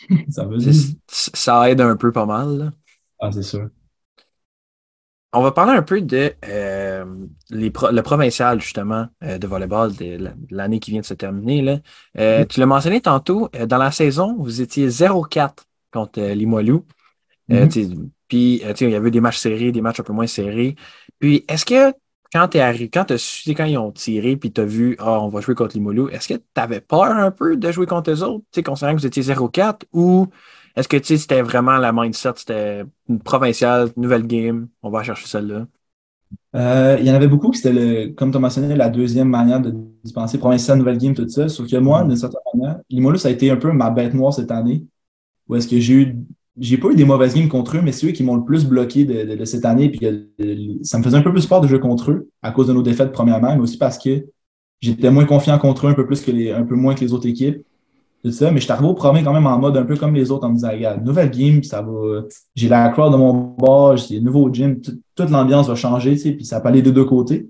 ça, 0.29 0.49
ça 1.09 1.71
aide 1.71 1.81
un 1.81 1.95
peu 1.95 2.11
pas 2.11 2.27
mal. 2.27 2.73
Ah, 3.21 3.31
c'est 3.31 3.43
sûr. 3.43 3.69
On 5.33 5.43
va 5.43 5.53
parler 5.53 5.73
un 5.73 5.83
peu 5.83 6.01
de 6.01 6.33
euh, 6.49 7.05
le 7.51 8.01
provincial, 8.01 8.61
justement, 8.61 9.09
euh, 9.23 9.37
de 9.37 9.47
volleyball 9.47 9.95
de 9.95 10.31
l'année 10.51 10.81
qui 10.81 10.91
vient 10.91 11.01
de 11.01 11.07
se 11.07 11.15
terminer. 11.15 11.61
Là. 11.61 11.79
Euh, 12.19 12.47
tu 12.47 12.61
l'as 12.61 12.67
mentionné 12.67 13.03
tantôt, 13.03 13.51
dans 13.67 13.77
la 13.77 13.91
saison, 13.91 14.37
vous 14.39 14.63
étiez 14.63 14.89
0-4 14.89 15.51
contre 15.93 16.21
Limoilou. 16.21 16.87
Mm-hmm. 17.51 18.09
Puis, 18.29 18.63
il 18.63 18.91
y 18.91 18.95
avait 18.95 19.11
des 19.11 19.21
matchs 19.21 19.39
serrés, 19.39 19.71
des 19.71 19.83
matchs 19.83 20.01
un 20.01 20.05
peu 20.05 20.15
moins 20.15 20.27
serrés. 20.27 20.77
Puis, 21.19 21.45
est-ce 21.47 21.67
que 21.67 21.95
quand 22.33 22.49
tu 22.49 22.59
arrivé, 22.59 22.89
quand 22.89 23.05
tu 23.05 23.19
su 23.19 23.55
quand 23.55 23.65
ils 23.65 23.79
ont 23.79 23.93
tiré, 23.93 24.37
puis 24.37 24.53
tu 24.53 24.61
as 24.61 24.65
vu, 24.65 24.97
ah, 24.99 25.21
on 25.21 25.29
va 25.29 25.41
jouer 25.41 25.55
contre 25.55 25.77
Limoilou, 25.77 26.09
est-ce 26.09 26.29
que 26.29 26.35
tu 26.35 26.43
avais 26.57 26.81
peur 26.81 27.05
un 27.05 27.31
peu 27.31 27.57
de 27.57 27.73
jouer 27.73 27.87
contre 27.87 28.11
eux 28.11 28.23
autres, 28.23 28.45
considérant 28.63 28.95
que 28.95 29.01
vous 29.01 29.07
étiez 29.07 29.23
0-4 29.23 29.85
ou 29.93 30.29
est-ce 30.79 30.87
que 30.87 30.97
tu 30.97 31.05
sais, 31.07 31.17
c'était 31.17 31.43
vraiment 31.43 31.77
la 31.77 31.93
mindset, 31.93 32.35
c'était 32.37 32.85
une 33.09 33.19
provinciale, 33.19 33.91
nouvelle 33.97 34.27
game, 34.27 34.69
on 34.83 34.91
va 34.91 35.03
chercher 35.03 35.27
celle-là? 35.27 35.67
Euh, 36.55 36.97
il 37.01 37.07
y 37.07 37.11
en 37.11 37.15
avait 37.15 37.27
beaucoup 37.27 37.51
qui 37.51 37.59
c'était, 37.59 38.13
comme 38.17 38.31
tu 38.31 38.37
as 38.37 38.41
mentionné, 38.41 38.77
la 38.77 38.89
deuxième 38.89 39.29
manière 39.29 39.61
de 39.61 39.75
dispenser 40.05 40.39
provinciale, 40.39 40.79
nouvelle 40.79 40.99
game, 40.99 41.15
tout 41.15 41.29
ça. 41.29 41.49
Sauf 41.49 41.69
que 41.69 41.77
moi, 41.79 42.05
d'une 42.05 42.17
certaine 42.17 42.41
manière, 42.55 42.79
Limoilou, 42.91 43.19
ça 43.19 43.29
a 43.29 43.33
été 43.33 43.51
un 43.51 43.57
peu 43.57 43.73
ma 43.73 43.91
bête 43.91 44.15
noire 44.15 44.33
cette 44.33 44.53
année. 44.53 44.85
Où 45.49 45.57
est-ce 45.57 45.67
que 45.67 45.81
j'ai 45.81 45.95
eu, 45.95 46.17
j'ai 46.61 46.79
pas 46.79 46.91
eu 46.91 46.95
des 46.95 47.05
mauvaises 47.05 47.35
games 47.35 47.49
contre 47.49 47.77
eux, 47.77 47.81
mais 47.83 47.91
c'est 47.91 48.07
eux 48.07 48.13
qui 48.13 48.23
m'ont 48.23 48.37
le 48.37 48.45
plus 48.45 48.65
bloqué 48.65 49.05
de, 49.05 49.45
cette 49.45 49.65
année. 49.65 49.89
Puis 49.91 50.07
euh, 50.07 50.79
ça 50.83 50.99
me 50.99 51.03
faisait 51.03 51.17
un 51.17 51.23
peu 51.23 51.33
plus 51.33 51.47
peur 51.47 51.61
de 51.61 51.67
jouer 51.67 51.81
contre 51.81 52.13
eux 52.13 52.31
à 52.43 52.53
cause 52.53 52.69
de 52.69 52.73
nos 52.73 52.83
défaites 52.83 53.11
premièrement, 53.11 53.57
mais 53.57 53.63
aussi 53.63 53.79
parce 53.79 53.99
que 53.99 54.27
j'étais 54.81 55.11
moins 55.11 55.25
confiant 55.25 55.59
contre 55.59 55.87
eux 55.87 55.91
un 55.91 55.95
peu 55.95 56.07
plus 56.07 56.21
que 56.21 56.31
les, 56.31 56.53
un 56.53 56.65
peu 56.65 56.77
moins 56.77 56.95
que 56.95 57.01
les 57.01 57.13
autres 57.13 57.27
équipes. 57.27 57.65
Tout 58.25 58.33
ça, 58.33 58.51
mais 58.51 58.59
je 58.59 58.65
suis 58.65 58.73
arrivé 58.73 58.89
au 58.89 58.95
premier 58.95 59.23
quand 59.23 59.33
même 59.33 59.47
en 59.47 59.59
mode 59.59 59.77
un 59.77 59.85
peu 59.85 59.97
comme 59.97 60.15
les 60.15 60.31
autres 60.31 60.47
en 60.47 60.51
me 60.51 60.55
disant, 60.55 60.71
regarde, 60.71 61.05
nouvelle 61.05 61.31
game, 61.31 61.63
ça 61.63 61.83
va, 61.83 62.23
j'ai 62.55 62.69
la 62.69 62.89
crowd 62.89 63.13
de 63.13 63.17
mon 63.17 63.33
bord, 63.33 63.97
j'ai 63.97 64.21
nouveau 64.21 64.53
gym, 64.53 64.81
toute 65.15 65.31
l'ambiance 65.31 65.69
va 65.69 65.77
changer, 65.77 66.13
tu 66.13 66.19
sais, 66.19 66.33
puis 66.33 66.45
ça 66.45 66.61
peut 66.61 66.69
aller 66.69 66.83
de 66.83 66.91
deux 66.91 67.05
côtés. 67.05 67.49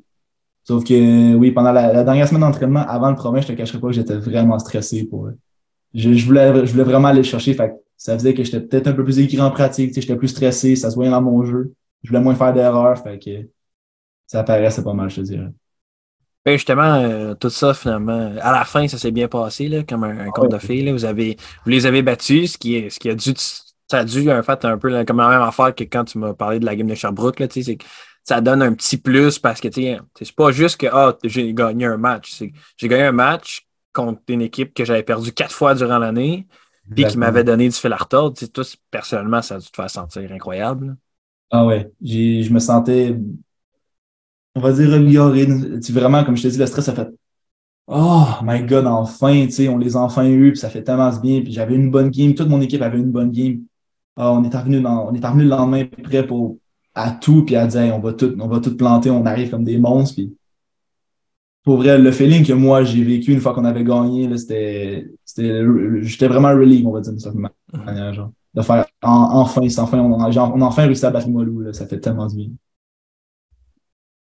Sauf 0.65 0.85
que, 0.85 1.35
oui, 1.35 1.53
pendant 1.53 1.73
la, 1.73 2.05
dernière 2.05 2.29
semaine 2.29 2.43
d'entraînement, 2.43 2.85
avant 2.87 3.09
le 3.09 3.17
premier, 3.17 3.41
je 3.41 3.49
te 3.49 3.53
cacherai 3.53 3.81
pas 3.81 3.87
que 3.87 3.95
j'étais 3.95 4.17
vraiment 4.19 4.59
stressé 4.59 5.05
pour, 5.05 5.31
je, 5.95 6.13
je, 6.13 6.27
voulais, 6.27 6.67
je 6.67 6.73
voulais 6.73 6.85
vraiment 6.85 7.09
aller 7.09 7.21
le 7.21 7.25
chercher, 7.25 7.55
fait 7.55 7.73
ça 7.97 8.15
faisait 8.17 8.35
que 8.35 8.45
j'étais 8.45 8.61
peut-être 8.61 8.87
un 8.89 8.93
peu 8.93 9.05
plus 9.05 9.19
écrit 9.19 9.41
en 9.41 9.51
pratique, 9.51 9.89
tu 9.89 9.95
sais, 9.95 10.01
j'étais 10.03 10.17
plus 10.17 10.29
stressé, 10.29 10.77
ça 10.77 10.91
se 10.91 10.95
voyait 10.95 11.11
dans 11.11 11.23
mon 11.23 11.45
jeu, 11.45 11.73
je 12.03 12.11
voulais 12.11 12.21
moins 12.21 12.35
faire 12.35 12.53
d'erreurs, 12.53 12.99
fait 12.99 13.19
que 13.19 13.49
ça 14.27 14.45
paraissait 14.45 14.85
pas 14.85 14.93
mal, 14.93 15.09
je 15.11 15.17
te 15.17 15.21
dirais. 15.23 15.49
Ben 16.49 16.57
justement, 16.57 16.95
euh, 16.95 17.35
tout 17.35 17.51
ça, 17.51 17.75
finalement, 17.75 18.33
à 18.41 18.53
la 18.53 18.65
fin, 18.65 18.89
ça 18.89 18.97
s'est 18.97 19.11
bien 19.11 19.29
passé, 19.29 19.69
là, 19.69 19.83
comme 19.83 20.03
un, 20.03 20.29
un 20.35 20.49
de 20.49 20.59
filles. 20.59 20.91
Vous, 20.91 21.05
avez, 21.05 21.37
vous 21.63 21.71
les 21.71 21.85
avez 21.85 22.01
battus, 22.01 22.53
ce 22.53 22.57
qui, 22.57 22.77
est, 22.77 22.89
ce 22.89 22.99
qui 22.99 23.11
a 23.11 23.15
dû, 23.15 23.35
ça 23.37 23.99
a 23.99 24.05
dû, 24.05 24.33
en 24.33 24.43
fait, 24.43 24.65
un 24.65 24.79
peu 24.79 25.05
comme 25.05 25.19
la 25.19 25.29
même 25.29 25.43
affaire 25.43 25.75
que 25.75 25.85
quand 25.85 26.05
tu 26.05 26.17
m'as 26.17 26.33
parlé 26.33 26.59
de 26.59 26.65
la 26.65 26.75
game 26.75 26.87
de 26.87 26.95
Sherbrooke, 26.95 27.39
là, 27.39 27.49
ça 28.25 28.41
donne 28.41 28.63
un 28.63 28.73
petit 28.73 28.97
plus 28.97 29.39
parce 29.39 29.61
que, 29.61 29.69
tu 29.69 29.95
c'est 30.19 30.35
pas 30.35 30.51
juste 30.51 30.79
que, 30.79 30.87
ah, 30.91 31.19
j'ai 31.23 31.53
gagné 31.53 31.85
un 31.85 31.99
match. 31.99 32.43
J'ai 32.79 32.89
gagné 32.89 33.05
un 33.05 33.13
match 33.13 33.67
contre 33.93 34.23
une 34.29 34.41
équipe 34.41 34.73
que 34.73 34.87
j'avais 34.87 35.03
perdu 35.03 35.33
quatre 35.33 35.53
fois 35.53 35.75
durant 35.75 35.99
l'année, 35.99 36.47
puis 36.97 37.05
qui 37.05 37.19
m'avait 37.19 37.45
donné 37.45 37.69
du 37.69 37.75
fil 37.75 37.93
à 37.93 37.97
retordre. 37.97 38.39
Toi, 38.55 38.65
personnellement, 38.91 39.43
ça 39.43 39.57
a 39.57 39.59
dû 39.59 39.67
te 39.67 39.77
faire 39.77 39.91
sentir 39.91 40.33
incroyable. 40.33 40.97
Ah 41.51 41.67
ouais, 41.67 41.91
je 42.01 42.51
me 42.51 42.59
sentais 42.59 43.15
on 44.59 44.61
va 44.61 44.73
dire, 44.73 44.93
amélioré. 44.93 45.47
Vraiment, 45.91 46.25
comme 46.25 46.37
je 46.37 46.43
te 46.43 46.49
dis, 46.49 46.59
le 46.59 46.67
stress 46.67 46.89
a 46.89 46.95
fait 46.95 47.09
Oh 47.87 48.27
my 48.43 48.63
God, 48.65 48.87
enfin, 48.87 49.47
tu 49.47 49.53
sais, 49.53 49.69
on 49.69 49.79
les 49.79 49.97
a 49.97 50.01
enfin 50.01 50.27
eus, 50.29 50.53
puis 50.53 50.61
ça 50.61 50.71
fait 50.71 50.83
tellement 50.85 51.11
bien. 51.21 51.41
Puis 51.43 51.53
j'avais 51.53 51.75
une 51.75 51.91
bonne 51.91 52.11
game, 52.11 52.35
toute 52.35 52.49
mon 52.49 52.61
équipe 52.61 52.83
avait 52.83 52.99
une 52.99 53.11
bonne 53.13 53.33
game. 53.33 53.63
Ah, 54.17 54.33
on 54.33 54.45
est 54.45 54.55
revenu 54.57 54.85
on 54.87 55.15
est 55.15 55.27
revenu 55.27 55.45
le 55.45 55.51
lendemain 55.51 55.85
prêt 56.05 56.27
pour 56.27 56.59
à 56.95 57.13
tout, 57.13 57.45
puis 57.45 57.57
à 57.57 57.67
dire 57.67 57.95
on 57.97 58.01
va 58.01 58.13
tout, 58.13 58.35
on 58.41 58.49
va 58.49 58.61
tout 58.61 58.77
planter, 58.77 59.11
on 59.11 59.25
arrive 59.27 59.51
comme 59.51 59.65
des 59.65 59.79
monstres. 59.79 60.17
Puis 60.17 60.37
pour 61.65 61.79
vrai, 61.79 61.99
le 61.99 62.13
feeling 62.13 62.45
que 62.47 62.53
moi 62.53 62.85
j'ai 62.85 63.03
vécu 63.05 63.33
une 63.33 63.41
fois 63.41 63.55
qu'on 63.55 63.65
avait 63.65 63.85
gagné, 63.85 64.37
c'était. 64.37 65.09
J'étais 65.37 66.29
vraiment 66.29 66.51
relief, 66.51 66.85
on 66.87 66.93
va 66.93 67.01
dire 67.01 67.13
de 68.55 68.63
faire 68.63 68.87
enfin, 69.03 69.63
enfin, 69.79 69.99
on, 69.99 70.21
a, 70.21 70.29
on 70.31 70.61
a 70.61 70.65
enfin 70.65 70.87
réussi 70.87 71.07
à 71.07 71.11
battre 71.11 71.29
Molou, 71.29 71.73
ça 71.73 71.87
fait 71.87 72.01
tellement 72.01 72.27
du 72.27 72.37
bien. 72.37 72.49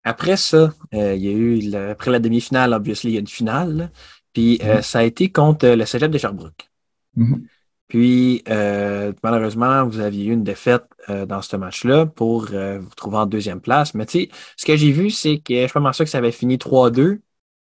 Après 0.06 0.38
ça, 0.38 0.72
euh, 0.94 1.16
il 1.16 1.24
y 1.24 1.30
a 1.30 1.32
eu, 1.32 1.76
après 1.92 2.12
la 2.12 2.20
demi-finale, 2.20 2.74
obviously, 2.74 3.10
il 3.10 3.14
y 3.16 3.18
a 3.18 3.20
une 3.20 3.28
finale. 3.28 3.92
Puis 4.34 4.60
euh, 4.64 4.78
mm-hmm. 4.78 4.82
ça 4.84 5.00
a 5.00 5.04
été 5.04 5.32
contre 5.32 5.68
le 5.68 5.86
Cégep 5.86 6.12
de 6.12 6.18
Sherbrooke. 6.18 6.70
Mm-hmm. 7.18 7.42
Puis 7.88 8.44
euh, 8.50 9.12
malheureusement, 9.24 9.86
vous 9.86 10.00
aviez 10.00 10.26
eu 10.26 10.34
une 10.34 10.44
défaite 10.44 10.86
dans 11.08 11.42
ce 11.42 11.56
match-là 11.56 12.08
pour 12.08 12.46
vous 12.46 12.96
trouver 12.96 13.18
en 13.18 13.26
deuxième 13.28 13.62
place. 13.62 13.94
Mais 13.94 14.06
tu 14.06 14.22
sais, 14.22 14.30
ce 14.58 14.66
que 14.66 14.76
j'ai 14.76 14.92
vu, 14.92 15.12
c'est 15.12 15.38
que 15.38 15.54
je 15.54 15.66
suis 15.66 15.74
pas 15.74 15.80
mal 15.80 15.94
sûr 15.94 16.06
que 16.06 16.12
ça 16.12 16.18
avait 16.18 16.32
fini 16.32 16.58
3-2. 16.58 17.20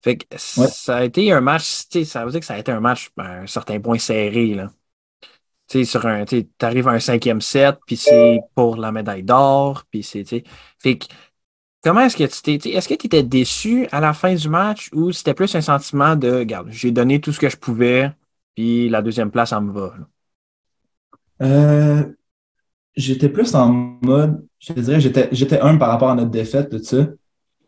Fait 0.02 0.16
que 0.16 0.26
ça 0.38 0.98
a 0.98 1.04
été 1.04 1.32
un 1.32 1.40
match, 1.40 1.88
tu 1.90 1.98
sais, 1.98 2.04
ça 2.04 2.24
veut 2.24 2.30
dire 2.30 2.38
que 2.38 2.46
ça 2.46 2.54
a 2.54 2.58
été 2.58 2.70
un 2.70 2.78
match 2.78 3.10
à 3.16 3.40
un 3.40 3.46
certain 3.48 3.80
point 3.80 3.98
serré. 3.98 4.54
Là. 4.54 4.70
Tu 5.68 5.78
sais, 5.78 5.84
sur 5.84 6.06
un, 6.06 6.24
tu 6.24 6.46
arrives 6.60 6.86
à 6.86 6.92
un 6.92 7.00
cinquième 7.00 7.40
set, 7.40 7.76
puis 7.86 7.96
c'est 7.96 8.38
pour 8.54 8.76
la 8.76 8.92
médaille 8.92 9.24
d'or, 9.24 9.84
puis 9.90 10.04
c'est, 10.04 10.22
tu 10.22 10.36
sais. 10.36 10.44
Fait 10.78 10.98
que 10.98 11.06
Comment 11.87 12.01
est-ce 12.01 12.16
que 12.16 12.25
tu 12.25 12.59
t'es. 12.59 12.70
Est-ce 12.70 12.88
que 12.88 12.94
tu 12.94 13.07
étais 13.07 13.22
déçu 13.22 13.87
à 13.92 14.01
la 14.01 14.12
fin 14.12 14.35
du 14.35 14.49
match 14.49 14.90
ou 14.92 15.12
c'était 15.12 15.35
plus 15.35 15.55
un 15.55 15.61
sentiment 15.61 16.16
de 16.16 16.29
regarde, 16.29 16.66
j'ai 16.68 16.90
donné 16.90 17.20
tout 17.20 17.31
ce 17.31 17.38
que 17.38 17.49
je 17.49 17.57
pouvais, 17.57 18.11
puis 18.57 18.88
la 18.88 19.03
deuxième 19.03 19.31
place, 19.31 19.53
en 19.53 19.61
me 19.61 19.72
va? 19.72 19.94
Euh, 21.42 22.03
j'étais 22.96 23.29
plus 23.29 23.55
en 23.55 23.68
mode, 24.03 24.44
je 24.59 24.72
te 24.72 24.81
dirais, 24.81 25.01
j'étais, 25.01 25.29
j'étais 25.31 25.61
un 25.61 25.77
par 25.77 25.90
rapport 25.90 26.11
à 26.11 26.16
notre 26.16 26.33
défaite, 26.33 26.70
tout 26.70 26.83
ça. 26.83 27.07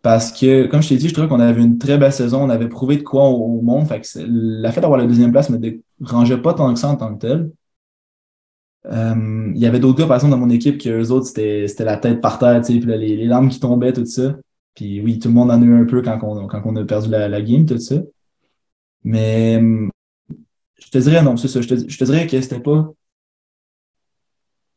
Parce 0.02 0.32
que, 0.32 0.66
comme 0.66 0.82
je 0.82 0.88
t'ai 0.88 0.96
dit, 0.96 1.08
je 1.08 1.12
trouvais 1.12 1.28
qu'on 1.28 1.38
avait 1.38 1.62
une 1.62 1.78
très 1.78 1.96
belle 1.96 2.12
saison, 2.12 2.42
on 2.42 2.50
avait 2.50 2.68
prouvé 2.68 2.96
de 2.96 3.04
quoi 3.04 3.22
au, 3.28 3.60
monde. 3.60 3.86
Fait 3.86 4.00
que 4.00 4.08
la 4.26 4.72
fait 4.72 4.80
d'avoir 4.80 4.98
la 4.98 5.06
deuxième 5.06 5.30
place 5.30 5.48
me 5.48 5.60
dérangeait 6.00 6.42
pas 6.42 6.54
tant 6.54 6.74
que 6.74 6.80
ça 6.80 6.88
en 6.88 6.96
tant 6.96 7.14
que 7.14 7.20
tel. 7.20 7.52
Euh, 8.90 9.52
il 9.54 9.60
y 9.60 9.66
avait 9.66 9.80
d'autres 9.80 9.98
gars, 9.98 10.06
par 10.06 10.16
exemple, 10.16 10.30
dans 10.32 10.38
mon 10.38 10.50
équipe, 10.50 10.78
que 10.78 10.88
eux 10.88 11.10
autres, 11.10 11.26
c'était 11.26 11.66
la 11.84 11.96
tête 11.96 12.20
par 12.20 12.38
terre, 12.38 12.62
puis 12.62 12.80
les, 12.80 13.16
les, 13.16 13.26
larmes 13.26 13.48
qui 13.48 13.60
tombaient, 13.60 13.92
tout 13.92 14.06
ça. 14.06 14.36
Puis 14.74 15.00
oui, 15.00 15.18
tout 15.18 15.28
le 15.28 15.34
monde 15.34 15.50
en 15.50 15.60
a 15.60 15.64
eu 15.64 15.74
un 15.82 15.84
peu 15.84 16.02
quand 16.02 16.18
on, 16.22 16.76
a 16.76 16.84
perdu 16.84 17.10
la, 17.10 17.42
game, 17.42 17.66
tout 17.66 17.78
ça. 17.78 17.96
Mais 19.04 19.60
je 20.78 20.90
te 20.90 20.98
dirais, 20.98 21.22
non, 21.22 21.36
c'est 21.36 21.48
ça. 21.48 21.60
Je 21.60 21.68
te, 21.68 22.04
dirais 22.04 22.26
que 22.26 22.40
c'était 22.40 22.60
pas. 22.60 22.92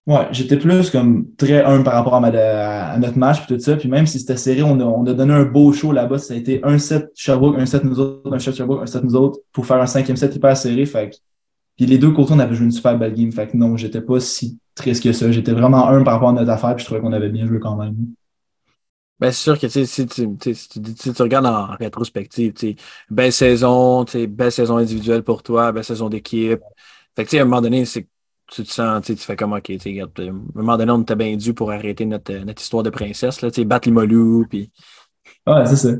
Ouais, 0.08 0.28
j'étais 0.32 0.58
plus 0.58 0.89
comme 0.89 1.28
très 1.36 1.63
humble 1.63 1.84
par 1.84 1.93
rapport 1.93 2.15
à, 2.15 2.97
notre 2.97 3.17
match 3.17 3.45
puis 3.45 3.56
tout 3.56 3.62
ça. 3.62 3.76
Puis 3.78 3.88
même 3.88 4.08
si 4.08 4.19
c'était 4.19 4.38
serré, 4.38 4.63
on 4.63 4.80
a, 4.80 4.84
on 4.84 5.06
a 5.06 5.13
donné 5.13 5.34
un 5.34 5.45
beau 5.45 5.71
show 5.71 5.91
là-bas. 5.91 6.17
Ça 6.17 6.34
a 6.34 6.38
été 6.38 6.60
un 6.63 6.80
set 6.80 7.12
Sherbrooke, 7.15 7.60
un 7.60 7.67
set 7.67 7.84
nous 7.84 8.00
autres, 8.00 8.34
un 8.34 8.39
set 8.39 8.56
Sherbrooke, 8.56 8.82
un 8.82 8.88
set 8.88 9.04
nous 9.04 9.15
autres 9.15 9.39
pour 9.52 9.65
faire 9.65 9.80
un 9.80 9.86
cinquième 9.86 10.17
set 10.17 10.36
hyper 10.36 10.58
serré. 10.58 10.86
Fait 10.88 11.21
puis 11.82 11.89
les 11.89 11.98
deux 11.98 12.12
côtés, 12.12 12.34
on 12.34 12.39
avait 12.39 12.54
joué 12.54 12.65
une 12.65 12.72
super 12.72 12.96
belle 12.96 13.15
game. 13.15 13.32
Fait 13.32 13.48
que 13.48 13.58
non, 13.58 13.76
j'étais 13.76 14.02
pas 14.02 14.20
si 14.20 14.60
triste 14.76 15.02
que 15.04 15.12
ça. 15.13 15.32
J'étais 15.32 15.52
vraiment 15.52 15.88
un 15.88 16.04
par 16.04 16.13
rapport 16.13 16.30
à 16.30 16.34
notre 16.34 16.52
affaire, 16.52 16.76
puis 16.76 16.84
je 16.84 16.86
trouvais 16.86 17.02
qu'on 17.02 17.12
avait 17.12 17.30
bien 17.30 17.48
joué 17.48 17.60
quand 17.60 17.76
même. 17.76 17.96
Ben, 19.20 19.32
c'est 19.32 19.41
sûr 19.41 19.58
que 19.58 19.67
si 19.67 20.06
tu, 20.06 20.38
tu, 20.38 21.12
regardes 21.17 21.48
en 21.48 21.76
rétrospective, 21.76 22.54
belle 23.10 23.34
saison, 23.34 24.06
belle 24.30 24.52
saison 24.52 24.78
individuelle 24.78 25.24
pour 25.24 25.41
toi, 25.41 25.72
belle 25.72 25.84
saison 25.84 26.08
d'équipe. 26.08 26.62
Fait 27.15 27.26
que 27.26 27.36
à 27.36 27.41
un 27.41 27.46
moment 27.46 27.62
donné, 27.62 27.86
c'est 27.86 28.08
tu 28.52 28.63
te 28.63 28.72
sens, 28.72 29.04
tu 29.04 29.15
fais 29.15 29.36
comme 29.36 29.54
OK, 29.54 29.72
regarde, 29.84 30.12
à 30.20 30.22
un 30.22 30.39
moment 30.54 30.78
donné, 30.78 30.91
on 30.91 31.02
était 31.02 31.15
bien 31.15 31.36
dû 31.36 31.56
pour 31.56 31.72
arrêter 31.72 32.06
notre, 32.06 32.32
notre 32.46 32.62
histoire 32.62 32.84
de 32.84 32.91
princesse, 32.91 33.41
là, 33.41 33.50
battre 33.65 33.88
les 33.88 33.91
molous, 33.91 34.46
puis. 34.48 34.72
Ouais, 35.48 35.65
c'est 35.65 35.78
ça. 35.78 35.94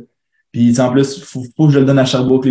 Puis 0.52 0.80
en 0.80 0.92
plus, 0.92 1.18
il 1.18 1.24
faut, 1.24 1.44
faut, 1.58 1.66
que 1.66 1.74
je 1.74 1.80
le 1.80 1.86
donne 1.86 1.98
à 1.98 2.06
Sherbrooke 2.06 2.46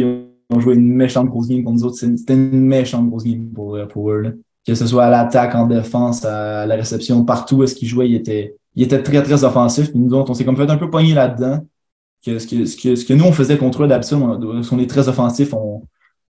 ont 0.53 0.61
joué 0.61 0.75
une 0.75 0.93
méchante 0.93 1.29
grosse 1.29 1.49
game 1.49 1.63
contre 1.63 1.79
nous 1.79 1.85
autres. 1.85 1.97
C'était 1.97 2.35
une 2.35 2.61
méchante 2.61 3.09
grosse 3.09 3.25
game 3.25 3.49
pour, 3.49 3.77
euh, 3.77 3.87
pour 3.87 4.11
eux. 4.11 4.41
Que 4.67 4.75
ce 4.75 4.87
soit 4.87 5.05
à 5.05 5.11
l'attaque, 5.11 5.55
en 5.55 5.67
défense, 5.67 6.25
à 6.25 6.67
la 6.67 6.75
réception, 6.75 7.25
partout 7.25 7.57
où 7.57 7.63
est-ce 7.65 7.75
qu'ils 7.75 7.89
jouaient, 7.89 8.09
ils 8.09 8.17
étaient, 8.17 8.57
ils 8.75 8.83
étaient 8.83 9.03
très, 9.03 9.23
très 9.23 9.45
offensifs. 9.45 9.91
Puis 9.91 9.99
nous 9.99 10.13
autres, 10.15 10.31
on 10.31 10.35
s'est 10.35 10.45
comme 10.45 10.57
fait 10.57 10.71
un 10.71 10.77
peu 10.77 10.91
pogner 10.91 11.15
là-dedans. 11.15 11.67
Que 12.25 12.39
ce, 12.39 12.47
que, 12.47 12.67
ce, 12.67 12.77
que, 12.77 12.97
ce 12.97 13.05
que 13.05 13.15
nous, 13.15 13.25
on 13.25 13.33
faisait 13.33 13.57
contre 13.57 13.83
eux 13.83 13.89
d'habitude, 13.89 14.19
on, 14.21 14.63
on, 14.71 14.79
est 14.79 14.91
très 14.91 15.09
offensif, 15.09 15.55
on, 15.55 15.83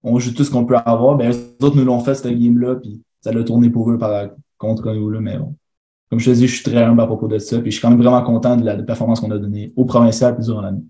on 0.02 0.18
joue 0.18 0.32
tout 0.34 0.42
ce 0.42 0.50
qu'on 0.50 0.64
peut 0.64 0.76
avoir. 0.76 1.16
Ben, 1.16 1.30
les 1.30 1.64
autres 1.64 1.76
nous 1.76 1.84
l'ont 1.84 2.00
fait, 2.00 2.16
cette 2.16 2.36
game-là, 2.36 2.76
puis 2.76 3.00
ça 3.20 3.32
l'a 3.32 3.44
tourné 3.44 3.70
pour 3.70 3.90
eux 3.90 3.98
par, 3.98 4.28
contre 4.58 4.92
nous. 4.92 5.10
Là, 5.10 5.20
mais 5.20 5.38
bon. 5.38 5.54
Comme 6.10 6.20
je 6.20 6.30
te 6.30 6.36
dis, 6.36 6.46
je 6.46 6.54
suis 6.54 6.64
très 6.64 6.82
humble 6.82 7.00
à 7.00 7.06
propos 7.06 7.28
de 7.28 7.38
ça, 7.38 7.58
puis 7.60 7.70
je 7.70 7.76
suis 7.76 7.82
quand 7.82 7.90
même 7.90 8.00
vraiment 8.00 8.22
content 8.22 8.56
de 8.56 8.64
la 8.64 8.76
performance 8.76 9.20
qu'on 9.20 9.30
a 9.30 9.38
donnée 9.38 9.72
au 9.76 9.84
provincial 9.84 10.36
puis 10.36 10.44
durant 10.44 10.60
l'année. 10.60 10.82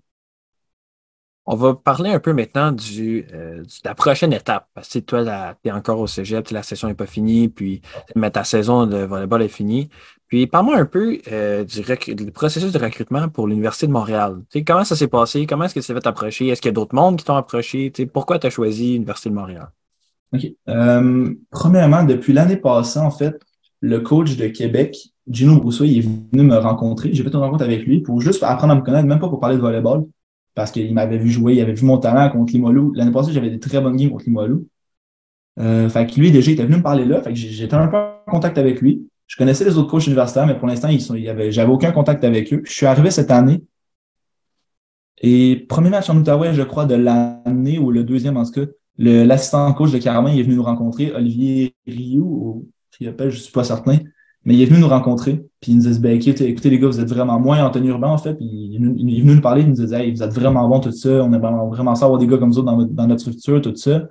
On 1.49 1.55
va 1.55 1.73
parler 1.73 2.09
un 2.09 2.19
peu 2.19 2.33
maintenant 2.33 2.73
du, 2.73 3.25
euh, 3.33 3.63
de 3.63 3.67
la 3.85 3.95
prochaine 3.95 4.33
étape. 4.33 4.67
Parce 4.73 4.89
que 4.89 4.99
toi, 4.99 5.23
tu 5.63 5.69
es 5.69 5.71
encore 5.71 5.97
au 5.97 6.05
cégep, 6.05 6.49
la 6.49 6.61
session 6.61 6.89
n'est 6.89 6.93
pas 6.93 7.05
finie, 7.05 7.47
puis 7.47 7.81
mais 8.17 8.29
ta 8.29 8.43
saison 8.43 8.85
de 8.85 8.97
volleyball 8.97 9.41
est 9.41 9.47
finie. 9.47 9.87
Puis 10.27 10.45
parle-moi 10.45 10.75
un 10.75 10.85
peu 10.85 11.19
euh, 11.31 11.63
du, 11.63 12.31
processus 12.33 12.73
de 12.73 12.77
recrutement 12.79 13.29
pour 13.29 13.47
l'Université 13.47 13.87
de 13.87 13.93
Montréal. 13.93 14.41
comment 14.67 14.83
ça 14.83 14.97
s'est 14.97 15.07
passé? 15.07 15.45
Comment 15.45 15.63
est-ce 15.63 15.75
que 15.75 15.79
tu 15.79 15.87
t'es 15.87 15.93
fait 15.93 16.05
approcher? 16.05 16.47
Est-ce 16.49 16.61
qu'il 16.61 16.67
y 16.67 16.73
a 16.73 16.75
d'autres 16.75 16.93
mondes 16.93 17.15
qui 17.15 17.23
t'ont 17.23 17.37
approché? 17.37 17.93
pourquoi 18.13 18.39
tu 18.39 18.47
as 18.47 18.49
choisi 18.49 18.93
l'Université 18.93 19.29
de 19.29 19.35
Montréal? 19.35 19.69
OK. 20.33 20.47
Euh, 20.67 21.33
premièrement, 21.49 22.03
depuis 22.03 22.33
l'année 22.33 22.57
passée, 22.57 22.99
en 22.99 23.11
fait, 23.11 23.39
le 23.79 24.01
coach 24.01 24.35
de 24.35 24.47
Québec, 24.47 24.97
Gino 25.29 25.61
Brousseau, 25.61 25.85
il 25.85 25.99
est 25.99 26.01
venu 26.01 26.43
me 26.43 26.57
rencontrer. 26.57 27.13
J'ai 27.13 27.23
fait 27.23 27.29
une 27.29 27.39
rencontre 27.39 27.63
avec 27.63 27.85
lui 27.85 28.01
pour 28.01 28.19
juste 28.19 28.43
apprendre 28.43 28.73
à 28.73 28.75
me 28.75 28.81
connaître, 28.81 29.07
même 29.07 29.19
pas 29.19 29.29
pour 29.29 29.39
parler 29.39 29.55
de 29.55 29.61
volleyball 29.61 30.03
parce 30.57 30.71
qu'il 30.71 30.91
m'avait 30.91 31.19
vu 31.19 31.29
jouer, 31.29 31.53
il 31.53 31.61
avait 31.61 31.73
vu 31.73 31.85
mon 31.85 31.99
talent 31.99 32.31
contre 32.31 32.51
Limoilou. 32.51 32.91
L'année 32.95 33.11
passée, 33.11 33.31
j'avais 33.31 33.51
des 33.51 33.59
très 33.59 33.79
bonnes 33.79 33.95
games 33.95 34.09
contre 34.09 34.25
Limoilou. 34.25 34.67
Euh, 35.59 35.87
fait 35.87 36.07
que 36.07 36.19
lui, 36.19 36.31
déjà, 36.31 36.49
il 36.49 36.55
était 36.55 36.65
venu 36.65 36.77
me 36.77 36.81
parler 36.81 37.05
là. 37.05 37.21
Fait 37.21 37.29
que 37.29 37.35
j'étais 37.37 37.75
un 37.75 37.87
peu 37.87 37.95
en 37.95 38.31
contact 38.31 38.57
avec 38.57 38.81
lui. 38.81 39.07
Je 39.27 39.37
connaissais 39.37 39.65
les 39.65 39.77
autres 39.77 39.87
coachs 39.87 40.07
universitaires, 40.07 40.47
mais 40.47 40.57
pour 40.57 40.67
l'instant, 40.67 40.87
ils 40.87 40.99
sont, 40.99 41.15
j'avais 41.15 41.71
aucun 41.71 41.91
contact 41.91 42.23
avec 42.23 42.51
eux. 42.51 42.63
Je 42.65 42.73
suis 42.73 42.87
arrivé 42.87 43.11
cette 43.11 43.29
année. 43.29 43.65
Et 45.21 45.67
premier 45.69 45.91
match 45.91 46.09
en 46.09 46.17
Outaouais, 46.17 46.55
je 46.55 46.63
crois, 46.63 46.87
de 46.87 46.95
l'année 46.95 47.77
ou 47.77 47.91
le 47.91 48.03
deuxième 48.03 48.35
en 48.35 48.43
tout 48.43 48.53
cas, 48.53 48.71
l'assistant 48.97 49.71
coach 49.73 49.91
de 49.91 49.99
Caramin 49.99 50.33
est 50.33 50.41
venu 50.41 50.55
nous 50.55 50.63
rencontrer, 50.63 51.11
Olivier 51.13 51.75
Rioux, 51.85 52.25
ou 52.25 52.69
qui 52.89 53.07
appelle, 53.07 53.29
je 53.29 53.37
suis 53.37 53.51
pas 53.51 53.63
certain. 53.63 53.99
Mais 54.47 54.53
il 54.53 54.61
est 54.61 54.65
venu 54.65 54.79
nous 54.79 54.87
rencontrer, 54.87 55.45
puis 55.59 55.73
il 55.73 55.75
nous 55.75 55.83
disait 55.83 55.99
ben, 55.99 56.13
écoutez, 56.13 56.69
les 56.69 56.79
gars, 56.79 56.87
vous 56.87 57.01
êtes 57.01 57.09
vraiment 57.09 57.37
moins 57.37 57.65
en 57.65 57.69
tenue 57.69 57.89
urbaine, 57.89 58.11
en 58.11 58.17
fait. 58.17 58.33
Puis 58.33 58.45
il, 58.45 58.75
est 59.17 59.21
venu 59.21 59.35
nous 59.35 59.41
parler, 59.41 59.63
il 59.63 59.67
nous 59.67 59.73
disait 59.73 60.05
hey, 60.05 60.13
vous 60.13 60.23
êtes 60.23 60.31
vraiment 60.33 60.69
bons, 60.69 60.79
tout 60.79 60.93
ça. 60.93 61.09
On 61.09 61.33
aimerait 61.33 61.51
vraiment 61.69 61.95
ça 61.95 62.05
avoir 62.05 62.17
des 62.17 62.27
gars 62.27 62.37
comme 62.37 62.53
ça 62.53 62.61
dans, 62.61 62.81
dans 62.81 63.07
notre 63.07 63.19
structure, 63.19 63.61
tout 63.61 63.75
ça. 63.75 64.07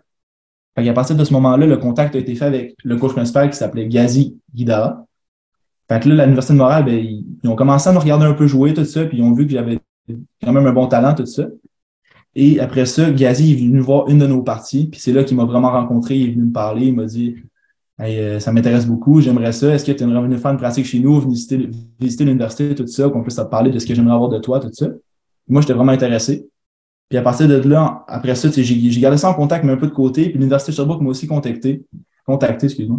Fait 0.76 0.84
qu'à 0.84 0.92
partir 0.92 1.16
de 1.16 1.24
ce 1.24 1.32
moment-là, 1.32 1.64
le 1.64 1.78
contact 1.78 2.14
a 2.16 2.18
été 2.18 2.34
fait 2.34 2.44
avec 2.44 2.76
le 2.84 2.96
coach 2.98 3.12
principal 3.12 3.48
qui 3.48 3.56
s'appelait 3.56 3.88
Gazi 3.88 4.36
Guidara. 4.54 5.06
Fait 5.88 6.00
que 6.00 6.10
là, 6.10 6.26
l'Université 6.26 6.52
de 6.52 6.58
Montréal, 6.58 6.84
ben, 6.84 6.98
ils, 6.98 7.48
ont 7.48 7.56
commencé 7.56 7.88
à 7.88 7.92
me 7.94 7.98
regarder 7.98 8.26
un 8.26 8.34
peu 8.34 8.46
jouer, 8.46 8.74
tout 8.74 8.84
ça, 8.84 9.06
puis 9.06 9.16
ils 9.16 9.22
ont 9.22 9.32
vu 9.32 9.46
que 9.46 9.52
j'avais 9.52 9.78
quand 10.44 10.52
même 10.52 10.66
un 10.66 10.72
bon 10.74 10.86
talent, 10.86 11.14
tout 11.14 11.24
ça. 11.24 11.46
Et 12.34 12.60
après 12.60 12.84
ça, 12.84 13.10
Gazi 13.10 13.54
est 13.54 13.56
venu 13.56 13.80
voir 13.80 14.06
une 14.10 14.18
de 14.18 14.26
nos 14.26 14.42
parties, 14.42 14.88
puis 14.92 15.00
c'est 15.00 15.12
là 15.14 15.24
qu'il 15.24 15.38
m'a 15.38 15.46
vraiment 15.46 15.70
rencontré, 15.70 16.16
il 16.16 16.28
est 16.28 16.32
venu 16.32 16.44
me 16.44 16.52
parler, 16.52 16.88
il 16.88 16.94
m'a 16.94 17.06
dit 17.06 17.36
euh, 18.00 18.38
ça 18.40 18.52
m'intéresse 18.52 18.86
beaucoup, 18.86 19.20
j'aimerais 19.20 19.52
ça. 19.52 19.74
Est-ce 19.74 19.84
que 19.84 19.92
tu 19.92 20.02
aimerais 20.02 20.22
venir 20.22 20.38
faire 20.38 20.50
une 20.50 20.58
pratique 20.58 20.84
chez 20.84 20.98
nous, 20.98 21.20
visiter, 21.20 21.70
visiter 21.98 22.24
l'université, 22.24 22.74
tout 22.74 22.86
ça, 22.86 23.08
qu'on 23.08 23.22
puisse 23.22 23.36
te 23.36 23.42
parler 23.42 23.70
de 23.70 23.78
ce 23.78 23.86
que 23.86 23.94
j'aimerais 23.94 24.14
avoir 24.14 24.28
de 24.28 24.38
toi, 24.38 24.60
tout 24.60 24.70
ça? 24.72 24.88
moi, 25.48 25.60
j'étais 25.60 25.74
vraiment 25.74 25.92
intéressé. 25.92 26.48
Puis 27.08 27.18
à 27.18 27.22
partir 27.22 27.46
de 27.46 27.56
là, 27.56 28.04
après 28.08 28.34
ça, 28.34 28.48
j'ai 28.50 29.00
gardé 29.00 29.16
ça 29.16 29.30
en 29.30 29.34
contact, 29.34 29.64
mais 29.64 29.72
un 29.72 29.76
peu 29.76 29.86
de 29.86 29.92
côté. 29.92 30.24
Puis 30.24 30.34
l'Université 30.34 30.72
de 30.72 30.76
Sherbrooke 30.76 31.02
m'a 31.02 31.10
aussi 31.10 31.26
contacté. 31.26 31.84
Contacté, 32.24 32.66
excuse-moi. 32.66 32.98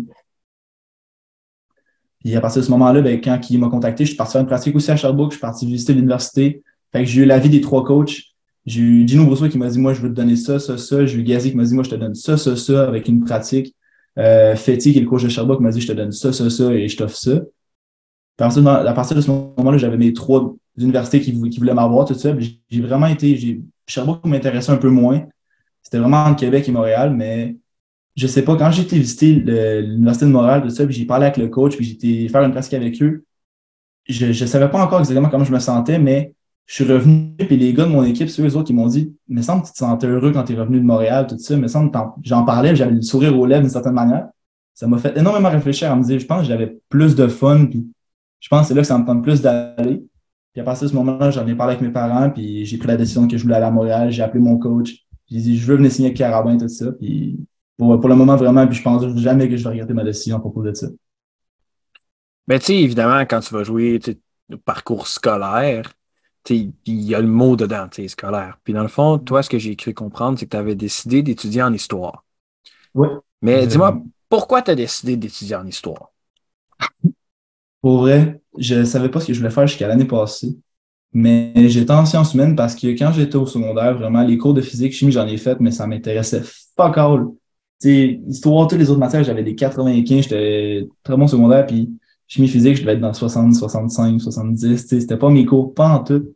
Puis 2.20 2.36
à 2.36 2.42
partir 2.42 2.62
de 2.62 2.66
ce 2.66 2.72
moment-là, 2.72 3.02
ben, 3.02 3.20
quand 3.22 3.40
il 3.50 3.60
m'a 3.60 3.70
contacté, 3.70 4.06
je 4.06 4.10
suis 4.10 4.18
parti 4.18 4.34
faire 4.34 4.42
une 4.42 4.48
pratique 4.48 4.76
aussi 4.76 4.92
à 4.92 4.96
Sherbrooke, 4.96 5.32
je 5.32 5.38
suis 5.38 5.42
parti 5.42 5.66
visiter 5.66 5.94
l'université. 5.94 6.64
Fait 6.94 7.00
que 7.04 7.06
j'ai 7.06 7.24
eu 7.24 7.26
l'avis 7.26 7.50
des 7.50 7.62
trois 7.62 7.84
coachs. 7.84 8.22
J'ai 8.66 8.82
eu 8.82 9.08
Gino 9.08 9.26
Brousseau 9.26 9.50
qui 9.50 9.58
m'a 9.58 9.70
dit 9.70 9.80
Moi, 9.80 9.94
je 9.94 10.02
veux 10.02 10.10
te 10.10 10.14
donner 10.14 10.36
ça, 10.36 10.60
ça, 10.60 10.78
ça. 10.78 11.06
J'ai 11.06 11.20
eu 11.20 11.24
Gazi 11.24 11.52
qui 11.52 11.58
m'a 11.58 11.64
dit 11.64 11.74
Moi, 11.74 11.84
je 11.84 11.90
te 11.90 11.96
donne 11.96 12.16
ça, 12.16 12.38
ça, 12.38 12.56
ça, 12.56 12.88
avec 12.88 13.08
une 13.08 13.24
pratique. 13.24 13.76
Euh, 14.18 14.56
Fetty, 14.56 14.94
qui 14.94 14.98
est 14.98 15.02
le 15.02 15.08
coach 15.08 15.24
de 15.24 15.30
Sherbrooke, 15.30 15.60
m'a 15.60 15.72
dit 15.72 15.82
Je 15.82 15.88
te 15.88 15.94
donne 15.94 16.12
ça, 16.12 16.34
ça, 16.34 16.50
ça, 16.50 16.74
et 16.74 16.88
je 16.88 16.98
t'offre 16.98 17.16
ça. 17.16 17.42
À 18.40 18.94
partir 18.94 19.16
de 19.16 19.22
ce 19.22 19.32
moment-là, 19.32 19.78
j'avais 19.78 19.98
mes 19.98 20.14
trois 20.14 20.56
universités 20.78 21.22
qui, 21.22 21.32
voulaient 21.32 21.74
m'avoir, 21.74 22.06
tout 22.06 22.14
ça. 22.14 22.36
J'ai 22.70 22.82
vraiment 22.82 23.08
été. 23.08 23.62
Sherbrooke 23.88 24.26
m'intéressait 24.26 24.72
un 24.72 24.78
peu 24.78 24.90
moins. 24.90 25.26
C'était 25.82 26.00
vraiment 26.00 26.24
entre 26.26 26.40
Québec 26.40 26.68
et 26.68 26.72
Montréal, 26.72 27.16
mais 27.16 27.56
je 28.16 28.28
sais 28.28 28.44
pas, 28.44 28.58
quand 28.58 28.72
j'ai 28.72 28.82
été 28.82 28.98
visiter 28.98 29.34
l'Université 29.34 30.26
de 30.26 30.32
Montréal, 30.32 30.62
tout 30.62 30.70
ça, 30.70 30.86
puis 30.86 30.94
j'ai 30.94 31.06
parlé 31.06 31.28
avec 31.28 31.38
le 31.38 31.48
coach, 31.48 31.78
puis 31.78 31.86
j'ai 31.86 31.94
été 31.94 32.30
faire 32.30 32.44
une 32.44 32.52
pratique 32.52 32.74
avec 32.74 33.02
eux, 33.02 33.24
je 34.10 34.28
ne 34.28 34.48
savais 34.48 34.70
pas 34.70 34.84
encore 34.84 35.00
exactement 35.00 35.30
comment 35.30 35.46
je 35.46 35.54
me 35.54 35.60
sentais, 35.60 36.00
mais 36.00 36.34
je 36.68 36.84
suis 36.84 36.84
revenu, 36.84 37.34
puis 37.38 37.56
les 37.56 37.74
gars 37.74 37.86
de 37.86 37.92
mon 37.92 38.04
équipe, 38.04 38.30
ceux 38.30 38.46
eux 38.46 38.56
autres, 38.58 38.68
qui 38.68 38.74
m'ont 38.74 38.88
dit, 38.88 39.16
mais 39.30 39.42
semble 39.42 39.62
que 39.62 39.68
tu 39.68 39.74
te 39.74 39.78
sentais 39.78 40.06
heureux 40.06 40.34
quand 40.34 40.44
tu 40.44 40.54
es 40.54 40.60
revenu 40.60 40.80
de 40.80 40.86
Montréal, 40.86 41.26
tout 41.26 41.40
ça, 41.40 41.56
mais 41.56 41.70
semble 41.70 41.92
j'en 42.24 42.44
parlais, 42.44 42.76
j'avais 42.76 42.92
le 42.92 43.02
sourire 43.02 43.40
aux 43.40 43.46
lèvres 43.46 43.62
d'une 43.62 43.72
certaine 43.72 43.94
manière. 43.94 44.28
Ça 44.74 44.86
m'a 44.86 44.98
fait 44.98 45.18
énormément 45.18 45.50
réfléchir 45.50 45.90
à 45.90 45.96
me 45.96 46.04
dire, 46.04 46.20
je 46.20 46.26
pense 46.26 46.42
que 46.42 46.48
j'avais 46.50 46.78
plus 46.90 47.16
de 47.16 47.28
fun, 47.28 47.68
puis 47.68 47.88
je 48.42 48.50
pense 48.50 48.64
que 48.64 48.68
c'est 48.68 48.74
là 48.74 48.82
que 48.82 48.88
ça 48.88 48.98
me 48.98 49.06
tente 49.06 49.24
plus 49.24 49.42
d'aller. 49.42 50.04
Puis 50.52 50.62
à 50.62 50.64
partir 50.66 50.84
de 50.84 50.92
ce 50.92 50.96
moment-là, 50.98 51.32
j'en 51.32 51.48
ai 51.48 51.56
parlé 51.56 51.76
avec 51.76 51.88
mes 51.88 51.94
parents, 51.94 52.30
puis 52.30 52.66
j'ai 52.66 52.78
pris 52.78 52.90
la 52.90 52.98
décision 52.98 53.30
que 53.30 53.38
je 53.38 53.44
voulais 53.44 53.56
aller 53.56 53.66
à 53.66 53.72
Montréal, 53.72 54.12
j'ai 54.12 54.22
appelé 54.22 54.44
mon 54.44 54.58
coach, 54.58 55.06
j'ai 55.32 55.40
dit, 55.40 55.58
je 55.58 55.66
veux 55.66 55.78
venir 55.78 55.90
signer 55.90 56.10
avec 56.10 56.18
Carabin, 56.18 56.58
tout 56.58 56.68
ça, 56.68 56.92
puis 56.92 57.40
pour, 57.78 57.98
pour 57.98 58.10
le 58.10 58.16
moment, 58.16 58.36
vraiment, 58.36 58.68
puis 58.68 58.78
je 58.78 58.84
pense 58.84 59.08
jamais 59.16 59.48
que 59.48 59.56
je 59.56 59.64
vais 59.64 59.70
regretter 59.70 59.94
ma 59.94 60.04
décision 60.04 60.36
à 60.36 60.40
propos 60.42 60.64
de 60.64 60.74
ça. 60.74 60.88
Ben, 62.46 62.60
tu 62.60 62.66
sais, 62.66 62.76
évidemment, 62.76 63.22
quand 63.22 63.40
tu 63.40 63.54
vas 63.54 63.64
jouer 63.64 64.00
le 64.50 64.58
parcours 64.58 65.08
scolaire, 65.08 65.94
il 66.56 66.74
y 66.86 67.16
a 67.16 67.22
le 67.22 67.28
mot 67.28 67.56
dedans, 67.56 67.88
scolaire. 68.08 68.60
Puis 68.64 68.74
dans 68.74 68.82
le 68.82 68.88
fond, 68.88 69.18
toi, 69.18 69.44
ce 69.44 69.50
que 69.50 69.60
j'ai 69.60 69.76
cru 69.76 69.94
comprendre, 69.94 70.38
c'est 70.40 70.46
que 70.46 70.52
tu 70.52 70.58
avais 70.58 70.76
décidé 70.76 71.24
d'étudier 71.24 71.64
en 71.64 71.74
histoire. 71.74 72.24
Oui. 72.94 73.08
Mais 73.42 73.68
dis-moi, 73.68 74.02
pourquoi 74.30 74.62
tu 74.62 74.72
as 74.72 74.76
décidé 74.76 75.18
d'étudier 75.18 75.56
en 75.56 75.66
histoire? 75.66 76.12
Pour 77.82 78.00
vrai, 78.00 78.42
je 78.58 78.76
ne 78.76 78.84
savais 78.84 79.10
pas 79.10 79.20
ce 79.20 79.28
que 79.28 79.34
je 79.34 79.40
voulais 79.40 79.52
faire 79.52 79.68
jusqu'à 79.68 79.88
l'année 79.88 80.06
passée. 80.06 80.58
Mais 81.14 81.54
j'étais 81.70 81.92
en 81.92 82.06
sciences 82.06 82.34
humaines 82.34 82.56
parce 82.56 82.76
que 82.76 82.88
quand 82.88 83.12
j'étais 83.14 83.38
au 83.38 83.46
secondaire, 83.46 83.98
vraiment, 83.98 84.24
les 84.24 84.38
cours 84.38 84.54
de 84.54 84.62
physique, 84.62 84.94
chimie, 84.94 85.12
j'en 85.12 85.26
ai 85.26 85.38
fait, 85.38 85.60
mais 85.60 85.72
ça 85.72 85.88
m'intéressait 85.88 86.42
fuck 86.76 86.98
all 86.98 87.28
histoire, 87.84 88.68
toutes 88.68 88.80
les 88.80 88.90
autres 88.90 89.00
matières, 89.00 89.24
j'avais 89.24 89.44
des 89.44 89.56
95, 89.56 90.24
j'étais 90.24 90.88
très 91.04 91.16
bon 91.16 91.28
secondaire, 91.28 91.66
puis 91.66 91.90
chimie 92.28 92.48
physique, 92.48 92.76
je 92.76 92.82
devais 92.82 92.94
être 92.94 93.00
dans 93.00 93.14
60, 93.14 93.56
65, 93.56 94.22
70, 94.22 94.88
c'était 94.88 95.18
pas 95.18 95.30
mes 95.30 95.46
cours, 95.46 95.74
pas 95.74 95.90
en 95.90 96.04
tout. 96.04 96.34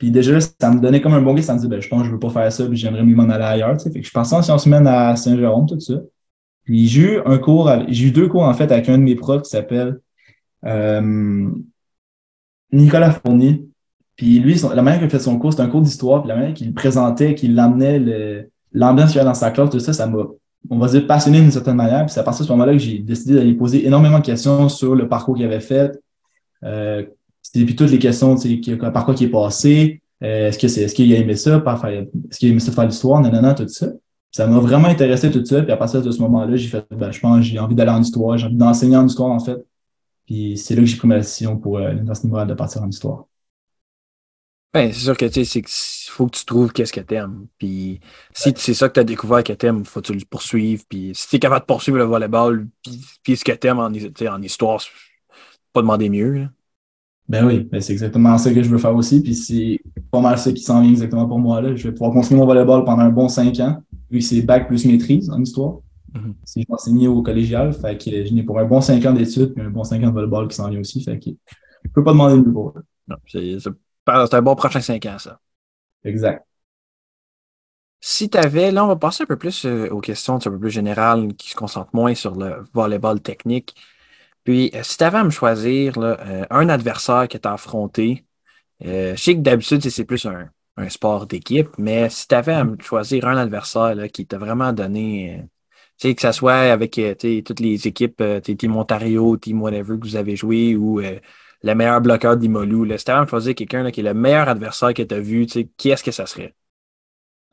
Puis 0.00 0.10
déjà, 0.10 0.40
ça 0.40 0.70
me 0.70 0.80
donnait 0.80 1.02
comme 1.02 1.12
un 1.12 1.20
bon 1.20 1.34
guide, 1.34 1.44
ça 1.44 1.52
me 1.52 1.60
dit, 1.60 1.68
ben, 1.68 1.78
je 1.78 1.86
pense 1.86 2.00
que 2.00 2.06
je 2.06 2.12
veux 2.12 2.18
pas 2.18 2.30
faire 2.30 2.50
ça, 2.50 2.66
puis 2.66 2.74
j'aimerais 2.74 3.04
mieux 3.04 3.14
m'en 3.14 3.28
aller 3.28 3.44
ailleurs, 3.44 3.76
tu 3.76 3.84
sais. 3.84 3.90
Fait 3.90 4.00
que 4.00 4.06
je 4.06 4.10
passé 4.10 4.34
en 4.34 4.40
sciences 4.40 4.64
humaines 4.64 4.86
à 4.86 5.14
Saint-Jérôme, 5.14 5.66
tout 5.66 5.78
ça. 5.78 6.00
Puis 6.64 6.88
j'ai 6.88 7.02
eu 7.02 7.20
un 7.26 7.36
cours, 7.36 7.70
j'ai 7.86 8.06
eu 8.06 8.10
deux 8.10 8.26
cours, 8.26 8.44
en 8.44 8.54
fait, 8.54 8.72
avec 8.72 8.88
un 8.88 8.96
de 8.96 9.02
mes 9.02 9.14
profs 9.14 9.42
qui 9.42 9.50
s'appelle 9.50 10.00
euh, 10.64 11.50
Nicolas 12.72 13.10
Fournier. 13.10 13.66
Puis 14.16 14.38
lui, 14.38 14.58
la 14.74 14.80
manière 14.80 15.00
qu'il 15.00 15.06
a 15.06 15.10
fait 15.10 15.18
son 15.18 15.38
cours, 15.38 15.52
c'était 15.52 15.64
un 15.64 15.68
cours 15.68 15.82
d'histoire, 15.82 16.22
puis 16.22 16.28
la 16.30 16.36
manière 16.36 16.54
qu'il 16.54 16.72
présentait, 16.72 17.34
qu'il 17.34 17.54
l'amenait, 17.54 18.48
l'ambiance 18.72 19.10
qu'il 19.10 19.18
y 19.18 19.20
avait 19.20 19.28
dans 19.28 19.34
sa 19.34 19.50
classe, 19.50 19.68
tout 19.68 19.80
ça, 19.80 19.92
ça 19.92 20.06
m'a 20.06 20.24
on 20.70 20.78
va 20.78 20.88
dire, 20.88 21.06
passionné 21.06 21.40
d'une 21.40 21.50
certaine 21.50 21.76
manière. 21.76 22.06
Puis 22.06 22.14
c'est 22.14 22.20
à 22.20 22.22
partir 22.22 22.44
de 22.44 22.46
ce 22.46 22.52
moment-là 22.52 22.72
que 22.72 22.78
j'ai 22.78 22.98
décidé 22.98 23.34
d'aller 23.34 23.54
poser 23.54 23.86
énormément 23.86 24.18
de 24.18 24.24
questions 24.24 24.68
sur 24.68 24.94
le 24.94 25.08
parcours 25.08 25.36
qu'il 25.36 25.44
avait 25.44 25.60
fait. 25.60 25.98
Euh, 26.64 27.04
puis 27.52 27.76
toutes 27.76 27.90
les 27.90 27.98
questions, 27.98 28.36
par 28.92 29.04
quoi 29.04 29.14
qui 29.14 29.24
est 29.24 29.30
passé, 29.30 30.02
euh, 30.22 30.48
est-ce 30.48 30.58
que 30.58 30.68
c'est, 30.68 30.82
est-ce 30.82 30.94
qu'il 30.94 31.12
a 31.14 31.16
aimé 31.16 31.34
ça, 31.36 31.56
est-ce 31.56 32.38
qu'il 32.38 32.48
a 32.48 32.50
aimé 32.52 32.60
ça 32.60 32.72
faire 32.72 32.86
l'histoire, 32.86 33.20
nanana, 33.20 33.54
tout 33.54 33.66
ça. 33.68 33.88
ça 34.30 34.46
m'a 34.46 34.58
vraiment 34.58 34.88
intéressé 34.88 35.30
tout 35.30 35.44
ça. 35.44 35.62
Puis 35.62 35.72
à 35.72 35.76
partir 35.76 36.02
de 36.02 36.10
ce 36.10 36.20
moment-là, 36.20 36.56
j'ai 36.56 36.68
fait, 36.68 36.84
ben, 36.90 37.10
je 37.10 37.20
pense, 37.20 37.44
j'ai 37.44 37.58
envie 37.58 37.74
d'aller 37.74 37.90
en 37.90 38.02
histoire, 38.02 38.36
j'ai 38.36 38.46
envie 38.46 38.56
d'enseigner 38.56 38.96
en 38.96 39.06
histoire, 39.06 39.30
en 39.30 39.40
fait. 39.40 39.58
Puis 40.26 40.56
c'est 40.58 40.74
là 40.74 40.82
que 40.82 40.86
j'ai 40.86 40.96
pris 40.96 41.08
ma 41.08 41.18
décision 41.18 41.56
pour 41.56 41.78
euh, 41.78 41.90
l'Université 41.90 42.28
morale 42.28 42.48
de 42.48 42.54
partir 42.54 42.82
en 42.82 42.88
histoire. 42.88 43.26
Ben, 44.72 44.92
c'est 44.92 45.00
sûr 45.00 45.16
que 45.16 45.24
tu 45.24 45.44
sais, 45.44 45.58
il 45.58 46.10
faut 46.10 46.26
que 46.26 46.36
tu 46.36 46.44
trouves 46.44 46.72
qu'est-ce 46.72 46.92
que 46.92 47.00
t'aimes. 47.00 47.48
Puis 47.58 47.98
si 48.32 48.52
c'est 48.56 48.74
ça 48.74 48.88
que 48.88 48.94
tu 48.94 49.00
as 49.00 49.04
découvert 49.04 49.42
que 49.42 49.52
t'aimes, 49.52 49.84
faut 49.84 50.00
que 50.00 50.06
tu 50.06 50.14
le 50.14 50.24
poursuives. 50.24 50.84
Puis 50.88 51.10
si 51.14 51.28
tu 51.28 51.36
es 51.36 51.38
capable 51.40 51.62
de 51.62 51.66
poursuivre 51.66 51.98
le 51.98 52.04
volleyball, 52.04 52.68
puis, 52.84 53.04
puis 53.24 53.36
ce 53.36 53.44
que 53.44 53.50
t'aimes 53.52 53.80
en, 53.80 53.90
en 53.90 54.42
histoire, 54.42 54.80
pas 55.72 55.80
demander 55.80 56.08
mieux. 56.08 56.48
Ben 57.30 57.46
oui, 57.46 57.60
ben 57.60 57.80
c'est 57.80 57.92
exactement 57.92 58.36
ça 58.38 58.52
que 58.52 58.60
je 58.60 58.68
veux 58.68 58.78
faire 58.78 58.96
aussi. 58.96 59.22
Puis 59.22 59.36
c'est 59.36 59.80
pas 60.10 60.20
mal 60.20 60.36
ça 60.36 60.50
qui 60.50 60.64
s'en 60.64 60.80
vient 60.80 60.90
exactement 60.90 61.28
pour 61.28 61.38
moi. 61.38 61.60
Là. 61.60 61.76
Je 61.76 61.86
vais 61.86 61.94
pouvoir 61.94 62.10
continuer 62.10 62.40
mon 62.40 62.46
volleyball 62.46 62.84
pendant 62.84 63.04
un 63.04 63.10
bon 63.10 63.28
cinq 63.28 63.60
ans, 63.60 63.80
vu 64.10 64.18
que 64.18 64.24
c'est 64.24 64.42
bac 64.42 64.66
plus 64.66 64.84
maîtrise 64.84 65.30
en 65.30 65.40
histoire. 65.40 65.76
Mm-hmm. 66.12 66.34
Si 66.44 66.62
je 66.62 66.66
m'enseignais 66.68 67.06
au 67.06 67.22
collégial, 67.22 67.72
fait 67.72 67.96
que 67.96 68.26
je 68.26 68.34
n'ai 68.34 68.42
pour 68.42 68.58
un 68.58 68.64
bon 68.64 68.80
cinq 68.80 69.06
ans 69.06 69.12
d'études, 69.12 69.54
puis 69.54 69.64
un 69.64 69.70
bon 69.70 69.84
cinq 69.84 70.02
ans 70.02 70.08
de 70.08 70.12
volleyball 70.12 70.48
qui 70.48 70.56
s'en 70.56 70.68
vient 70.70 70.80
aussi. 70.80 71.04
Fait 71.04 71.20
que 71.20 71.30
je 71.84 71.90
peux 71.90 72.02
pas 72.02 72.10
demander 72.10 72.34
mieux 72.34 72.52
pour 72.52 72.74
Non, 73.06 73.16
c'est 73.28 74.34
un 74.34 74.42
bon 74.42 74.56
prochain 74.56 74.80
5 74.80 75.06
ans, 75.06 75.18
ça. 75.20 75.38
Exact. 76.02 76.44
Si 78.00 78.28
tu 78.28 78.38
avais, 78.38 78.72
là, 78.72 78.84
on 78.84 78.88
va 78.88 78.96
passer 78.96 79.22
un 79.22 79.26
peu 79.26 79.36
plus 79.36 79.66
euh, 79.66 79.88
aux 79.90 80.00
questions 80.00 80.34
un 80.34 80.38
peu 80.40 80.58
plus 80.58 80.70
générales 80.70 81.32
qui 81.34 81.50
se 81.50 81.54
concentrent 81.54 81.94
moins 81.94 82.16
sur 82.16 82.34
le 82.34 82.64
volleyball 82.72 83.20
technique. 83.20 83.76
Puis, 84.44 84.70
euh, 84.74 84.82
si 84.82 84.96
tu 84.98 85.04
avais 85.04 85.18
à 85.18 85.24
me 85.24 85.30
choisir 85.30 85.94
euh, 85.98 86.44
un 86.50 86.68
adversaire 86.68 87.28
que 87.28 87.38
tu 87.38 87.48
as 87.48 87.52
affronté, 87.52 88.24
je 88.80 89.14
sais 89.16 89.34
que 89.34 89.40
d'habitude, 89.40 89.82
c'est 89.88 90.04
plus 90.04 90.26
un, 90.26 90.50
sport 90.88 91.26
d'équipe, 91.26 91.68
mais 91.78 92.08
si 92.08 92.26
tu 92.26 92.34
avais 92.34 92.54
à 92.54 92.64
me 92.64 92.76
choisir 92.80 93.26
un 93.26 93.36
adversaire 93.36 93.94
qui 94.10 94.26
t'a 94.26 94.38
vraiment 94.38 94.72
donné, 94.72 95.44
tu 95.98 96.14
que 96.14 96.22
ce 96.22 96.32
soit 96.32 96.72
avec 96.72 96.98
toutes 97.44 97.60
les 97.60 97.86
équipes, 97.86 98.22
Team 98.42 98.76
Ontario, 98.76 99.36
Team 99.36 99.60
whatever 99.60 99.98
que 99.98 100.06
vous 100.06 100.16
avez 100.16 100.36
joué 100.36 100.76
ou 100.76 101.02
le 101.62 101.74
meilleur 101.74 102.00
bloqueur 102.00 102.36
d'Imolu. 102.36 102.90
C'était 102.98 103.12
vraiment 103.12 103.26
choisir 103.26 103.54
quelqu'un 103.54 103.90
qui 103.90 104.00
est 104.00 104.04
le 104.04 104.14
meilleur 104.14 104.48
adversaire 104.48 104.94
que 104.94 105.02
tu 105.02 105.14
as 105.14 105.20
vu. 105.20 105.46
Qui 105.76 105.90
est-ce 105.90 106.04
que 106.04 106.10
ça 106.10 106.26
serait? 106.26 106.54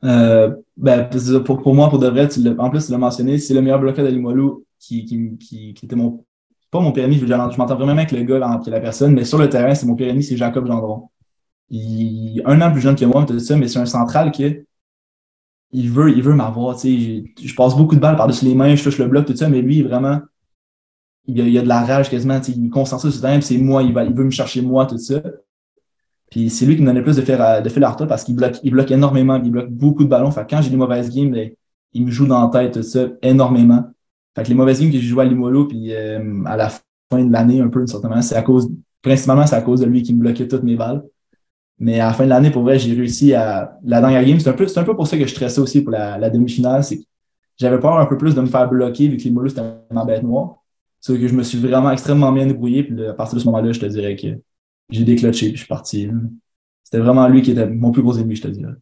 Euh, 0.04 0.54
ben, 0.76 1.08
pour, 1.44 1.60
pour, 1.60 1.74
moi, 1.74 1.90
pour 1.90 1.98
de 1.98 2.08
vrai, 2.08 2.28
en 2.58 2.70
plus, 2.70 2.86
tu 2.86 2.92
l'as 2.92 2.98
mentionné, 2.98 3.38
c'est 3.38 3.54
le 3.54 3.62
meilleur 3.62 3.80
bloqueur 3.80 4.06
d'Imolu 4.06 4.64
qui, 4.78 5.04
qui, 5.04 5.36
qui, 5.38 5.74
qui, 5.74 5.86
était 5.86 5.96
mon. 5.96 6.24
Pas 6.70 6.80
mon 6.80 6.92
pire 6.92 7.10
je, 7.10 7.26
je 7.26 7.34
m'entends 7.34 7.76
vraiment 7.76 7.92
avec 7.92 8.12
le 8.12 8.22
gars 8.22 8.46
entre 8.46 8.70
la 8.70 8.80
personne, 8.80 9.14
mais 9.14 9.24
sur 9.24 9.38
le 9.38 9.48
terrain, 9.48 9.74
c'est 9.74 9.86
mon 9.86 9.94
pire 9.94 10.14
c'est 10.22 10.36
Jacob 10.36 10.66
Gendron. 10.66 11.08
Il 11.70 12.42
un 12.46 12.60
an 12.62 12.72
plus 12.72 12.80
jeune 12.80 12.96
que 12.96 13.04
moi, 13.04 13.24
tout 13.24 13.38
ça, 13.38 13.56
mais 13.56 13.68
c'est 13.68 13.78
un 13.78 13.86
central 13.86 14.30
qui 14.32 14.44
il 15.72 15.90
veut, 15.90 16.10
il 16.16 16.22
veut 16.22 16.34
m'avoir. 16.34 16.78
Je 16.78 17.54
passe 17.54 17.76
beaucoup 17.76 17.94
de 17.94 18.00
balles 18.00 18.16
par-dessus 18.16 18.44
les 18.46 18.54
mains, 18.54 18.74
je 18.74 18.82
touche 18.82 18.98
le 18.98 19.06
bloc, 19.06 19.26
tout 19.26 19.36
ça, 19.36 19.48
mais 19.48 19.60
lui, 19.60 19.82
vraiment, 19.82 20.20
il 21.26 21.48
y 21.48 21.58
a, 21.58 21.62
de 21.62 21.68
la 21.68 21.84
rage 21.84 22.10
quasiment. 22.10 22.40
Il 22.48 22.70
concentre 22.70 23.02
sur 23.02 23.10
le 23.10 23.20
terrain, 23.20 23.40
c'est 23.40 23.58
moi, 23.58 23.82
il, 23.82 23.92
va, 23.92 24.04
il 24.04 24.14
veut 24.14 24.24
me 24.24 24.30
chercher 24.30 24.62
moi, 24.62 24.86
tout 24.86 24.98
ça. 24.98 25.20
Puis 26.30 26.50
c'est 26.50 26.66
lui 26.66 26.76
qui 26.76 26.82
me 26.82 26.86
donnait 26.86 27.02
plus 27.02 27.16
de 27.16 27.22
faire 27.22 27.62
de 27.62 27.68
fil 27.68 27.86
parce 28.08 28.24
qu'il 28.24 28.36
bloque, 28.36 28.58
il 28.62 28.70
bloque 28.70 28.90
énormément, 28.90 29.36
il 29.42 29.50
bloque 29.50 29.70
beaucoup 29.70 30.04
de 30.04 30.08
ballons. 30.08 30.30
Fait 30.30 30.46
quand 30.48 30.60
j'ai 30.62 30.70
des 30.70 30.76
mauvaises 30.76 31.14
games, 31.14 31.30
ben, 31.30 31.50
il 31.94 32.04
me 32.04 32.10
joue 32.10 32.26
dans 32.26 32.42
la 32.42 32.48
tête, 32.48 32.74
tout 32.74 32.82
ça, 32.82 33.06
énormément. 33.22 33.84
Fait 34.38 34.44
que 34.44 34.48
les 34.50 34.54
mauvaises 34.54 34.80
games 34.80 34.92
que 34.92 34.98
j'ai 34.98 35.08
joué 35.08 35.24
à 35.24 35.26
Limolo, 35.26 35.66
puis 35.66 35.92
euh, 35.92 36.44
à 36.44 36.56
la 36.56 36.68
fin 36.68 37.24
de 37.24 37.32
l'année, 37.32 37.60
un 37.60 37.66
peu, 37.66 37.84
certainement, 37.88 38.22
c'est 38.22 38.36
à 38.36 38.42
cause, 38.42 38.70
principalement, 39.02 39.44
c'est 39.44 39.56
à 39.56 39.62
cause 39.62 39.80
de 39.80 39.86
lui 39.86 40.02
qui 40.02 40.14
me 40.14 40.20
bloquait 40.20 40.46
toutes 40.46 40.62
mes 40.62 40.76
balles. 40.76 41.02
Mais 41.80 41.98
à 41.98 42.06
la 42.06 42.12
fin 42.12 42.22
de 42.24 42.28
l'année, 42.28 42.50
pour 42.52 42.62
vrai, 42.62 42.78
j'ai 42.78 42.94
réussi 42.94 43.34
à. 43.34 43.78
La 43.84 44.00
dernière 44.00 44.24
game, 44.24 44.38
c'est 44.38 44.48
un 44.48 44.52
peu, 44.52 44.66
un 44.76 44.84
peu 44.84 44.94
pour 44.94 45.08
ça 45.08 45.18
que 45.18 45.24
je 45.24 45.30
stressais 45.30 45.60
aussi 45.60 45.82
pour 45.82 45.90
la, 45.90 46.18
la 46.18 46.30
demi-finale. 46.30 46.84
C'est 46.84 46.98
que 46.98 47.04
j'avais 47.56 47.80
peur 47.80 47.98
un 47.98 48.06
peu 48.06 48.16
plus 48.16 48.36
de 48.36 48.40
me 48.40 48.46
faire 48.46 48.68
bloquer 48.68 49.08
vu 49.08 49.16
que 49.16 49.22
Limolo, 49.24 49.48
c'était 49.48 49.62
ma 49.90 50.04
bête 50.04 50.22
noire. 50.22 50.62
C'est 51.00 51.18
que 51.18 51.26
je 51.26 51.34
me 51.34 51.42
suis 51.42 51.58
vraiment 51.58 51.90
extrêmement 51.90 52.30
bien 52.30 52.46
débrouillé. 52.46 52.84
Puis 52.84 53.06
à 53.06 53.14
partir 53.14 53.36
de 53.36 53.40
ce 53.40 53.46
moment-là, 53.46 53.72
je 53.72 53.80
te 53.80 53.86
dirais 53.86 54.14
que 54.14 54.28
j'ai 54.90 55.04
déclenché 55.04 55.48
puis 55.48 55.56
je 55.56 55.62
suis 55.62 55.68
parti. 55.68 56.08
C'était 56.84 56.98
vraiment 56.98 57.26
lui 57.26 57.42
qui 57.42 57.50
était 57.50 57.66
mon 57.66 57.90
plus 57.90 58.02
gros 58.02 58.16
ennemi, 58.16 58.36
je 58.36 58.42
te 58.42 58.48
dirais. 58.48 58.74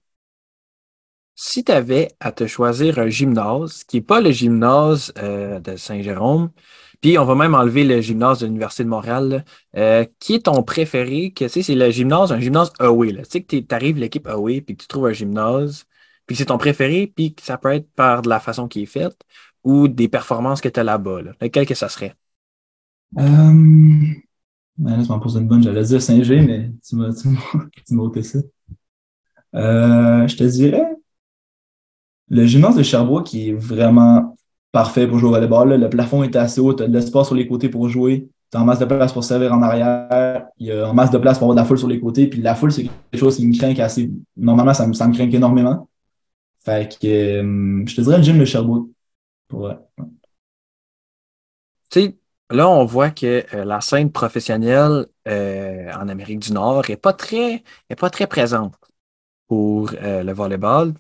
Si 1.39 1.65
tu 1.65 1.71
avais 1.71 2.09
à 2.19 2.33
te 2.33 2.47
choisir 2.47 2.99
un 2.99 3.09
gymnase, 3.09 3.85
qui 3.85 3.99
n'est 3.99 4.03
pas 4.03 4.23
le 4.23 4.31
gymnase 4.31 5.13
euh, 5.19 5.61
de 5.61 5.77
Saint-Jérôme, 5.77 6.51
puis 7.03 7.19
on 7.19 7.27
va 7.27 7.35
même 7.35 7.55
enlever 7.55 7.85
le 7.85 8.01
gymnase 8.01 8.41
de 8.41 8.47
l'Université 8.47 8.85
de 8.85 8.89
Montréal, 8.89 9.45
euh, 9.77 10.07
qui 10.19 10.35
est 10.37 10.47
ton 10.47 10.63
préféré? 10.63 11.33
Que, 11.33 11.45
tu 11.45 11.63
c'est 11.63 11.75
le 11.75 11.91
gymnase, 11.91 12.33
un 12.33 12.41
gymnase 12.41 12.73
away. 12.79 13.13
Tu 13.13 13.25
sais 13.29 13.43
que 13.43 13.57
tu 13.57 13.75
arrives 13.75 13.99
l'équipe 13.99 14.27
away 14.27 14.63
puis 14.63 14.77
que 14.77 14.83
tu 14.83 14.89
trouves 14.89 15.07
un 15.09 15.13
gymnase. 15.13 15.85
puis 16.27 16.37
c'est 16.37 16.47
ton 16.47 16.57
préféré, 16.57 17.13
puis 17.15 17.37
ça 17.43 17.59
peut 17.59 17.73
être 17.73 17.91
par 17.93 18.23
de 18.23 18.31
la 18.31 18.41
façon 18.41 18.67
qui 18.67 18.85
est 18.85 18.87
faite 18.87 19.21
ou 19.63 19.89
des 19.89 20.09
performances 20.09 20.63
que 20.63 20.71
tu 20.71 20.81
as 20.81 20.85
là-bas. 20.85 21.21
Là. 21.21 21.49
Que 21.51 21.75
ça 21.75 21.91
serait? 21.91 22.15
Euh... 23.19 23.23
Ben 24.79 24.97
là, 24.97 25.03
tu 25.03 25.09
m'en 25.09 25.19
poses 25.21 25.37
une 25.37 25.49
bonne, 25.49 25.63
j'allais 25.63 25.85
dire 25.85 26.01
Saint-G, 26.03 26.41
mais 26.43 26.71
tu 26.87 26.97
m'as, 26.97 27.13
tu 27.13 27.29
ôté 27.99 28.23
ça. 28.23 28.39
Euh, 29.55 30.27
je 30.29 30.37
te 30.37 30.45
dirais 30.45 30.97
le 32.29 32.47
gymnase 32.47 32.77
de 32.77 32.83
Sherbrooke 32.83 33.27
qui 33.27 33.51
est 33.51 33.53
vraiment 33.53 34.37
parfait 34.73 35.07
pour 35.07 35.19
jouer 35.19 35.31
au 35.31 35.33
volleyball. 35.33 35.81
Le 35.81 35.89
plafond 35.89 36.23
est 36.23 36.37
assez 36.37 36.61
haut, 36.61 36.75
tu 36.75 36.83
as 36.83 36.89
de 36.89 36.93
l'espace 36.93 37.29
sur 37.29 37.35
les 37.37 37.47
côtés 37.47 37.69
pour 37.69 37.89
jouer, 37.89 38.29
tu 38.51 38.59
as 38.59 38.61
en 38.61 38.65
masse 38.65 38.79
de 38.79 38.85
place 38.85 39.13
pour 39.13 39.25
servir 39.25 39.53
en 39.53 39.63
arrière, 39.63 40.47
il 40.59 40.67
y 40.67 40.73
a 40.73 40.89
en 40.89 40.95
masse 40.95 41.11
de 41.11 41.19
place 41.19 41.39
pour 41.39 41.47
avoir 41.47 41.57
de 41.57 41.61
la 41.61 41.67
foule 41.67 41.79
sur 41.79 41.89
les 41.89 42.01
côtés. 42.01 42.27
Puis 42.27 42.41
la 42.43 42.55
foule, 42.55 42.73
c'est 42.73 42.85
quelque 42.85 43.21
chose 43.21 43.37
qui 43.37 43.47
me 43.47 43.57
craint 43.57 43.75
assez. 43.83 44.11
Normalement, 44.37 44.75
ça 44.75 44.87
me, 44.87 44.93
ça 44.93 45.09
me 45.09 45.15
craint 45.15 45.31
énormément. 45.31 45.89
Fait 46.65 46.89
que 47.01 47.07
euh, 47.07 47.87
je 47.87 47.97
te 47.97 48.01
dirais 48.01 48.19
le 48.19 48.23
gym 48.25 48.39
de 48.39 48.45
Sherbrooke. 48.45 48.89
Pour, 49.49 49.73
Tu 51.91 52.01
sais, 52.01 52.17
là, 52.51 52.69
on 52.69 52.85
voit 52.85 53.11
que 53.11 53.45
euh, 53.55 53.65
la 53.65 53.81
scène 53.81 54.11
professionnelle 54.11 55.07
euh, 55.29 55.93
en 55.93 56.09
Amérique 56.09 56.41
du 56.41 56.53
Nord 56.53 56.85
n'est 56.89 56.97
pas, 56.97 57.13
très, 57.13 57.63
pas 57.99 58.11
très 58.11 58.27
présente 58.27 58.75
pour 59.49 59.93
le 59.93 60.33
volleyball. 60.33 60.93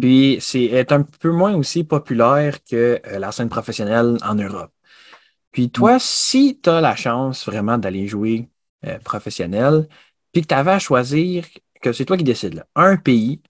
Puis 0.00 0.38
c'est 0.40 0.64
est 0.64 0.92
un 0.92 1.02
peu 1.02 1.30
moins 1.30 1.54
aussi 1.54 1.84
populaire 1.84 2.62
que 2.64 3.00
euh, 3.06 3.18
la 3.18 3.32
scène 3.32 3.48
professionnelle 3.48 4.16
en 4.22 4.34
Europe. 4.34 4.72
Puis 5.52 5.70
toi, 5.70 5.98
si 5.98 6.60
tu 6.62 6.70
as 6.70 6.80
la 6.80 6.96
chance 6.96 7.46
vraiment 7.46 7.78
d'aller 7.78 8.06
jouer 8.08 8.48
euh, 8.86 8.98
professionnel, 9.00 9.88
puis 10.32 10.42
que 10.42 10.48
tu 10.48 10.54
avais 10.54 10.72
à 10.72 10.78
choisir, 10.78 11.44
que 11.80 11.92
c'est 11.92 12.04
toi 12.04 12.16
qui 12.16 12.24
décides, 12.24 12.54
là, 12.54 12.66
un 12.76 12.96
pays 12.96 13.42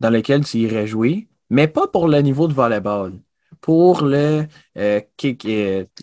dans 0.00 0.10
lequel 0.10 0.44
tu 0.44 0.58
irais 0.58 0.86
jouer, 0.86 1.28
mais 1.50 1.68
pas 1.68 1.88
pour 1.88 2.08
le 2.08 2.20
niveau 2.20 2.48
de 2.48 2.54
volleyball, 2.54 3.12
pour 3.60 4.02
le, 4.02 4.46
euh, 4.76 5.00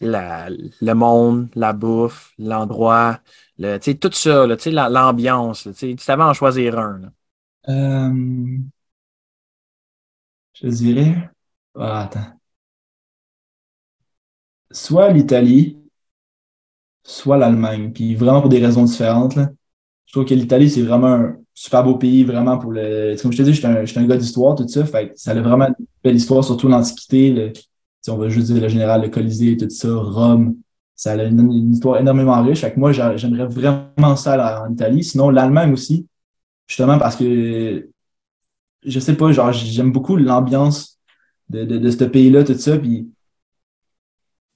la, 0.01 0.49
le 0.49 0.93
monde, 0.93 1.49
la 1.55 1.73
bouffe, 1.73 2.33
l'endroit, 2.37 3.19
le, 3.57 3.77
tout 3.95 4.11
ça, 4.11 4.45
l'ambiance. 4.89 5.67
Tu 5.77 5.95
avais 6.07 6.23
à 6.23 6.27
en 6.27 6.33
choisir 6.33 6.77
un. 6.79 6.99
Là. 6.99 7.09
Je 10.61 10.67
dirais. 10.69 11.29
Ah, 11.75 12.03
attends. 12.03 12.39
Soit 14.71 15.11
l'Italie, 15.11 15.77
soit 17.03 17.37
l'Allemagne. 17.37 17.91
Puis 17.93 18.15
vraiment 18.15 18.41
pour 18.41 18.49
des 18.49 18.59
raisons 18.65 18.83
différentes. 18.83 19.35
Là. 19.35 19.49
Je 20.05 20.13
trouve 20.13 20.25
que 20.25 20.33
l'Italie, 20.33 20.69
c'est 20.69 20.81
vraiment 20.81 21.13
un 21.13 21.37
super 21.53 21.83
beau 21.83 21.95
pays, 21.97 22.23
vraiment 22.23 22.57
pour 22.57 22.71
le. 22.71 23.15
Comme 23.21 23.31
je 23.31 23.37
te 23.37 23.43
dis, 23.43 23.53
je 23.53 23.59
suis 23.59 23.67
un, 23.67 24.03
un, 24.03 24.07
gars 24.07 24.17
d'histoire, 24.17 24.55
tout 24.55 24.67
ça. 24.67 24.85
Fait 24.85 25.11
ça 25.15 25.31
a 25.31 25.41
vraiment 25.41 25.67
une 25.67 25.85
belle 26.03 26.15
histoire, 26.15 26.43
surtout 26.43 26.67
l'Antiquité. 26.67 27.53
Si 28.01 28.09
on 28.11 28.17
va 28.17 28.29
juste 28.29 28.51
dire 28.51 28.61
le 28.61 28.69
général, 28.69 29.01
le 29.01 29.09
Colisée, 29.09 29.57
tout 29.57 29.69
ça, 29.69 29.89
Rome. 29.93 30.55
Ça 30.95 31.13
a 31.13 31.23
une, 31.25 31.73
histoire 31.73 31.99
énormément 31.99 32.41
riche. 32.43 32.61
Fait 32.61 32.73
que 32.73 32.79
moi, 32.79 32.91
j'aimerais 32.93 33.47
vraiment 33.47 34.15
ça 34.15 34.63
en 34.63 34.71
Italie. 34.71 35.03
Sinon, 35.03 35.29
l'Allemagne 35.29 35.73
aussi. 35.73 36.07
Justement 36.67 36.97
parce 36.97 37.15
que 37.15 37.89
je 38.85 38.99
sais 38.99 39.15
pas, 39.15 39.31
genre, 39.31 39.51
j'aime 39.51 39.91
beaucoup 39.91 40.15
l'ambiance 40.15 40.99
de, 41.49 41.63
de, 41.63 41.91
ce 41.91 42.03
pays-là, 42.03 42.43
tout 42.43 42.53
ça. 42.55 42.77
Puis, 42.77 43.07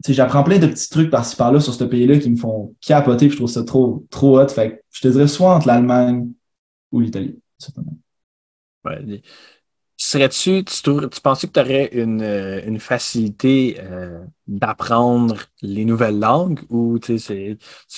j'apprends 0.08 0.44
plein 0.44 0.60
de 0.60 0.68
petits 0.68 0.90
trucs 0.90 1.10
par-ci 1.10 1.36
par-là 1.36 1.60
sur 1.60 1.74
ce 1.74 1.84
pays-là 1.84 2.18
qui 2.18 2.30
me 2.30 2.38
font 2.38 2.76
capoter, 2.82 3.28
puis 3.28 3.34
je 3.34 3.38
trouve 3.38 3.50
ça 3.50 3.64
trop, 3.64 4.06
trop 4.10 4.40
hot. 4.40 4.48
Fait 4.50 4.72
que 4.72 4.82
je 4.92 5.02
te 5.02 5.08
dirais 5.08 5.28
soit 5.28 5.56
entre 5.56 5.68
l'Allemagne 5.68 6.32
ou 6.92 7.00
l'Italie, 7.02 7.40
Ouais. 8.86 9.22
Serais-tu, 9.98 10.64
tu, 10.64 10.82
tu 10.82 11.22
penses 11.22 11.42
que 11.42 11.48
tu 11.48 11.60
aurais 11.60 11.90
une, 11.92 12.22
euh, 12.22 12.62
une 12.66 12.80
facilité 12.80 13.78
euh, 13.82 14.24
d'apprendre 14.48 15.36
les 15.62 15.84
nouvelles 15.84 16.18
langues 16.18 16.62
ou 16.70 17.00
tu 17.00 17.18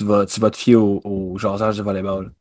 vas, 0.02 0.26
tu 0.26 0.40
vas 0.40 0.50
te 0.50 0.58
fier 0.58 0.76
au, 0.76 1.00
au 1.04 1.38
jasage 1.38 1.78
de 1.78 1.84
volleyball? 1.84 2.34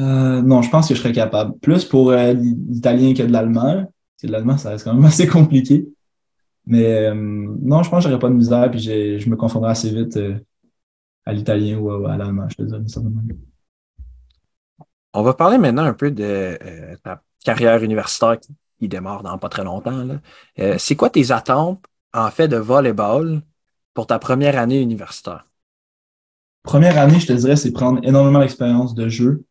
Euh, 0.00 0.42
non, 0.42 0.62
je 0.62 0.70
pense 0.70 0.88
que 0.88 0.94
je 0.94 1.00
serais 1.00 1.12
capable. 1.12 1.58
Plus 1.58 1.84
pour 1.84 2.10
euh, 2.10 2.32
l'italien 2.32 3.14
que 3.14 3.22
de 3.22 3.32
l'allemand. 3.32 3.90
C'est 4.16 4.26
de 4.26 4.32
l'allemand, 4.32 4.58
ça 4.58 4.70
reste 4.70 4.84
quand 4.84 4.94
même 4.94 5.04
assez 5.06 5.26
compliqué. 5.26 5.88
Mais 6.66 7.06
euh, 7.06 7.14
non, 7.14 7.82
je 7.82 7.90
pense 7.90 8.04
que 8.04 8.10
j'aurais 8.10 8.20
pas 8.20 8.28
de 8.28 8.34
misère, 8.34 8.70
puis 8.70 8.80
je 8.80 9.30
me 9.30 9.36
confondrais 9.36 9.70
assez 9.70 9.90
vite 9.90 10.18
à 11.24 11.32
l'italien 11.32 11.78
ou 11.78 12.06
à, 12.06 12.16
l'allemand, 12.16 12.48
je 12.48 12.56
te 12.56 12.62
On 15.14 15.22
va 15.22 15.34
parler 15.34 15.58
maintenant 15.58 15.84
un 15.84 15.92
peu 15.92 16.10
de 16.10 16.58
ta 17.04 17.22
carrière 17.44 17.82
universitaire 17.84 18.38
qui 18.80 18.88
démarre 18.88 19.22
dans 19.22 19.38
pas 19.38 19.48
très 19.48 19.62
longtemps. 19.62 20.06
c'est 20.78 20.96
quoi 20.96 21.08
tes 21.08 21.30
attentes 21.30 21.84
en 22.12 22.30
fait 22.30 22.48
de 22.48 22.56
volleyball 22.56 23.42
pour 23.94 24.08
ta 24.08 24.18
première 24.18 24.58
année 24.58 24.80
universitaire? 24.80 25.46
Première 26.64 26.98
année, 26.98 27.20
je 27.20 27.28
te 27.28 27.32
dirais, 27.32 27.54
c'est 27.54 27.72
prendre 27.72 28.00
énormément 28.02 28.40
d'expérience 28.40 28.92
de 28.92 29.08
jeu, 29.08 29.44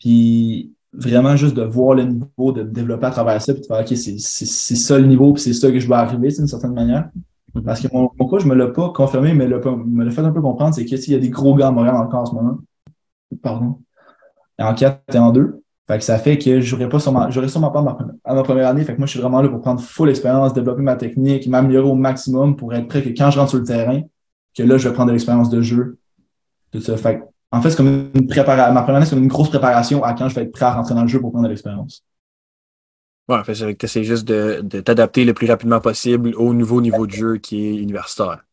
puis 0.00 0.72
vraiment 0.92 1.36
juste 1.36 1.54
de 1.54 1.62
voir 1.62 1.94
le 1.94 2.04
niveau, 2.04 2.52
de 2.52 2.62
développer 2.62 3.06
à 3.06 3.10
travers 3.10 3.40
ça, 3.40 3.52
puis 3.52 3.62
de 3.62 3.66
faire, 3.66 3.80
OK, 3.80 3.96
c'est 3.96 4.18
ça 4.18 4.98
le 4.98 5.06
niveau, 5.06 5.32
puis 5.32 5.42
c'est 5.42 5.52
ça 5.52 5.70
que 5.70 5.78
je 5.78 5.86
dois 5.86 5.98
arriver, 5.98 6.28
d'une 6.30 6.48
certaine 6.48 6.74
manière. 6.74 7.10
Mm-hmm. 7.54 7.64
Parce 7.64 7.80
que 7.80 7.88
mon, 7.92 8.10
mon 8.18 8.26
coach 8.26 8.44
ne 8.44 8.50
me 8.50 8.54
l'a 8.54 8.68
pas 8.68 8.90
confirmé, 8.90 9.32
mais 9.34 9.46
me 9.46 10.04
l'a 10.04 10.10
fait 10.10 10.20
un 10.22 10.32
peu 10.32 10.42
comprendre, 10.42 10.74
c'est 10.74 10.84
qu'il 10.84 11.12
y 11.12 11.14
a 11.14 11.18
des 11.18 11.30
gros 11.30 11.54
gars 11.54 11.68
à 11.68 11.70
Montréal 11.70 11.94
encore 11.94 12.22
en 12.22 12.26
ce 12.26 12.34
moment. 12.34 12.58
Pardon. 13.42 13.78
En 14.58 14.74
4 14.74 15.14
et 15.14 15.18
en 15.18 15.30
2. 15.30 15.62
Fait 15.86 15.98
que 15.98 16.04
ça 16.04 16.18
fait 16.18 16.38
que 16.38 16.60
j'aurais 16.60 16.88
pas 16.88 17.00
sûrement, 17.00 17.30
j'aurais 17.30 17.48
sûrement 17.48 17.70
pas 17.70 17.80
à 18.24 18.34
ma 18.34 18.42
première 18.44 18.68
année. 18.68 18.84
Fait 18.84 18.92
que 18.92 18.98
moi, 18.98 19.06
je 19.06 19.10
suis 19.10 19.20
vraiment 19.20 19.42
là 19.42 19.48
pour 19.48 19.60
prendre 19.60 19.80
full 19.80 20.08
expérience, 20.08 20.54
développer 20.54 20.82
ma 20.82 20.94
technique, 20.94 21.48
m'améliorer 21.48 21.88
au 21.88 21.96
maximum 21.96 22.54
pour 22.54 22.72
être 22.74 22.86
prêt 22.86 23.02
que 23.02 23.08
quand 23.08 23.30
je 23.32 23.38
rentre 23.38 23.50
sur 23.50 23.58
le 23.58 23.64
terrain, 23.64 24.00
que 24.56 24.62
là, 24.62 24.78
je 24.78 24.88
vais 24.88 24.94
prendre 24.94 25.08
de 25.08 25.12
l'expérience 25.12 25.50
de 25.50 25.60
jeu. 25.62 25.98
Tout 26.70 26.80
ça. 26.80 26.96
Fait 26.96 27.22
en 27.52 27.60
fait, 27.60 27.70
c'est 27.70 27.76
comme 27.76 28.10
une 28.14 28.26
préparation. 28.26 28.72
Ma 28.72 28.82
première 28.82 28.96
année, 28.98 29.06
c'est 29.06 29.14
comme 29.14 29.22
une 29.24 29.28
grosse 29.28 29.50
préparation 29.50 30.04
à 30.04 30.14
quand 30.14 30.28
je 30.28 30.34
vais 30.34 30.42
être 30.42 30.52
prêt 30.52 30.66
à 30.66 30.74
rentrer 30.74 30.94
dans 30.94 31.02
le 31.02 31.08
jeu 31.08 31.20
pour 31.20 31.30
prendre 31.32 31.44
de 31.44 31.50
l'expérience. 31.50 32.04
Ouais, 33.28 33.36
en 33.36 33.44
fait, 33.44 33.54
c'est 33.86 34.04
juste 34.04 34.26
de, 34.26 34.60
de 34.62 34.80
t'adapter 34.80 35.24
le 35.24 35.34
plus 35.34 35.46
rapidement 35.48 35.80
possible 35.80 36.34
au 36.36 36.52
nouveau 36.52 36.80
niveau 36.80 37.06
de 37.06 37.12
jeu 37.12 37.36
qui 37.38 37.64
est 37.64 37.76
universitaire. 37.76 38.44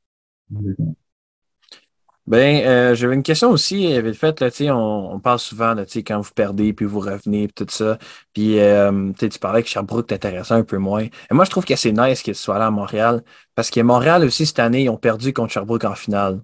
Ben, 2.28 2.66
euh, 2.66 2.94
j'avais 2.94 3.16
une 3.16 3.24
question 3.24 3.50
aussi, 3.52 3.88
avait 3.94 4.14
fait, 4.14 4.42
là, 4.42 4.50
on, 4.76 5.14
on 5.14 5.20
parle 5.22 5.40
souvent 5.40 5.76
de 5.76 5.86
quand 6.06 6.20
vous 6.20 6.34
perdez, 6.36 6.74
puis 6.74 6.86
vous 6.86 7.00
revenez, 7.00 7.48
puis 7.48 7.66
tout 7.66 7.72
ça. 7.74 7.98
Puis 8.34 8.60
euh, 8.60 9.14
tu 9.18 9.40
parlais 9.40 9.64
que 9.64 9.70
Sherbrooke 9.70 10.08
t'intéressait 10.08 10.54
un 10.54 10.64
peu 10.64 10.78
moins. 10.78 11.04
Et 11.06 11.34
moi, 11.34 11.46
je 11.46 11.50
trouve 11.50 11.64
que 11.64 11.76
c'est 11.78 11.94
nice 11.94 12.22
que 12.22 12.32
tu 12.32 12.36
sois 12.36 12.60
là 12.60 12.68
à 12.68 12.72
Montréal, 12.72 13.24
parce 13.56 13.70
que 13.72 13.80
Montréal 13.80 14.26
aussi, 14.26 14.46
cette 14.46 14.60
année, 14.60 14.84
ils 14.84 14.90
ont 14.90 14.98
perdu 14.98 15.32
contre 15.32 15.54
Sherbrooke 15.54 15.86
en 15.86 15.96
finale. 15.96 16.42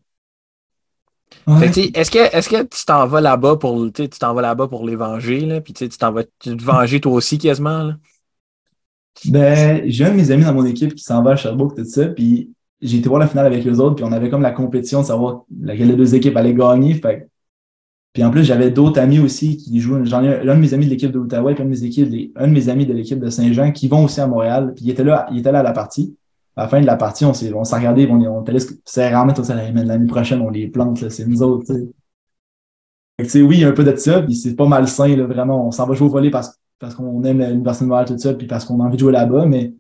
Est-ce 1.48 2.12
que, 2.12 2.20
est 2.20 2.50
que 2.50 2.64
tu 2.64 2.86
t'en 2.86 3.06
vas 3.08 3.22
là-bas 3.22 3.58
pour 3.58 3.92
tu 3.92 4.08
t'en 4.08 4.34
vas 4.34 4.42
là-bas 4.42 4.68
pour 4.68 4.86
les 4.86 4.96
venger, 4.96 5.42
là, 5.42 5.62
puis 5.62 5.74
tu 5.74 5.90
t'en 5.90 6.12
vas 6.12 6.24
te 6.24 6.50
venger 6.50 7.00
toi 7.02 7.14
aussi 7.14 7.38
quasiment? 7.38 7.84
Là? 7.84 7.98
Ben, 9.26 9.84
j'ai 9.86 10.06
un 10.06 10.12
de 10.12 10.16
mes 10.16 10.32
amis 10.32 10.44
dans 10.44 10.54
mon 10.54 10.66
équipe 10.66 10.96
qui 10.96 11.04
s'en 11.04 11.22
va 11.24 11.32
à 11.32 11.36
Sherbrooke, 11.36 11.76
tout 11.76 11.86
ça, 11.86 12.08
puis 12.08 12.52
j'ai 12.82 12.98
été 12.98 13.08
voir 13.08 13.20
la 13.20 13.28
finale 13.28 13.46
avec 13.46 13.64
les 13.64 13.80
autres, 13.80 13.96
puis 13.96 14.06
on 14.06 14.12
avait 14.12 14.30
comme 14.30 14.42
la 14.42 14.52
compétition 14.52 15.02
de 15.02 15.06
savoir 15.06 15.44
laquelle 15.62 15.88
des 15.88 15.96
deux 15.96 16.16
équipes 16.16 16.36
allait 16.36 16.54
gagner. 16.54 16.96
Fait. 16.96 17.30
Puis 18.12 18.24
en 18.24 18.32
plus, 18.32 18.44
j'avais 18.44 18.72
d'autres 18.72 19.00
amis 19.00 19.20
aussi 19.20 19.58
qui 19.58 19.80
jouent. 19.80 20.04
J'en 20.06 20.24
ai 20.24 20.48
un 20.48 20.56
de 20.56 20.60
mes 20.60 20.74
amis 20.74 20.86
de 20.86 20.90
l'équipe 20.90 21.12
de 21.12 21.18
l'Outaouais, 21.18 21.54
puis 21.54 21.64
un 21.64 21.66
de 21.66 21.72
mes, 21.72 21.84
équipes, 21.84 22.32
un 22.36 22.48
de 22.48 22.54
mes 22.54 22.70
amis 22.70 22.86
de 22.86 22.94
l'équipe 22.94 23.20
de 23.20 23.30
Saint-Jean 23.30 23.72
qui 23.72 23.88
vont 23.88 24.04
aussi 24.04 24.20
à 24.20 24.28
Montréal, 24.28 24.74
puis 24.76 24.86
il 24.86 24.92
était 24.92 25.04
là, 25.04 25.28
il 25.32 25.40
était 25.40 25.52
là 25.52 25.60
à 25.60 25.64
la 25.64 25.72
partie 25.72 26.16
à 26.56 26.64
la 26.64 26.68
fin 26.68 26.82
de 26.82 26.86
la 26.86 26.96
partie, 26.96 27.26
on 27.26 27.34
s'est, 27.34 27.52
regardé, 27.52 28.08
on, 28.10 28.16
on 28.16 28.44
là, 28.44 28.60
c'est 28.86 29.10
rarement 29.14 29.34
tout 29.34 29.44
ça, 29.44 29.56
l'année 29.56 30.08
prochaine, 30.08 30.42
on 30.42 30.50
les 30.50 30.68
plante, 30.68 31.10
c'est 31.10 31.26
nous 31.26 31.42
autres, 31.42 31.74
oui, 33.20 33.58
il 33.58 33.60
y 33.60 33.64
a 33.64 33.70
un 33.70 33.74
peu 33.74 33.84
de 33.84 33.96
ça, 33.96 34.22
puis 34.22 34.36
c'est 34.36 34.56
pas 34.56 34.68
malsain, 34.68 35.16
là, 35.16 35.26
vraiment. 35.26 35.68
On 35.68 35.72
s'en 35.72 35.86
va 35.88 35.94
jouer 35.94 36.08
au 36.08 36.12
volley 36.12 36.30
parce, 36.30 36.60
parce 36.80 36.96
qu'on 36.96 37.24
aime 37.24 37.40
l'Université 37.40 37.86
de 37.86 37.90
Montréal, 37.90 38.08
tout 38.08 38.18
ça, 38.18 38.34
puis 38.34 38.48
parce 38.48 38.66
qu'on 38.66 38.80
a 38.82 38.84
envie 38.84 38.98
de 38.98 39.02
jouer 39.02 39.12
là-bas, 39.12 39.46
mais 39.46 39.74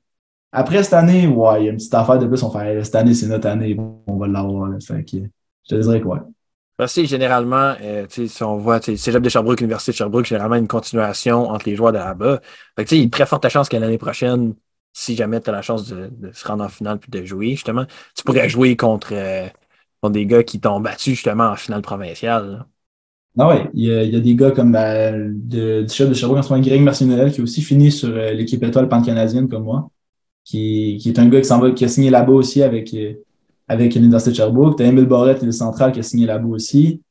après 0.51 0.83
cette 0.83 0.93
année, 0.93 1.27
ouais, 1.27 1.61
il 1.61 1.65
y 1.65 1.67
a 1.67 1.71
une 1.71 1.77
petite 1.77 1.93
affaire 1.93 2.19
de 2.19 2.27
plus, 2.27 2.43
on 2.43 2.51
fait, 2.51 2.83
cette 2.83 2.95
année, 2.95 3.13
c'est 3.13 3.27
notre 3.27 3.47
année, 3.47 3.75
on 4.07 4.17
va 4.17 4.27
l'avoir, 4.27 4.71
je 4.79 5.75
te 5.75 5.81
dirais 5.81 6.01
que 6.01 6.07
généralement, 7.05 7.75
euh, 7.81 8.05
si 8.09 8.43
on 8.43 8.57
voit 8.57 8.81
Cégep 8.81 9.21
de 9.21 9.29
Sherbrooke, 9.29 9.61
Université 9.61 9.91
de 9.91 9.97
Sherbrooke, 9.97 10.25
généralement 10.25 10.55
une 10.55 10.67
continuation 10.67 11.49
entre 11.49 11.69
les 11.69 11.75
joueurs 11.75 11.91
de 11.91 11.97
là-bas. 11.97 12.41
Fait 12.75 12.85
que, 12.85 12.95
il 12.95 13.03
y 13.03 13.05
a 13.05 13.09
très 13.09 13.25
forte 13.25 13.47
chance 13.49 13.69
que 13.69 13.77
l'année 13.77 13.97
prochaine, 13.97 14.55
si 14.93 15.15
jamais 15.15 15.41
tu 15.41 15.49
as 15.49 15.53
la 15.53 15.61
chance 15.61 15.87
de, 15.87 16.11
se 16.31 16.47
rendre 16.47 16.63
en 16.63 16.69
finale 16.69 16.99
puis 16.99 17.11
de 17.11 17.25
jouer, 17.25 17.51
justement, 17.51 17.85
tu 18.15 18.23
pourrais 18.23 18.47
jouer 18.47 18.77
contre, 18.77 19.09
euh, 19.13 19.47
des 20.09 20.25
gars 20.25 20.43
qui 20.43 20.59
t'ont 20.59 20.79
battu 20.79 21.11
justement 21.11 21.45
en 21.45 21.55
finale 21.55 21.81
provinciale. 21.81 22.65
Ah 23.37 23.49
oui, 23.49 23.67
il 23.73 23.85
y, 23.85 24.15
a, 24.15 24.19
des 24.19 24.35
gars 24.35 24.51
comme 24.51 24.71
ben, 24.71 25.33
de, 25.35 25.81
du 25.81 25.93
chef 25.93 26.07
de 26.07 26.13
Sherbrooke 26.13 26.39
en 26.39 26.43
ce 26.43 26.53
moment, 26.53 26.61
Greg 26.61 27.31
qui 27.31 27.39
a 27.39 27.43
aussi 27.43 27.63
fini 27.63 27.91
sur 27.91 28.09
euh, 28.09 28.31
l'équipe 28.31 28.61
étoile 28.63 28.87
pan-canadienne 28.87 29.49
comme 29.49 29.63
moi, 29.63 29.89
qui, 30.43 30.99
qui 31.01 31.09
est 31.09 31.17
un 31.17 31.27
gars 31.27 31.41
qui 31.41 31.73
qui 31.73 31.85
a 31.85 31.87
signé 31.87 32.11
là-bas 32.11 32.33
aussi 32.33 32.61
avec, 32.61 32.93
euh, 32.93 33.13
avec 33.67 33.95
l'Université 33.95 34.31
de 34.31 34.35
Sherbrooke. 34.35 34.77
Tu 34.77 34.83
as 34.83 34.87
Emile 34.87 35.05
Borrette, 35.05 35.41
le 35.41 35.51
central, 35.51 35.91
qui 35.93 35.99
a 35.99 36.03
signé 36.03 36.27
là-bas 36.27 36.47
aussi. 36.47 37.01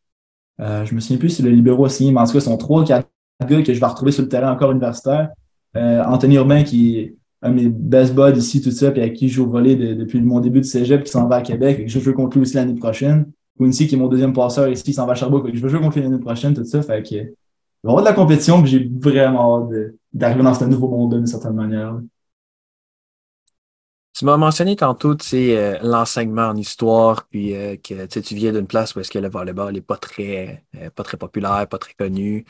Euh, 0.60 0.84
je 0.84 0.94
me 0.94 1.00
souviens 1.00 1.16
plus 1.16 1.30
si 1.30 1.42
le 1.42 1.50
libéraux 1.50 1.86
a 1.86 1.88
signé, 1.88 2.12
mais 2.12 2.20
en 2.20 2.26
tout 2.26 2.34
cas, 2.34 2.40
ce 2.40 2.46
sont 2.46 2.56
trois, 2.56 2.84
quatre 2.84 3.08
gars 3.44 3.62
que 3.62 3.74
je 3.74 3.80
vais 3.80 3.86
retrouver 3.86 4.12
sur 4.12 4.22
le 4.22 4.28
terrain 4.28 4.52
encore 4.52 4.70
universitaire 4.70 5.30
Anthony 5.74 6.36
Urbain, 6.36 6.62
qui 6.62 7.16
mes 7.50 7.68
best 7.68 8.14
buds 8.14 8.36
ici, 8.36 8.60
tout 8.60 8.70
ça, 8.70 8.90
puis 8.90 9.00
avec 9.00 9.14
qui 9.14 9.28
je 9.28 9.34
joue 9.34 9.44
au 9.44 9.48
volley 9.48 9.74
depuis 9.74 10.20
mon 10.20 10.40
début 10.40 10.60
de 10.60 10.64
cégep, 10.64 11.04
qui 11.04 11.10
s'en 11.10 11.26
va 11.28 11.36
à 11.36 11.42
Québec, 11.42 11.80
et 11.80 11.84
que 11.84 11.90
je 11.90 11.98
veux 11.98 12.12
contre 12.12 12.38
aussi 12.38 12.54
l'année 12.54 12.74
prochaine. 12.74 13.30
Quincy, 13.58 13.86
qui 13.86 13.94
est 13.94 13.98
mon 13.98 14.08
deuxième 14.08 14.32
passeur 14.32 14.68
ici, 14.68 14.84
il 14.86 14.94
s'en 14.94 15.06
va 15.06 15.12
à 15.12 15.14
Sherbrooke, 15.14 15.48
et 15.48 15.56
je 15.56 15.62
veux 15.62 15.68
jouer 15.68 15.80
contre 15.80 15.98
l'année 15.98 16.18
prochaine, 16.18 16.54
tout 16.54 16.64
ça. 16.64 16.82
Fait 16.82 17.02
que, 17.02 17.14
il 17.14 17.24
va 17.84 17.90
y 17.90 17.94
avoir 17.94 18.04
de 18.04 18.08
la 18.08 18.14
compétition, 18.14 18.62
puis 18.62 18.70
j'ai 18.70 18.90
vraiment 18.94 19.64
hâte 19.64 19.92
d'arriver 20.12 20.42
dans 20.42 20.54
ce 20.54 20.64
nouveau 20.64 20.88
monde 20.88 21.14
d'une 21.14 21.26
certaine 21.26 21.54
manière. 21.54 21.98
Tu 24.14 24.26
m'as 24.26 24.36
mentionné 24.36 24.76
tantôt 24.76 25.16
euh, 25.32 25.78
l'enseignement 25.82 26.48
en 26.48 26.56
histoire, 26.56 27.26
puis 27.28 27.56
euh, 27.56 27.76
que 27.76 28.04
tu 28.20 28.34
viens 28.34 28.52
d'une 28.52 28.66
place 28.66 28.94
où 28.94 29.00
est-ce 29.00 29.10
que 29.10 29.18
le 29.18 29.28
volleyball 29.28 29.72
n'est 29.72 29.80
pas 29.80 29.96
très, 29.96 30.64
euh, 30.76 30.90
pas 30.90 31.02
très 31.02 31.16
populaire, 31.16 31.66
pas 31.66 31.78
très 31.78 31.94
connu, 31.94 32.44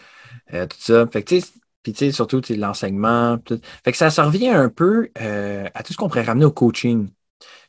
tout 0.51 0.76
ça. 0.78 1.07
Fait 1.07 1.22
que, 1.22 1.36
puis 1.83 1.93
tu 1.93 1.99
sais, 1.99 2.12
surtout 2.12 2.41
l'enseignement. 2.51 3.39
Fait 3.85 3.93
que 3.93 3.99
ça, 3.99 4.11
ça 4.11 4.24
revient 4.24 4.49
un 4.49 4.68
peu 4.68 5.11
à 5.16 5.83
tout 5.83 5.93
ce 5.93 5.97
qu'on 5.97 6.09
pourrait 6.09 6.22
ramener 6.22 6.45
au 6.45 6.53
coaching. 6.53 7.09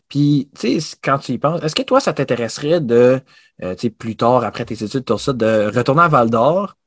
Puis, 0.07 0.49
tu 0.59 0.79
sais, 0.79 0.97
quand 1.03 1.17
tu 1.17 1.31
y 1.31 1.37
penses, 1.37 1.63
est-ce 1.63 1.75
que 1.75 1.81
toi, 1.81 1.99
ça 1.99 2.13
t'intéresserait 2.13 2.81
de, 2.81 3.19
tu 3.59 3.67
sais, 3.77 3.89
plus 3.89 4.15
tard, 4.15 4.43
après 4.43 4.65
tes 4.65 4.83
études, 4.83 5.05
tout 5.05 5.17
ça, 5.17 5.33
de 5.33 5.71
retourner 5.75 6.03
à 6.03 6.07
Val 6.07 6.29
d'Or? 6.29 6.77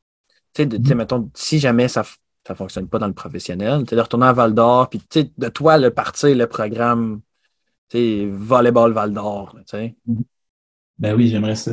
Tu 0.55 0.63
sais, 0.63 0.69
mm-hmm. 0.69 0.95
mettons, 0.95 1.31
si 1.35 1.59
jamais 1.59 1.89
ça, 1.89 2.05
ne 2.49 2.55
fonctionne 2.55 2.89
pas 2.89 2.99
dans 2.99 3.09
le 3.09 3.13
professionnel. 3.13 3.85
Tu 3.87 3.97
de 3.97 4.01
retourner 4.01 4.27
à 4.27 4.33
Val 4.33 4.55
d'Or, 4.55 4.89
puis 4.89 5.03
de 5.37 5.49
toi, 5.49 5.79
le 5.79 5.91
partir 5.91 6.37
le 6.37 6.47
programme 6.47 7.21
volleyball 7.93 8.93
Val 8.93 9.13
d'Or. 9.13 9.57
Mhm. 9.73 10.25
Ben 10.99 11.15
oui, 11.15 11.29
j'aimerais 11.29 11.57
ça. 11.57 11.73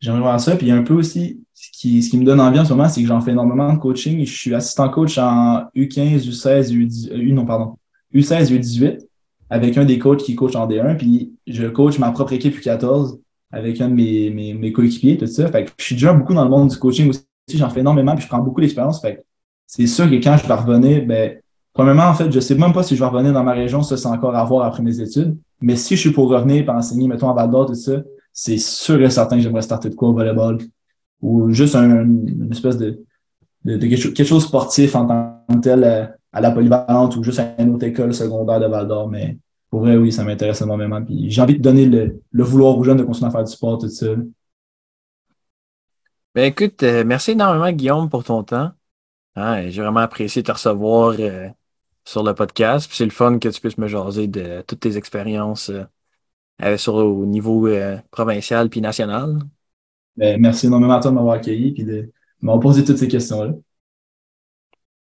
J'aimerais 0.00 0.20
voir 0.20 0.40
ça. 0.40 0.56
Puis 0.56 0.70
un 0.70 0.82
peu 0.82 0.94
aussi, 0.94 1.40
ce 1.54 1.70
qui, 1.72 2.02
ce 2.02 2.10
qui 2.10 2.18
me 2.18 2.24
donne 2.24 2.40
envie 2.40 2.58
en 2.58 2.64
ce 2.64 2.72
moment, 2.72 2.88
c'est 2.88 3.00
que 3.00 3.08
j'en 3.08 3.20
fais 3.20 3.32
énormément 3.32 3.72
de 3.72 3.78
coaching. 3.78 4.24
Je 4.24 4.32
suis 4.32 4.54
assistant 4.54 4.88
coach 4.88 5.18
en 5.18 5.64
U15, 5.74 6.28
U16, 6.28 6.72
U, 6.72 7.32
non, 7.32 7.44
pardon, 7.44 7.76
U16, 8.14 8.52
U18, 8.52 9.00
avec 9.50 9.76
un 9.76 9.84
des 9.84 9.98
coachs 9.98 10.22
qui 10.22 10.34
coach 10.36 10.54
en 10.54 10.68
D1. 10.68 10.96
Puis 10.96 11.32
je 11.46 11.66
coach 11.66 11.98
ma 11.98 12.12
propre 12.12 12.32
équipe 12.32 12.56
U14 12.56 13.18
avec 13.50 13.80
un 13.80 13.88
de 13.88 13.94
mes, 13.94 14.30
mes, 14.30 14.72
coéquipiers, 14.72 15.16
tout 15.16 15.26
ça. 15.26 15.48
Fait 15.48 15.64
que 15.64 15.70
je 15.78 15.84
suis 15.84 15.94
déjà 15.94 16.12
beaucoup 16.12 16.34
dans 16.34 16.44
le 16.44 16.50
monde 16.50 16.68
du 16.68 16.76
coaching 16.76 17.08
aussi. 17.08 17.24
J'en 17.54 17.70
fais 17.70 17.80
énormément, 17.80 18.14
puis 18.14 18.24
je 18.24 18.28
prends 18.28 18.40
beaucoup 18.40 18.60
d'expérience. 18.60 19.00
Fait 19.00 19.24
c'est 19.66 19.86
sûr 19.86 20.08
que 20.08 20.14
quand 20.16 20.36
je 20.36 20.46
vais 20.46 20.54
revenir, 20.54 21.06
ben, 21.06 21.38
premièrement, 21.72 22.06
en 22.08 22.14
fait, 22.14 22.32
je 22.32 22.40
sais 22.40 22.54
même 22.54 22.72
pas 22.72 22.82
si 22.82 22.96
je 22.96 23.00
vais 23.00 23.08
revenir 23.08 23.32
dans 23.32 23.44
ma 23.44 23.52
région, 23.52 23.82
ça, 23.82 23.96
c'est 23.96 24.08
encore 24.08 24.34
à 24.34 24.44
voir 24.44 24.66
après 24.66 24.82
mes 24.82 25.00
études. 25.00 25.36
Mais 25.60 25.76
si 25.76 25.96
je 25.96 26.00
suis 26.00 26.10
pour 26.10 26.28
revenir 26.30 26.64
et 26.64 26.68
enseigner, 26.70 27.06
mettons, 27.06 27.30
à 27.30 27.34
Val 27.34 27.50
d'Or, 27.50 27.66
tout 27.66 27.74
ça, 27.74 28.02
c'est 28.40 28.58
sûr 28.58 29.02
et 29.02 29.10
certain 29.10 29.36
que 29.36 29.42
j'aimerais 29.42 29.62
starter 29.62 29.90
de 29.90 29.96
quoi 29.96 30.10
au 30.10 30.12
volleyball 30.12 30.58
ou 31.20 31.52
juste 31.52 31.74
un, 31.74 32.04
une 32.04 32.52
espèce 32.52 32.78
de, 32.78 33.04
quelque, 33.64 34.22
chose, 34.22 34.44
sportif 34.44 34.94
en 34.94 35.06
tant 35.06 35.44
que 35.48 35.58
tel 35.58 35.82
euh, 35.82 36.06
à, 36.32 36.40
la 36.40 36.52
polyvalente 36.52 37.16
ou 37.16 37.24
juste 37.24 37.40
à 37.40 37.60
une 37.60 37.74
autre 37.74 37.84
école 37.84 38.14
secondaire 38.14 38.60
de 38.60 38.66
Val 38.66 38.86
d'Or. 38.86 39.08
Mais 39.08 39.38
pour 39.68 39.80
vrai, 39.80 39.96
oui, 39.96 40.12
ça 40.12 40.22
m'intéresse 40.22 40.62
énormément. 40.62 41.04
Puis 41.04 41.28
j'ai 41.28 41.42
envie 41.42 41.58
de 41.58 41.62
donner 41.62 41.86
le, 41.86 42.44
vouloir 42.44 42.78
aux 42.78 42.84
jeunes 42.84 42.98
de 42.98 43.02
continuer 43.02 43.26
à 43.26 43.32
faire 43.32 43.42
du 43.42 43.50
sport, 43.50 43.76
tout 43.76 43.88
ça. 43.88 44.06
Ben 46.36 46.44
écoute, 46.44 46.80
euh, 46.84 47.02
merci 47.04 47.32
énormément, 47.32 47.72
Guillaume, 47.72 48.08
pour 48.08 48.22
ton 48.22 48.44
temps. 48.44 48.70
Ah, 49.34 49.68
j'ai 49.68 49.82
vraiment 49.82 49.98
apprécié 49.98 50.44
te 50.44 50.52
recevoir 50.52 51.16
euh, 51.18 51.48
sur 52.04 52.22
le 52.22 52.34
podcast. 52.34 52.88
c'est 52.92 53.04
le 53.04 53.10
fun 53.10 53.40
que 53.40 53.48
tu 53.48 53.60
puisses 53.60 53.78
me 53.78 53.88
jaser 53.88 54.28
de 54.28 54.62
toutes 54.64 54.78
tes 54.78 54.96
expériences 54.96 55.72
sur, 56.78 56.94
au 56.96 57.26
niveau 57.26 57.66
euh, 57.68 57.98
provincial 58.10 58.68
puis 58.70 58.80
national. 58.80 59.38
Ben, 60.16 60.40
merci 60.40 60.66
énormément 60.66 60.94
à 60.94 61.00
toi 61.00 61.10
de 61.10 61.16
m'avoir 61.16 61.34
accueilli 61.36 61.74
et 61.76 61.84
de 61.84 62.12
m'avoir 62.40 62.60
posé 62.60 62.84
toutes 62.84 62.98
ces 62.98 63.08
questions-là. 63.08 63.54